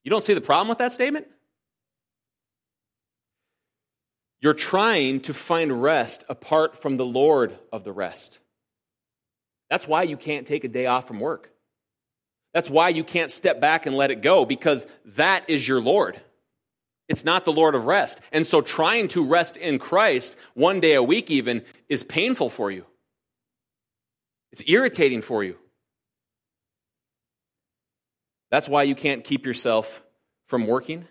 You 0.03 0.11
don't 0.11 0.23
see 0.23 0.33
the 0.33 0.41
problem 0.41 0.69
with 0.69 0.77
that 0.77 0.91
statement? 0.91 1.27
You're 4.39 4.53
trying 4.53 5.19
to 5.21 5.33
find 5.33 5.81
rest 5.83 6.23
apart 6.29 6.77
from 6.77 6.95
the 6.95 7.05
Lord 7.05 7.57
of 7.73 7.83
the 7.83 7.91
rest. 7.91 8.39
That's 9.69 9.87
why 9.87 10.03
you 10.03 10.15
can't 10.15 10.47
take 10.47 10.63
a 10.63 10.69
day 10.69 10.85
off 10.85 11.07
from 11.07 11.19
work. 11.19 11.51
That's 12.53 12.69
why 12.69 12.89
you 12.89 13.03
can't 13.03 13.29
step 13.29 13.59
back 13.59 13.85
and 13.85 13.95
let 13.95 14.11
it 14.11 14.21
go, 14.21 14.45
because 14.45 14.85
that 15.05 15.49
is 15.49 15.67
your 15.67 15.81
Lord. 15.81 16.19
It's 17.07 17.25
not 17.25 17.43
the 17.43 17.51
Lord 17.51 17.75
of 17.75 17.85
rest. 17.85 18.21
And 18.31 18.45
so 18.45 18.61
trying 18.61 19.07
to 19.09 19.25
rest 19.25 19.57
in 19.57 19.79
Christ 19.79 20.37
one 20.53 20.79
day 20.79 20.93
a 20.93 21.03
week, 21.03 21.29
even, 21.29 21.63
is 21.89 22.03
painful 22.03 22.49
for 22.49 22.71
you. 22.71 22.85
It's 24.51 24.63
irritating 24.67 25.21
for 25.21 25.43
you. 25.43 25.57
That's 28.49 28.67
why 28.67 28.83
you 28.83 28.95
can't 28.95 29.23
keep 29.23 29.45
yourself 29.45 30.01
from 30.47 30.65
working, 30.65 31.05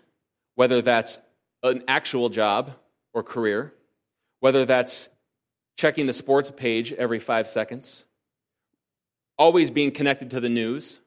whether 0.55 0.81
that's 0.81 1.19
an 1.63 1.83
actual 1.87 2.29
job 2.29 2.71
or 3.13 3.23
career, 3.23 3.73
whether 4.41 4.65
that's 4.65 5.07
checking 5.77 6.07
the 6.07 6.13
sports 6.13 6.51
page 6.51 6.91
every 6.91 7.19
five 7.19 7.47
seconds, 7.47 8.03
always 9.37 9.69
being 9.69 9.91
connected 9.91 10.31
to 10.31 10.41
the 10.41 10.49
news, 10.49 10.99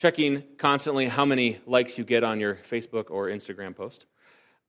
checking 0.00 0.42
constantly 0.58 1.06
how 1.06 1.24
many 1.24 1.60
likes 1.66 1.96
you 1.96 2.02
get 2.02 2.24
on 2.24 2.40
your 2.40 2.56
Facebook 2.68 3.10
or 3.10 3.28
Instagram 3.28 3.76
post, 3.76 4.06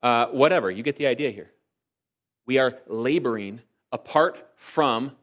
uh, 0.03 0.27
whatever, 0.27 0.69
you 0.69 0.83
get 0.83 0.97
the 0.97 1.07
idea 1.07 1.31
here. 1.31 1.49
We 2.45 2.59
are 2.59 2.77
laboring 2.87 3.61
apart 3.91 4.37
from 4.55 5.15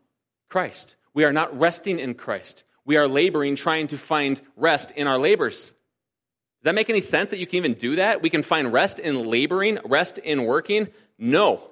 Christ. 0.49 0.97
We 1.15 1.25
are 1.25 1.33
not 1.33 1.59
resting 1.59 1.99
in 1.99 2.15
Christ. 2.15 2.65
We 2.85 2.97
are 2.97 3.09
laboring, 3.09 3.57
trying 3.57 3.89
to 3.89 3.99
find 3.99 4.41
rest 4.57 4.91
in 4.93 5.07
our 5.07 5.19
labors. 5.19 5.67
Does 5.67 6.65
that 6.65 6.75
make 6.75 6.91
any 6.91 7.01
sense 7.01 7.31
that 7.31 7.39
you 7.39 7.47
can 7.47 7.57
even 7.57 7.75
do 7.75 7.97
that? 7.97 8.23
We 8.23 8.31
can 8.31 8.43
find 8.43 8.73
rest 8.73 8.99
in 8.99 9.27
laboring, 9.27 9.79
rest 9.85 10.19
in 10.19 10.45
working? 10.45 10.89
No. 11.19 11.63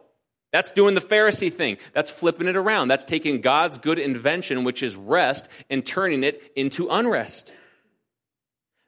That's 0.51 0.72
doing 0.72 0.95
the 0.95 1.03
Pharisee 1.03 1.53
thing. 1.53 1.76
That's 1.93 2.11
flipping 2.11 2.49
it 2.49 2.57
around. 2.57 2.89
That's 2.89 3.05
taking 3.05 3.43
God's 3.43 3.78
good 3.78 3.99
invention, 3.99 4.64
which 4.64 4.82
is 4.82 4.97
rest, 4.97 5.49
and 5.68 5.84
turning 5.84 6.24
it 6.24 6.43
into 6.57 6.89
unrest. 6.89 7.53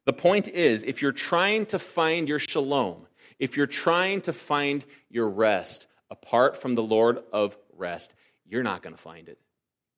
The 0.07 0.15
point 0.15 0.49
is, 0.49 0.83
if 0.85 1.03
you're 1.03 1.13
trying 1.13 1.67
to 1.67 1.79
find 1.79 2.29
your 2.29 2.39
shalom, 2.39 3.07
if 3.39 3.57
you're 3.57 3.67
trying 3.67 4.23
to 4.23 4.33
find 4.33 4.85
your 5.11 5.29
rest 5.29 5.87
apart 6.11 6.57
from 6.57 6.75
the 6.75 6.83
Lord 6.83 7.21
of 7.33 7.57
rest, 7.77 8.15
you're 8.47 8.63
not 8.63 8.83
going 8.83 8.95
to 8.95 9.01
find 9.01 9.29
it. 9.29 9.39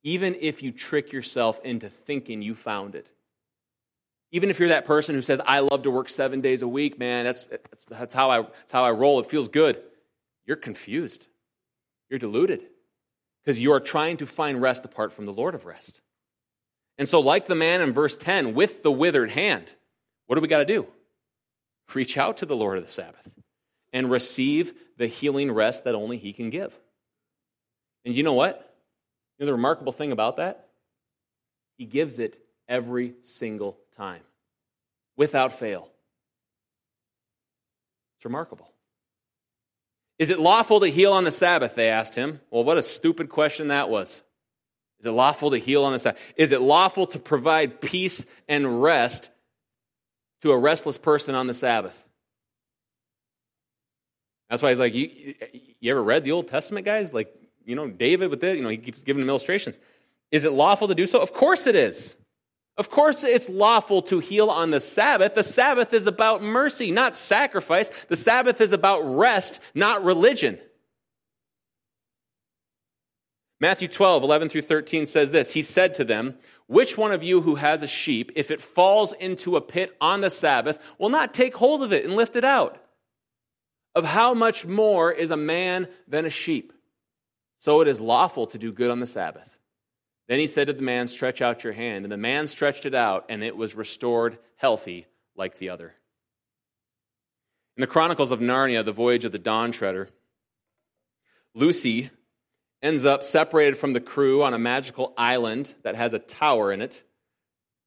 Even 0.02 0.36
if 0.40 0.62
you 0.62 0.72
trick 0.72 1.12
yourself 1.12 1.60
into 1.64 1.88
thinking 1.88 2.42
you 2.42 2.54
found 2.54 2.94
it. 2.94 3.06
Even 4.32 4.50
if 4.50 4.58
you're 4.58 4.70
that 4.70 4.86
person 4.86 5.14
who 5.14 5.22
says, 5.22 5.40
I 5.44 5.60
love 5.60 5.82
to 5.82 5.90
work 5.90 6.08
seven 6.08 6.40
days 6.40 6.62
a 6.62 6.68
week, 6.68 6.98
man, 6.98 7.24
that's, 7.24 7.44
that's, 7.44 7.84
that's, 7.88 8.14
how, 8.14 8.30
I, 8.30 8.42
that's 8.42 8.72
how 8.72 8.84
I 8.84 8.90
roll. 8.90 9.20
It 9.20 9.26
feels 9.26 9.48
good. 9.48 9.80
You're 10.46 10.56
confused. 10.56 11.26
You're 12.08 12.18
deluded 12.18 12.62
because 13.42 13.60
you 13.60 13.72
are 13.72 13.80
trying 13.80 14.16
to 14.18 14.26
find 14.26 14.60
rest 14.60 14.84
apart 14.84 15.12
from 15.12 15.26
the 15.26 15.32
Lord 15.32 15.54
of 15.54 15.66
rest. 15.66 16.00
And 16.98 17.08
so, 17.08 17.20
like 17.20 17.46
the 17.46 17.54
man 17.54 17.80
in 17.80 17.92
verse 17.92 18.16
10, 18.16 18.54
with 18.54 18.82
the 18.82 18.92
withered 18.92 19.30
hand, 19.30 19.72
what 20.26 20.36
do 20.36 20.42
we 20.42 20.48
got 20.48 20.58
to 20.58 20.64
do? 20.64 20.86
Reach 21.94 22.16
out 22.16 22.38
to 22.38 22.46
the 22.46 22.56
Lord 22.56 22.78
of 22.78 22.84
the 22.84 22.90
Sabbath 22.90 23.28
and 23.92 24.10
receive 24.10 24.72
the 24.96 25.06
healing 25.06 25.52
rest 25.52 25.84
that 25.84 25.94
only 25.94 26.16
He 26.16 26.32
can 26.32 26.50
give. 26.50 26.72
And 28.04 28.14
you 28.14 28.22
know 28.22 28.32
what? 28.32 28.71
Know 29.42 29.46
the 29.46 29.52
remarkable 29.54 29.90
thing 29.90 30.12
about 30.12 30.36
that? 30.36 30.68
He 31.76 31.84
gives 31.84 32.20
it 32.20 32.38
every 32.68 33.14
single 33.22 33.76
time, 33.96 34.20
without 35.16 35.58
fail. 35.58 35.88
It's 38.16 38.24
remarkable. 38.24 38.70
Is 40.20 40.30
it 40.30 40.38
lawful 40.38 40.78
to 40.78 40.86
heal 40.86 41.12
on 41.12 41.24
the 41.24 41.32
Sabbath? 41.32 41.74
They 41.74 41.88
asked 41.88 42.14
him. 42.14 42.40
Well, 42.52 42.62
what 42.62 42.78
a 42.78 42.84
stupid 42.84 43.30
question 43.30 43.66
that 43.66 43.88
was. 43.90 44.22
Is 45.00 45.06
it 45.06 45.10
lawful 45.10 45.50
to 45.50 45.58
heal 45.58 45.82
on 45.82 45.92
the 45.92 45.98
Sabbath? 45.98 46.20
Is 46.36 46.52
it 46.52 46.60
lawful 46.60 47.08
to 47.08 47.18
provide 47.18 47.80
peace 47.80 48.24
and 48.48 48.80
rest 48.80 49.28
to 50.42 50.52
a 50.52 50.56
restless 50.56 50.98
person 50.98 51.34
on 51.34 51.48
the 51.48 51.54
Sabbath? 51.54 52.00
That's 54.48 54.62
why 54.62 54.68
he's 54.68 54.78
like, 54.78 54.94
you, 54.94 55.34
you 55.80 55.90
ever 55.90 56.00
read 56.00 56.22
the 56.22 56.30
Old 56.30 56.46
Testament, 56.46 56.86
guys? 56.86 57.12
Like, 57.12 57.34
you 57.64 57.76
know, 57.76 57.88
David 57.88 58.30
with 58.30 58.42
it, 58.44 58.56
you 58.56 58.62
know, 58.62 58.68
he 58.68 58.76
keeps 58.76 59.02
giving 59.02 59.20
them 59.20 59.28
illustrations. 59.28 59.78
Is 60.30 60.44
it 60.44 60.52
lawful 60.52 60.88
to 60.88 60.94
do 60.94 61.06
so? 61.06 61.20
Of 61.20 61.32
course 61.32 61.66
it 61.66 61.76
is. 61.76 62.16
Of 62.78 62.88
course, 62.88 63.22
it's 63.22 63.50
lawful 63.50 64.00
to 64.02 64.18
heal 64.18 64.48
on 64.48 64.70
the 64.70 64.80
Sabbath. 64.80 65.34
The 65.34 65.42
Sabbath 65.42 65.92
is 65.92 66.06
about 66.06 66.42
mercy, 66.42 66.90
not 66.90 67.14
sacrifice. 67.14 67.90
The 68.08 68.16
Sabbath 68.16 68.60
is 68.62 68.72
about 68.72 69.02
rest, 69.02 69.60
not 69.74 70.04
religion. 70.04 70.58
Matthew 73.60 73.88
12, 73.88 74.24
11 74.24 74.48
through 74.48 74.62
13 74.62 75.06
says 75.06 75.30
this 75.30 75.52
He 75.52 75.62
said 75.62 75.94
to 75.94 76.04
them, 76.04 76.36
Which 76.66 76.96
one 76.96 77.12
of 77.12 77.22
you 77.22 77.42
who 77.42 77.56
has 77.56 77.82
a 77.82 77.86
sheep, 77.86 78.32
if 78.34 78.50
it 78.50 78.62
falls 78.62 79.12
into 79.12 79.56
a 79.56 79.60
pit 79.60 79.94
on 80.00 80.22
the 80.22 80.30
Sabbath, 80.30 80.78
will 80.98 81.10
not 81.10 81.34
take 81.34 81.54
hold 81.54 81.82
of 81.82 81.92
it 81.92 82.04
and 82.04 82.16
lift 82.16 82.36
it 82.36 82.44
out? 82.44 82.78
Of 83.94 84.06
how 84.06 84.32
much 84.32 84.64
more 84.64 85.12
is 85.12 85.30
a 85.30 85.36
man 85.36 85.88
than 86.08 86.24
a 86.24 86.30
sheep? 86.30 86.72
So 87.62 87.80
it 87.80 87.86
is 87.86 88.00
lawful 88.00 88.48
to 88.48 88.58
do 88.58 88.72
good 88.72 88.90
on 88.90 88.98
the 88.98 89.06
Sabbath. 89.06 89.56
Then 90.26 90.40
he 90.40 90.48
said 90.48 90.66
to 90.66 90.72
the 90.72 90.82
man, 90.82 91.06
Stretch 91.06 91.40
out 91.40 91.62
your 91.62 91.72
hand. 91.72 92.04
And 92.04 92.10
the 92.10 92.16
man 92.16 92.48
stretched 92.48 92.86
it 92.86 92.94
out, 92.94 93.26
and 93.28 93.44
it 93.44 93.56
was 93.56 93.76
restored 93.76 94.38
healthy 94.56 95.06
like 95.36 95.58
the 95.58 95.70
other. 95.70 95.94
In 97.76 97.82
the 97.82 97.86
Chronicles 97.86 98.32
of 98.32 98.40
Narnia, 98.40 98.84
the 98.84 98.90
voyage 98.90 99.24
of 99.24 99.30
the 99.30 99.38
Dawn 99.38 99.70
Treader, 99.70 100.08
Lucy 101.54 102.10
ends 102.82 103.04
up 103.04 103.22
separated 103.22 103.78
from 103.78 103.92
the 103.92 104.00
crew 104.00 104.42
on 104.42 104.54
a 104.54 104.58
magical 104.58 105.14
island 105.16 105.72
that 105.84 105.94
has 105.94 106.14
a 106.14 106.18
tower 106.18 106.72
in 106.72 106.82
it 106.82 107.04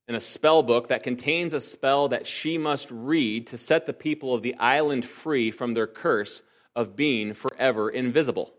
and 0.08 0.16
a 0.16 0.22
spell 0.22 0.64
book 0.64 0.88
that 0.88 1.04
contains 1.04 1.54
a 1.54 1.60
spell 1.60 2.08
that 2.08 2.26
she 2.26 2.58
must 2.58 2.90
read 2.92 3.48
to 3.48 3.58
set 3.58 3.88
the 3.88 3.94
people 3.94 4.34
of 4.34 4.42
the 4.42 4.56
island 4.56 5.04
free 5.04 5.52
from 5.52 5.74
their 5.74 5.86
curse 5.86 6.42
of 6.78 6.96
being 6.96 7.34
forever 7.34 7.90
invisible. 7.90 8.54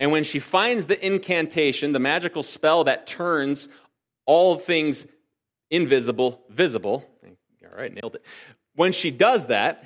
And 0.00 0.10
when 0.10 0.24
she 0.24 0.38
finds 0.40 0.86
the 0.86 1.06
incantation, 1.06 1.92
the 1.92 2.00
magical 2.00 2.42
spell 2.42 2.84
that 2.84 3.06
turns 3.06 3.68
all 4.26 4.56
things 4.56 5.06
invisible 5.70 6.42
visible, 6.48 7.06
all 7.24 7.76
right, 7.78 7.94
nailed 7.94 8.16
it. 8.16 8.24
When 8.74 8.92
she 8.92 9.12
does 9.12 9.46
that, 9.46 9.84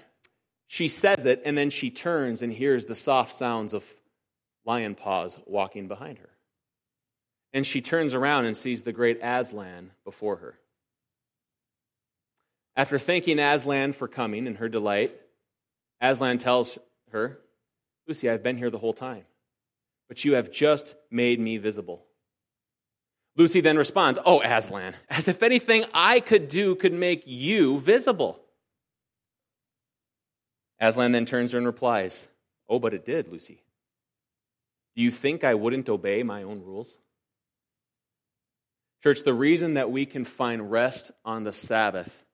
she 0.67 0.89
says 0.89 1.27
it, 1.27 1.43
and 1.45 1.59
then 1.59 1.69
she 1.69 1.91
turns 1.91 2.41
and 2.41 2.53
hears 2.53 2.87
the 2.87 2.95
soft 2.95 3.35
sounds 3.35 3.75
of 3.75 3.85
lion 4.65 4.95
paws 4.95 5.37
walking 5.47 5.89
behind 5.89 6.19
her. 6.19 6.31
and 7.55 7.65
she 7.65 7.81
turns 7.81 8.13
around 8.15 8.45
and 8.45 8.57
sees 8.57 8.83
the 8.83 8.93
great 8.93 9.21
Aslan 9.23 9.93
before 10.05 10.37
her. 10.37 10.59
After 12.77 12.99
thanking 12.99 13.39
Aslan 13.39 13.93
for 13.93 14.09
coming 14.09 14.49
and 14.49 14.57
her 14.59 14.69
delight, 14.69 15.15
Aslan 16.01 16.39
tells 16.39 16.77
her, 17.13 17.39
Lucy, 18.09 18.29
I've 18.29 18.43
been 18.43 18.59
here 18.59 18.71
the 18.71 18.79
whole 18.79 18.93
time, 18.93 19.25
but 20.09 20.25
you 20.25 20.35
have 20.35 20.51
just 20.51 20.95
made 21.11 21.41
me 21.41 21.57
visible. 21.57 22.05
Lucy 23.37 23.61
then 23.61 23.77
responds, 23.77 24.19
Oh, 24.25 24.41
Aslan, 24.43 24.95
as 25.11 25.29
if 25.29 25.43
anything 25.43 25.85
I 25.93 26.21
could 26.21 26.49
do 26.49 26.75
could 26.75 26.93
make 26.93 27.25
you 27.27 27.81
visible. 27.81 28.41
Aslan 30.81 31.13
then 31.13 31.27
turns 31.27 31.53
her 31.53 31.59
and 31.59 31.67
replies, 31.67 32.29
Oh, 32.69 32.79
but 32.79 32.95
it 32.95 33.05
did, 33.05 33.29
Lucy. 33.29 33.63
Do 34.97 35.03
you 35.03 35.11
think 35.11 35.43
I 35.43 35.55
wouldn't 35.55 35.89
obey 35.89 36.23
my 36.23 36.45
own 36.45 36.63
rules? 36.63 36.99
Church, 39.03 39.23
the 39.23 39.35
reason 39.35 39.75
that 39.75 39.91
we 39.91 40.07
can 40.07 40.25
find 40.25 40.71
rest 40.71 41.11
on 41.25 41.45
the 41.45 41.53
Sabbath 41.53 42.25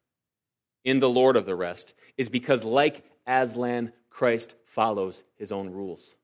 in 0.84 1.00
the 1.00 1.08
Lord 1.08 1.36
of 1.36 1.46
the 1.46 1.56
rest 1.56 1.94
is 2.16 2.28
because, 2.28 2.62
like 2.62 3.04
Aslan, 3.26 3.92
Christ 4.08 4.54
follows 4.66 5.24
his 5.36 5.50
own 5.50 5.70
rules. 5.70 6.14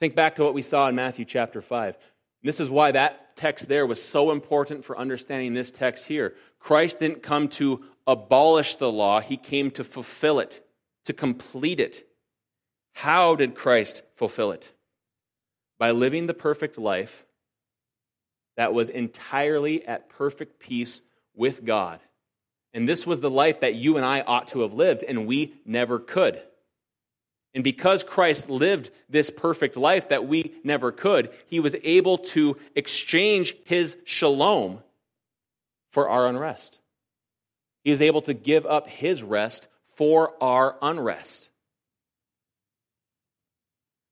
Think 0.00 0.14
back 0.14 0.36
to 0.36 0.44
what 0.44 0.54
we 0.54 0.62
saw 0.62 0.88
in 0.88 0.94
Matthew 0.94 1.24
chapter 1.24 1.62
5. 1.62 1.96
This 2.42 2.60
is 2.60 2.68
why 2.68 2.92
that 2.92 3.36
text 3.36 3.68
there 3.68 3.86
was 3.86 4.02
so 4.02 4.30
important 4.30 4.84
for 4.84 4.98
understanding 4.98 5.54
this 5.54 5.70
text 5.70 6.06
here. 6.06 6.34
Christ 6.58 6.98
didn't 7.00 7.22
come 7.22 7.48
to 7.48 7.84
abolish 8.06 8.76
the 8.76 8.92
law, 8.92 9.20
he 9.20 9.36
came 9.36 9.70
to 9.72 9.84
fulfill 9.84 10.40
it, 10.40 10.64
to 11.06 11.12
complete 11.12 11.80
it. 11.80 12.06
How 12.92 13.34
did 13.34 13.54
Christ 13.54 14.02
fulfill 14.14 14.52
it? 14.52 14.72
By 15.78 15.90
living 15.90 16.26
the 16.26 16.34
perfect 16.34 16.78
life 16.78 17.24
that 18.56 18.74
was 18.74 18.88
entirely 18.88 19.84
at 19.86 20.08
perfect 20.08 20.60
peace 20.60 21.00
with 21.34 21.64
God. 21.64 22.00
And 22.72 22.88
this 22.88 23.06
was 23.06 23.20
the 23.20 23.30
life 23.30 23.60
that 23.60 23.74
you 23.74 23.96
and 23.96 24.04
I 24.04 24.20
ought 24.20 24.48
to 24.48 24.60
have 24.60 24.74
lived, 24.74 25.02
and 25.02 25.26
we 25.26 25.54
never 25.64 25.98
could. 25.98 26.40
And 27.54 27.62
because 27.62 28.02
Christ 28.02 28.50
lived 28.50 28.90
this 29.08 29.30
perfect 29.30 29.76
life 29.76 30.08
that 30.08 30.26
we 30.26 30.54
never 30.64 30.90
could, 30.90 31.30
he 31.46 31.60
was 31.60 31.76
able 31.84 32.18
to 32.18 32.56
exchange 32.74 33.56
his 33.64 33.96
shalom 34.04 34.82
for 35.90 36.08
our 36.08 36.26
unrest. 36.26 36.80
He 37.84 37.92
is 37.92 38.02
able 38.02 38.22
to 38.22 38.34
give 38.34 38.66
up 38.66 38.88
his 38.88 39.22
rest 39.22 39.68
for 39.94 40.32
our 40.42 40.76
unrest. 40.82 41.48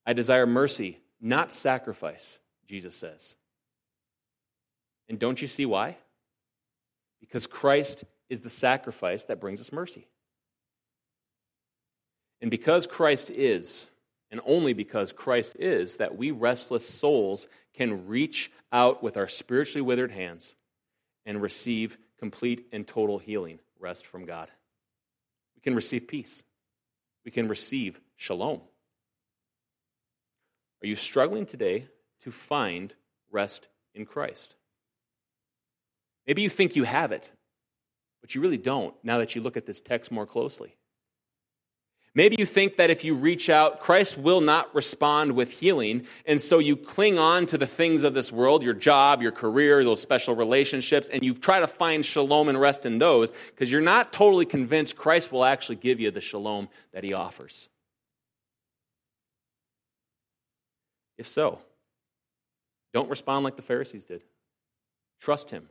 I 0.07 0.13
desire 0.13 0.47
mercy, 0.47 0.99
not 1.21 1.53
sacrifice, 1.53 2.39
Jesus 2.69 2.95
says. 2.95 3.35
And 5.09 5.19
don't 5.19 5.43
you 5.43 5.49
see 5.49 5.67
why? 5.67 5.97
Because 7.21 7.47
Christ 7.47 8.05
is 8.29 8.41
the 8.41 8.51
sacrifice 8.51 9.25
that 9.25 9.41
brings 9.41 9.61
us 9.61 9.73
mercy. 9.73 10.07
And 12.43 12.51
because 12.51 12.89
Christ 12.89 13.31
is, 13.31 13.87
and 14.33 14.41
only 14.45 14.73
because 14.73 15.13
Christ 15.13 15.57
is, 15.61 15.99
that 15.99 16.17
we 16.19 16.33
restless 16.33 16.87
souls 16.87 17.47
can 17.73 18.09
reach 18.09 18.51
out 18.73 19.01
with 19.03 19.17
our 19.17 19.29
spiritually 19.29 19.81
withered 19.81 20.11
hands 20.11 20.55
and 21.25 21.41
receive 21.41 21.97
complete 22.19 22.67
and 22.73 22.87
total 22.87 23.19
healing, 23.19 23.61
rest 23.79 24.07
from 24.07 24.27
God. 24.27 24.51
We 25.55 25.63
can 25.63 25.77
receive 25.77 26.09
peace. 26.09 26.43
We 27.25 27.31
can 27.31 27.47
receive 27.47 28.01
shalom. 28.17 28.61
Are 30.83 30.87
you 30.87 30.97
struggling 30.97 31.47
today 31.47 31.87
to 32.25 32.33
find 32.33 32.93
rest 33.31 33.69
in 33.95 34.05
Christ? 34.05 34.57
Maybe 36.27 36.43
you 36.43 36.49
think 36.49 36.75
you 36.75 36.83
have 36.83 37.13
it, 37.13 37.31
but 38.21 38.35
you 38.35 38.41
really 38.41 38.57
don't 38.57 38.95
now 39.05 39.19
that 39.19 39.37
you 39.37 39.43
look 39.43 39.57
at 39.57 39.67
this 39.67 39.81
text 39.81 40.11
more 40.11 40.27
closely. 40.27 40.75
Maybe 42.15 42.37
you 42.39 42.45
think 42.45 42.77
that 42.77 42.91
if 42.91 43.05
you 43.05 43.15
reach 43.15 43.49
out, 43.49 43.81
Christ 43.81 44.19
will 44.19 44.43
not 44.43 44.75
respond 44.75 45.33
with 45.33 45.51
healing, 45.51 46.07
and 46.27 46.39
so 46.39 46.59
you 46.59 46.77
cling 46.77 47.19
on 47.19 47.47
to 47.47 47.57
the 47.57 47.67
things 47.67 48.03
of 48.03 48.13
this 48.13 48.31
world, 48.31 48.63
your 48.63 48.75
job, 48.75 49.23
your 49.23 49.33
career, 49.33 49.83
those 49.83 50.03
special 50.03 50.37
relationships, 50.37 51.09
and 51.09 51.23
you 51.23 51.33
try 51.33 51.61
to 51.61 51.67
find 51.67 52.05
shalom 52.05 52.51
and 52.51 52.61
rest 52.61 52.85
in 52.85 52.99
those 52.99 53.33
because 53.47 53.73
you're 53.73 53.81
not 53.81 54.13
totally 54.13 54.45
convinced 54.45 54.95
Christ 54.95 55.33
will 55.33 55.45
actually 55.45 55.77
give 55.77 56.01
you 56.01 56.11
the 56.11 56.21
shalom 56.21 56.69
that 56.93 57.03
he 57.03 57.15
offers. 57.15 57.71
If 61.17 61.29
so, 61.29 61.61
don't 62.93 63.09
respond 63.09 63.45
like 63.45 63.57
the 63.57 63.63
Pharisees 63.63 64.05
did. 64.05 64.23
Trust 65.19 65.49
him 65.49 65.67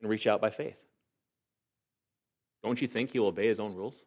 and 0.00 0.08
reach 0.08 0.26
out 0.26 0.40
by 0.40 0.48
faith. 0.48 0.78
Don't 2.62 2.80
you 2.80 2.88
think 2.88 3.10
he 3.10 3.18
will 3.18 3.26
obey 3.26 3.48
his 3.48 3.60
own 3.60 3.74
rules? 3.74 4.02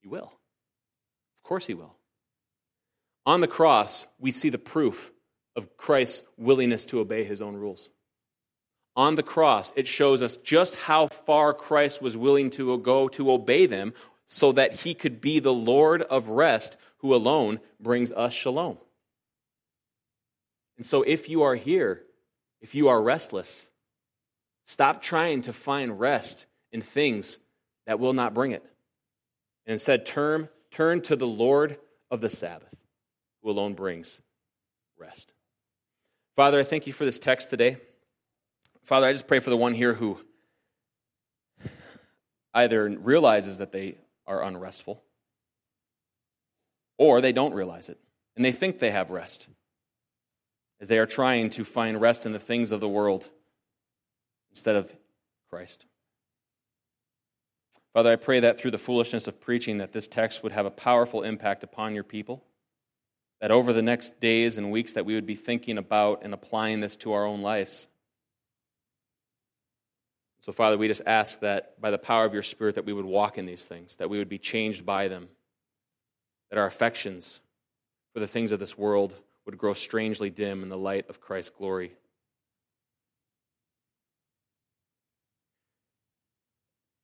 He 0.00 0.08
will 0.08 0.32
course 1.48 1.66
he 1.66 1.74
will. 1.74 1.96
On 3.26 3.40
the 3.40 3.48
cross, 3.48 4.06
we 4.18 4.30
see 4.30 4.50
the 4.50 4.58
proof 4.58 5.10
of 5.56 5.76
Christ's 5.76 6.22
willingness 6.36 6.86
to 6.86 7.00
obey 7.00 7.24
his 7.24 7.42
own 7.42 7.56
rules. 7.56 7.90
On 8.94 9.14
the 9.14 9.22
cross, 9.22 9.72
it 9.74 9.88
shows 9.88 10.22
us 10.22 10.36
just 10.36 10.74
how 10.74 11.06
far 11.06 11.54
Christ 11.54 12.02
was 12.02 12.16
willing 12.16 12.50
to 12.50 12.78
go 12.78 13.08
to 13.08 13.30
obey 13.30 13.66
them 13.66 13.94
so 14.26 14.52
that 14.52 14.74
he 14.74 14.92
could 14.94 15.20
be 15.20 15.40
the 15.40 15.52
Lord 15.52 16.02
of 16.02 16.28
rest 16.28 16.76
who 16.98 17.14
alone 17.14 17.60
brings 17.80 18.12
us 18.12 18.32
shalom. 18.32 18.78
And 20.76 20.84
so, 20.84 21.02
if 21.02 21.28
you 21.28 21.42
are 21.42 21.54
here, 21.54 22.02
if 22.60 22.74
you 22.74 22.88
are 22.88 23.00
restless, 23.00 23.66
stop 24.66 25.00
trying 25.00 25.42
to 25.42 25.52
find 25.52 25.98
rest 25.98 26.46
in 26.72 26.82
things 26.82 27.38
that 27.86 27.98
will 27.98 28.12
not 28.12 28.34
bring 28.34 28.52
it. 28.52 28.62
And 29.66 29.72
instead, 29.72 30.04
turn 30.04 30.48
Turn 30.70 31.00
to 31.02 31.16
the 31.16 31.26
Lord 31.26 31.78
of 32.10 32.20
the 32.20 32.28
Sabbath, 32.28 32.74
who 33.42 33.50
alone 33.50 33.74
brings 33.74 34.20
rest. 34.98 35.32
Father, 36.36 36.60
I 36.60 36.64
thank 36.64 36.86
you 36.86 36.92
for 36.92 37.04
this 37.04 37.18
text 37.18 37.50
today. 37.50 37.78
Father, 38.84 39.06
I 39.06 39.12
just 39.12 39.26
pray 39.26 39.40
for 39.40 39.50
the 39.50 39.56
one 39.56 39.74
here 39.74 39.94
who 39.94 40.18
either 42.54 42.88
realizes 42.88 43.58
that 43.58 43.72
they 43.72 43.96
are 44.26 44.42
unrestful 44.42 45.02
or 46.96 47.20
they 47.20 47.32
don't 47.32 47.54
realize 47.54 47.88
it 47.88 47.98
and 48.36 48.44
they 48.44 48.52
think 48.52 48.78
they 48.78 48.90
have 48.90 49.10
rest 49.10 49.48
as 50.80 50.88
they 50.88 50.98
are 50.98 51.06
trying 51.06 51.50
to 51.50 51.64
find 51.64 52.00
rest 52.00 52.24
in 52.24 52.32
the 52.32 52.38
things 52.38 52.70
of 52.70 52.80
the 52.80 52.88
world 52.88 53.28
instead 54.50 54.76
of 54.76 54.92
Christ. 55.50 55.86
Father, 57.94 58.12
I 58.12 58.16
pray 58.16 58.40
that 58.40 58.60
through 58.60 58.70
the 58.70 58.78
foolishness 58.78 59.26
of 59.26 59.40
preaching 59.40 59.78
that 59.78 59.92
this 59.92 60.06
text 60.06 60.42
would 60.42 60.52
have 60.52 60.66
a 60.66 60.70
powerful 60.70 61.22
impact 61.22 61.64
upon 61.64 61.94
your 61.94 62.04
people. 62.04 62.44
That 63.40 63.50
over 63.50 63.72
the 63.72 63.82
next 63.82 64.20
days 64.20 64.58
and 64.58 64.70
weeks 64.70 64.94
that 64.94 65.06
we 65.06 65.14
would 65.14 65.26
be 65.26 65.36
thinking 65.36 65.78
about 65.78 66.22
and 66.22 66.34
applying 66.34 66.80
this 66.80 66.96
to 66.96 67.12
our 67.12 67.24
own 67.24 67.40
lives. 67.40 67.86
So, 70.40 70.52
Father, 70.52 70.78
we 70.78 70.88
just 70.88 71.02
ask 71.06 71.40
that 71.40 71.80
by 71.80 71.90
the 71.90 71.98
power 71.98 72.24
of 72.24 72.32
your 72.32 72.42
Spirit 72.42 72.76
that 72.76 72.84
we 72.84 72.92
would 72.92 73.04
walk 73.04 73.38
in 73.38 73.46
these 73.46 73.64
things, 73.64 73.96
that 73.96 74.10
we 74.10 74.18
would 74.18 74.28
be 74.28 74.38
changed 74.38 74.86
by 74.86 75.08
them, 75.08 75.28
that 76.50 76.58
our 76.58 76.66
affections 76.66 77.40
for 78.12 78.20
the 78.20 78.26
things 78.26 78.52
of 78.52 78.60
this 78.60 78.78
world 78.78 79.14
would 79.44 79.58
grow 79.58 79.74
strangely 79.74 80.30
dim 80.30 80.62
in 80.62 80.68
the 80.68 80.76
light 80.76 81.08
of 81.08 81.20
Christ's 81.20 81.50
glory. 81.50 81.92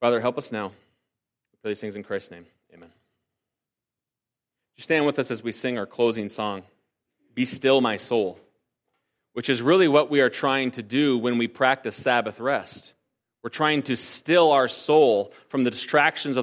Father, 0.04 0.20
help 0.20 0.36
us 0.36 0.52
now. 0.52 0.70
For 1.62 1.68
these 1.68 1.80
things 1.80 1.96
in 1.96 2.02
Christ's 2.02 2.30
name. 2.30 2.44
Amen. 2.74 2.90
Just 4.76 4.84
stand 4.84 5.06
with 5.06 5.18
us 5.18 5.30
as 5.30 5.42
we 5.42 5.50
sing 5.50 5.78
our 5.78 5.86
closing 5.86 6.28
song, 6.28 6.62
Be 7.32 7.46
Still, 7.46 7.80
My 7.80 7.96
Soul, 7.96 8.38
which 9.32 9.48
is 9.48 9.62
really 9.62 9.88
what 9.88 10.10
we 10.10 10.20
are 10.20 10.28
trying 10.28 10.72
to 10.72 10.82
do 10.82 11.16
when 11.16 11.38
we 11.38 11.48
practice 11.48 11.96
Sabbath 11.96 12.38
rest. 12.38 12.92
We're 13.42 13.48
trying 13.48 13.82
to 13.84 13.96
still 13.96 14.52
our 14.52 14.68
soul 14.68 15.32
from 15.48 15.64
the 15.64 15.70
distractions 15.70 16.36
of 16.36 16.42